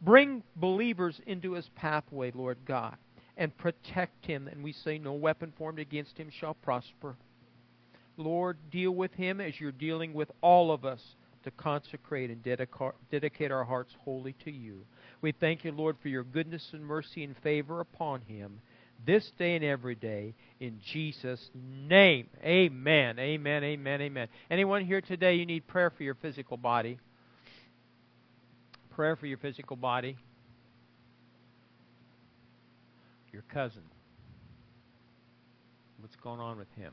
Bring 0.00 0.44
believers 0.54 1.20
into 1.26 1.54
his 1.54 1.68
pathway, 1.74 2.30
Lord 2.32 2.58
God, 2.64 2.94
and 3.36 3.58
protect 3.58 4.24
him. 4.24 4.46
And 4.46 4.62
we 4.62 4.72
say, 4.72 4.98
No 4.98 5.14
weapon 5.14 5.52
formed 5.58 5.80
against 5.80 6.16
him 6.16 6.30
shall 6.30 6.54
prosper. 6.54 7.16
Lord, 8.16 8.56
deal 8.70 8.92
with 8.92 9.14
him 9.14 9.40
as 9.40 9.58
you're 9.58 9.72
dealing 9.72 10.14
with 10.14 10.30
all 10.42 10.70
of 10.70 10.84
us 10.84 11.02
to 11.42 11.50
consecrate 11.50 12.30
and 12.30 12.40
dedicate 13.10 13.50
our 13.50 13.64
hearts 13.64 13.96
wholly 14.04 14.36
to 14.44 14.52
you. 14.52 14.82
We 15.22 15.32
thank 15.32 15.64
you, 15.64 15.72
Lord, 15.72 15.96
for 16.00 16.08
your 16.08 16.22
goodness 16.22 16.68
and 16.72 16.86
mercy 16.86 17.24
and 17.24 17.36
favor 17.38 17.80
upon 17.80 18.20
him 18.20 18.60
this 19.06 19.30
day 19.38 19.56
and 19.56 19.64
every 19.64 19.94
day 19.94 20.34
in 20.60 20.80
Jesus' 20.92 21.50
name. 21.54 22.28
Amen. 22.42 23.18
Amen. 23.18 23.64
Amen. 23.64 24.02
Amen. 24.02 24.28
Anyone 24.50 24.84
here 24.84 25.00
today, 25.00 25.34
you 25.34 25.46
need 25.46 25.66
prayer 25.66 25.90
for 25.90 26.02
your 26.02 26.16
physical 26.16 26.56
body? 26.56 26.98
Prayer 28.94 29.16
for 29.16 29.26
your 29.26 29.38
physical 29.38 29.76
body? 29.76 30.16
Your 33.32 33.44
cousin. 33.52 33.82
What's 36.00 36.16
going 36.16 36.40
on 36.40 36.56
with 36.58 36.72
him? 36.76 36.92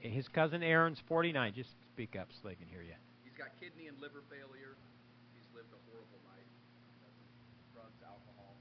His 0.00 0.28
cousin 0.28 0.62
Aaron's 0.62 1.00
49. 1.08 1.52
Just 1.56 1.70
speak 1.92 2.16
up 2.16 2.28
so 2.32 2.48
they 2.48 2.54
can 2.54 2.68
hear 2.68 2.80
you. 2.82 2.96
He's 3.24 3.36
got 3.36 3.48
kidney 3.60 3.88
and 3.88 3.96
liver 4.00 4.24
failure. 4.28 4.76
He's 5.36 5.48
lived 5.56 5.72
a 5.72 5.80
horrible 5.88 6.20
life. 6.28 6.52
Drugs, 7.72 8.00
alcohol. 8.04 8.56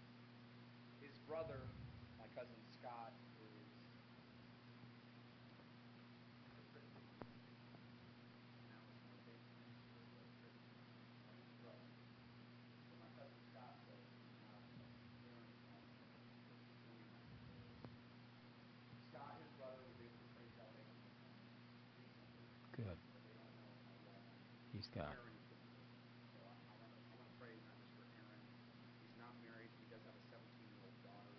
His 1.04 1.16
brother, 1.30 1.62
my 2.18 2.26
cousin 2.34 2.58
Scott, 2.74 3.14
is. 3.38 3.70
Scott, 19.14 19.38
his 19.38 19.54
brother, 19.62 19.86
Good. 22.76 22.98
He's 24.74 24.88
got. 24.88 25.12
Aaron. 25.12 25.36
So 26.32 26.40
I, 26.48 26.56
I 26.56 26.76
want 26.80 26.96
to 26.96 27.00
I 27.12 27.14
want 27.20 27.28
to 27.28 27.36
pray 27.38 27.54
not 27.68 27.76
just 27.84 27.92
for 28.00 28.08
Aaron. 28.16 28.40
He's 29.04 29.18
not 29.20 29.36
married. 29.44 29.68
He 29.76 29.86
does 29.92 30.00
have 30.08 30.16
a 30.16 30.24
17 30.32 30.40
year 30.72 30.80
old 30.88 30.96
daughter. 31.04 31.36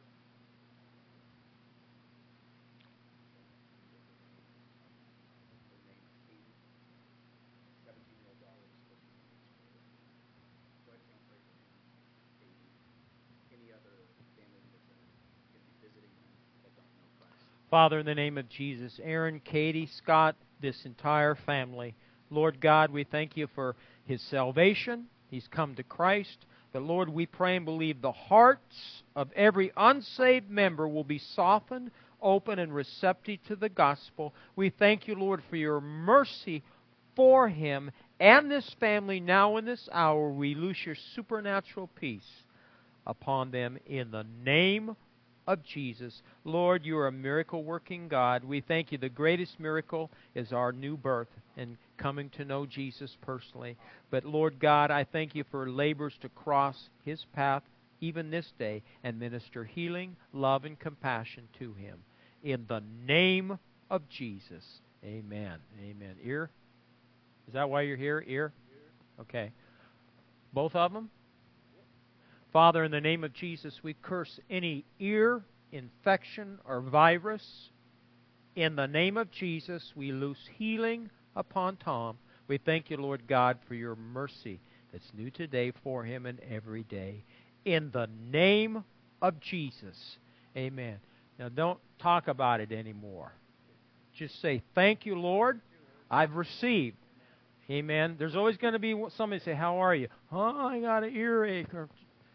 Her 5.70 5.80
name 5.88 6.02
is 6.04 6.12
Katie. 6.28 6.56
17 7.88 8.04
year 8.20 8.28
old 8.28 8.40
daughter 8.44 8.60
is 8.68 8.76
supposed 8.84 9.00
to 9.00 9.12
be 9.16 9.24
in 9.24 9.40
So 10.84 10.92
I 10.92 11.00
just 11.00 11.08
want 11.08 11.22
to 11.22 11.28
pray 11.32 11.40
for 11.40 11.56
Aaron, 11.56 11.72
Katie, 12.42 12.72
any 13.54 13.72
other 13.72 14.12
family 14.36 14.60
members 14.60 14.84
that 14.90 14.98
are 14.98 15.08
going 15.54 15.64
to 15.64 15.70
be 15.72 15.76
visiting 15.80 16.12
them 16.20 16.32
that 16.66 16.72
don't 16.76 16.92
know 17.00 17.08
Christ. 17.16 17.59
Father, 17.70 18.00
in 18.00 18.06
the 18.06 18.16
name 18.16 18.36
of 18.36 18.48
Jesus, 18.48 18.98
Aaron, 19.00 19.40
Katie, 19.44 19.88
Scott, 19.98 20.34
this 20.60 20.84
entire 20.84 21.36
family, 21.46 21.94
Lord 22.28 22.60
God, 22.60 22.90
we 22.90 23.04
thank 23.04 23.36
you 23.36 23.46
for 23.54 23.76
his 24.06 24.20
salvation. 24.22 25.04
He's 25.28 25.46
come 25.46 25.76
to 25.76 25.84
Christ. 25.84 26.46
But 26.72 26.82
Lord, 26.82 27.08
we 27.08 27.26
pray 27.26 27.54
and 27.54 27.64
believe 27.64 28.02
the 28.02 28.10
hearts 28.10 28.74
of 29.14 29.30
every 29.36 29.70
unsaved 29.76 30.50
member 30.50 30.88
will 30.88 31.04
be 31.04 31.20
softened, 31.36 31.92
open, 32.20 32.58
and 32.58 32.74
receptive 32.74 33.38
to 33.46 33.54
the 33.54 33.68
gospel. 33.68 34.34
We 34.56 34.70
thank 34.70 35.06
you, 35.06 35.14
Lord, 35.14 35.40
for 35.48 35.54
your 35.54 35.80
mercy 35.80 36.64
for 37.14 37.48
him 37.48 37.92
and 38.18 38.50
this 38.50 38.68
family 38.80 39.20
now 39.20 39.58
in 39.58 39.64
this 39.64 39.88
hour. 39.92 40.28
We 40.30 40.56
loose 40.56 40.78
your 40.84 40.96
supernatural 41.14 41.88
peace 41.94 42.28
upon 43.06 43.52
them 43.52 43.78
in 43.86 44.10
the 44.10 44.26
name 44.44 44.96
of 45.46 45.62
Jesus. 45.62 46.22
Lord, 46.44 46.84
you 46.84 46.96
are 46.98 47.08
a 47.08 47.12
miracle 47.12 47.64
working 47.64 48.08
God. 48.08 48.44
We 48.44 48.60
thank 48.60 48.92
you. 48.92 48.98
The 48.98 49.08
greatest 49.08 49.58
miracle 49.58 50.10
is 50.34 50.52
our 50.52 50.72
new 50.72 50.96
birth 50.96 51.28
and 51.56 51.76
coming 51.96 52.30
to 52.30 52.44
know 52.44 52.66
Jesus 52.66 53.16
personally. 53.22 53.76
But 54.10 54.24
Lord 54.24 54.58
God, 54.58 54.90
I 54.90 55.04
thank 55.04 55.34
you 55.34 55.44
for 55.50 55.68
labors 55.70 56.14
to 56.22 56.28
cross 56.30 56.88
his 57.04 57.24
path 57.34 57.62
even 58.00 58.30
this 58.30 58.52
day 58.58 58.82
and 59.04 59.18
minister 59.18 59.64
healing, 59.64 60.16
love, 60.32 60.64
and 60.64 60.78
compassion 60.78 61.48
to 61.58 61.74
him. 61.74 61.98
In 62.42 62.64
the 62.68 62.82
name 63.06 63.58
of 63.90 64.08
Jesus. 64.08 64.64
Amen. 65.04 65.58
Amen. 65.82 66.16
Ear? 66.24 66.50
Is 67.46 67.54
that 67.54 67.68
why 67.68 67.82
you're 67.82 67.96
here? 67.96 68.24
Ear? 68.26 68.52
Okay. 69.20 69.52
Both 70.52 70.74
of 70.74 70.92
them? 70.92 71.10
Father, 72.52 72.84
in 72.84 72.90
the 72.90 73.00
name 73.00 73.22
of 73.22 73.32
Jesus, 73.32 73.78
we 73.82 73.94
curse 73.94 74.40
any 74.50 74.84
ear 74.98 75.42
infection 75.72 76.58
or 76.66 76.80
virus. 76.80 77.70
In 78.56 78.74
the 78.74 78.88
name 78.88 79.16
of 79.16 79.30
Jesus, 79.30 79.92
we 79.94 80.10
loose 80.10 80.48
healing 80.58 81.10
upon 81.36 81.76
Tom. 81.76 82.18
We 82.48 82.58
thank 82.58 82.90
you, 82.90 82.96
Lord 82.96 83.28
God, 83.28 83.58
for 83.68 83.74
your 83.74 83.94
mercy 83.94 84.60
that's 84.92 85.08
new 85.16 85.30
today 85.30 85.72
for 85.84 86.02
him 86.02 86.26
and 86.26 86.40
every 86.40 86.82
day. 86.82 87.24
In 87.64 87.90
the 87.92 88.08
name 88.32 88.82
of 89.22 89.38
Jesus. 89.40 89.96
Amen. 90.56 90.98
Now, 91.38 91.48
don't 91.48 91.78
talk 92.00 92.26
about 92.26 92.60
it 92.60 92.72
anymore. 92.72 93.32
Just 94.16 94.40
say, 94.42 94.62
Thank 94.74 95.06
you, 95.06 95.14
Lord. 95.14 95.60
I've 96.10 96.34
received. 96.34 96.96
Amen. 97.70 98.16
There's 98.18 98.34
always 98.34 98.56
going 98.56 98.72
to 98.72 98.80
be 98.80 99.00
somebody 99.16 99.40
say, 99.44 99.54
"How 99.54 99.76
are 99.76 99.94
you?" 99.94 100.08
"Oh, 100.32 100.66
I 100.66 100.80
got 100.80 101.04
an 101.04 101.14
earache," 101.14 101.68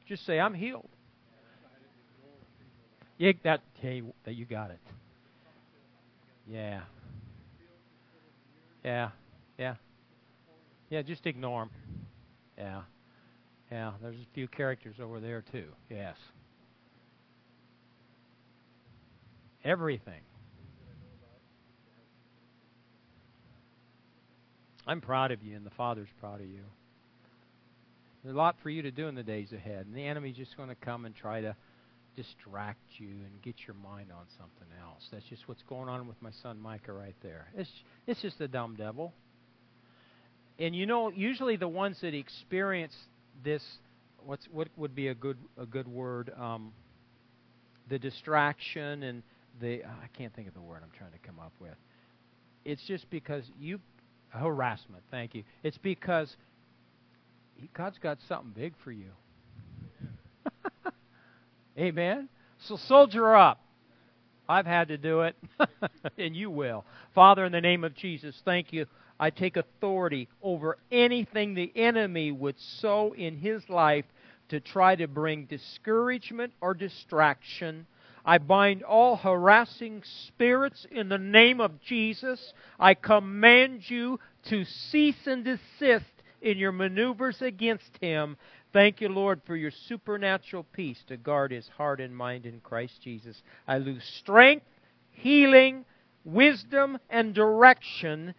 just 0.08 0.26
say, 0.26 0.40
"I'm 0.40 0.54
healed." 0.54 0.90
Yeah, 3.18 3.32
that 3.44 3.62
hey, 3.82 4.04
that 4.26 4.34
you 4.34 4.46
got 4.46 4.72
it. 4.72 4.80
Yeah. 6.48 6.82
Yeah. 8.84 9.10
Yeah. 9.58 9.76
Yeah, 10.90 11.02
just 11.02 11.26
ignore 11.26 11.66
them. 11.66 11.72
Yeah. 12.58 12.82
Yeah, 13.72 13.92
there's 14.02 14.16
a 14.16 14.34
few 14.34 14.48
characters 14.48 14.96
over 15.02 15.20
there 15.20 15.44
too. 15.52 15.68
Yes. 15.90 16.18
Everything. 19.64 20.22
I'm 24.86 25.02
proud 25.02 25.32
of 25.32 25.42
you, 25.42 25.56
and 25.56 25.66
the 25.66 25.72
Father's 25.72 26.10
proud 26.20 26.42
of 26.42 26.48
you. 26.48 26.62
There's 28.26 28.34
a 28.34 28.38
lot 28.40 28.56
for 28.64 28.72
you 28.72 28.82
to 28.82 28.90
do 28.90 29.08
in 29.08 29.14
the 29.14 29.22
days 29.22 29.52
ahead, 29.54 29.86
and 29.86 29.96
the 29.96 30.04
enemy's 30.04 30.36
just 30.36 30.58
going 30.58 30.70
to 30.70 30.76
come 30.76 31.06
and 31.06 31.16
try 31.16 31.42
to 31.42 31.56
distract 32.16 32.82
you 32.98 33.08
and 33.08 33.40
get 33.44 33.54
your 33.68 33.76
mind 33.76 34.08
on 34.12 34.26
something 34.40 34.68
else. 34.82 35.04
That's 35.12 35.26
just 35.26 35.48
what's 35.48 35.62
going 35.70 35.90
on 35.90 36.08
with 36.08 36.20
my 36.24 36.32
son 36.42 36.60
Micah 36.60 36.92
right 36.92 37.14
there. 37.22 37.46
It's 37.56 37.70
it's 38.08 38.20
just 38.24 38.40
the 38.40 38.48
dumb 38.48 38.78
devil. 38.78 39.14
And 40.58 40.76
you 40.76 40.88
know, 40.88 41.12
usually 41.12 41.56
the 41.56 41.68
ones 41.68 42.00
that 42.02 42.16
experience 42.16 42.96
this, 43.44 43.62
what's 44.26 44.48
what 44.52 44.70
would 44.76 44.96
be 44.96 45.10
a 45.10 45.14
good 45.14 45.38
a 45.56 45.68
good 45.68 45.88
word, 45.88 46.32
um, 46.36 46.72
the 47.90 48.00
distraction 48.00 49.04
and 49.04 49.22
the 49.62 49.84
I 49.84 50.08
can't 50.18 50.34
think 50.34 50.48
of 50.48 50.56
the 50.56 50.62
word 50.62 50.82
I'm 50.82 50.98
trying 50.98 51.12
to 51.12 51.20
come 51.20 51.38
up 51.38 51.54
with. 51.60 51.76
It's 52.64 52.82
just 52.88 53.08
because 53.12 53.44
you 53.60 53.80
harassment. 54.30 55.04
Thank 55.12 55.36
you. 55.36 55.44
It's 55.62 55.78
because 55.78 56.36
God's 57.74 57.98
got 57.98 58.18
something 58.28 58.52
big 58.56 58.74
for 58.84 58.92
you. 58.92 59.12
Amen. 61.78 62.30
So 62.68 62.78
soldier 62.78 63.36
up. 63.36 63.62
I've 64.48 64.66
had 64.66 64.90
to 64.90 64.98
do 64.98 65.22
it, 65.22 65.36
and 66.18 66.36
you 66.36 66.52
will. 66.52 66.86
Father, 67.16 67.46
in 67.46 67.52
the 67.52 67.62
name 67.62 67.84
of 67.84 67.96
Jesus, 67.96 68.40
thank 68.46 68.72
you. 68.72 68.86
I 69.20 69.30
take 69.30 69.58
authority 69.58 70.28
over 70.42 70.78
anything 70.92 71.54
the 71.54 71.72
enemy 71.76 72.32
would 72.32 72.60
sow 72.60 73.14
in 73.14 73.38
his 73.38 73.68
life 73.70 74.06
to 74.50 74.60
try 74.60 74.96
to 74.96 75.08
bring 75.08 75.46
discouragement 75.46 76.54
or 76.62 76.74
distraction. 76.74 77.88
I 78.26 78.38
bind 78.38 78.84
all 78.84 79.16
harassing 79.16 80.04
spirits 80.28 80.86
in 80.92 81.10
the 81.10 81.18
name 81.18 81.60
of 81.62 81.82
Jesus. 81.82 82.54
I 82.80 82.94
command 82.94 83.90
you 83.90 84.20
to 84.50 84.66
cease 84.66 85.26
and 85.26 85.44
desist 85.44 86.06
in 86.42 86.58
your 86.58 86.72
maneuvers 86.72 87.42
against 87.42 87.98
him 88.02 88.38
Thank 88.76 89.00
you, 89.00 89.08
Lord, 89.08 89.40
for 89.48 89.56
your 89.56 89.72
supernatural 89.88 90.66
peace 90.74 91.02
to 91.08 91.16
guard 91.16 91.52
his 91.52 91.66
heart 91.78 92.02
and 92.02 92.14
mind 92.14 92.46
in 92.46 92.60
Christ 92.60 93.02
Jesus. 93.02 93.42
I 93.66 93.78
lose 93.78 94.04
strength, 94.20 94.66
healing, 95.12 95.86
wisdom, 96.26 96.98
and 97.10 97.34
direction 97.34 98.34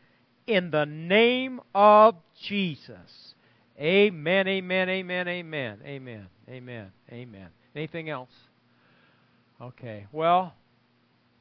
in 0.47 0.71
the 0.71 0.85
name 0.85 1.63
of 1.75 2.17
Jesus. 2.43 3.35
Amen, 3.81 4.47
amen, 4.47 4.91
amen, 4.91 5.27
amen, 5.27 5.79
amen, 5.83 6.27
amen, 6.51 6.93
amen. 7.11 7.49
Anything 7.75 8.11
else? 8.11 8.29
Okay, 9.63 10.05
well, 10.13 10.53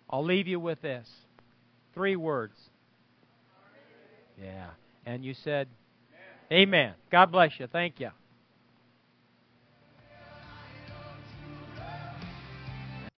I'll 0.10 0.24
leave 0.24 0.47
you 0.47 0.62
with 0.62 0.82
this 0.82 1.06
three 1.93 2.16
words. 2.16 2.56
Yeah. 4.41 4.68
And 5.06 5.26
you 5.26 5.34
said, 5.34 5.68
Amen. 6.52 6.93
God 7.12 7.32
bless 7.32 7.60
you. 7.60 7.68
Thank 7.68 8.00
you. 8.00 8.10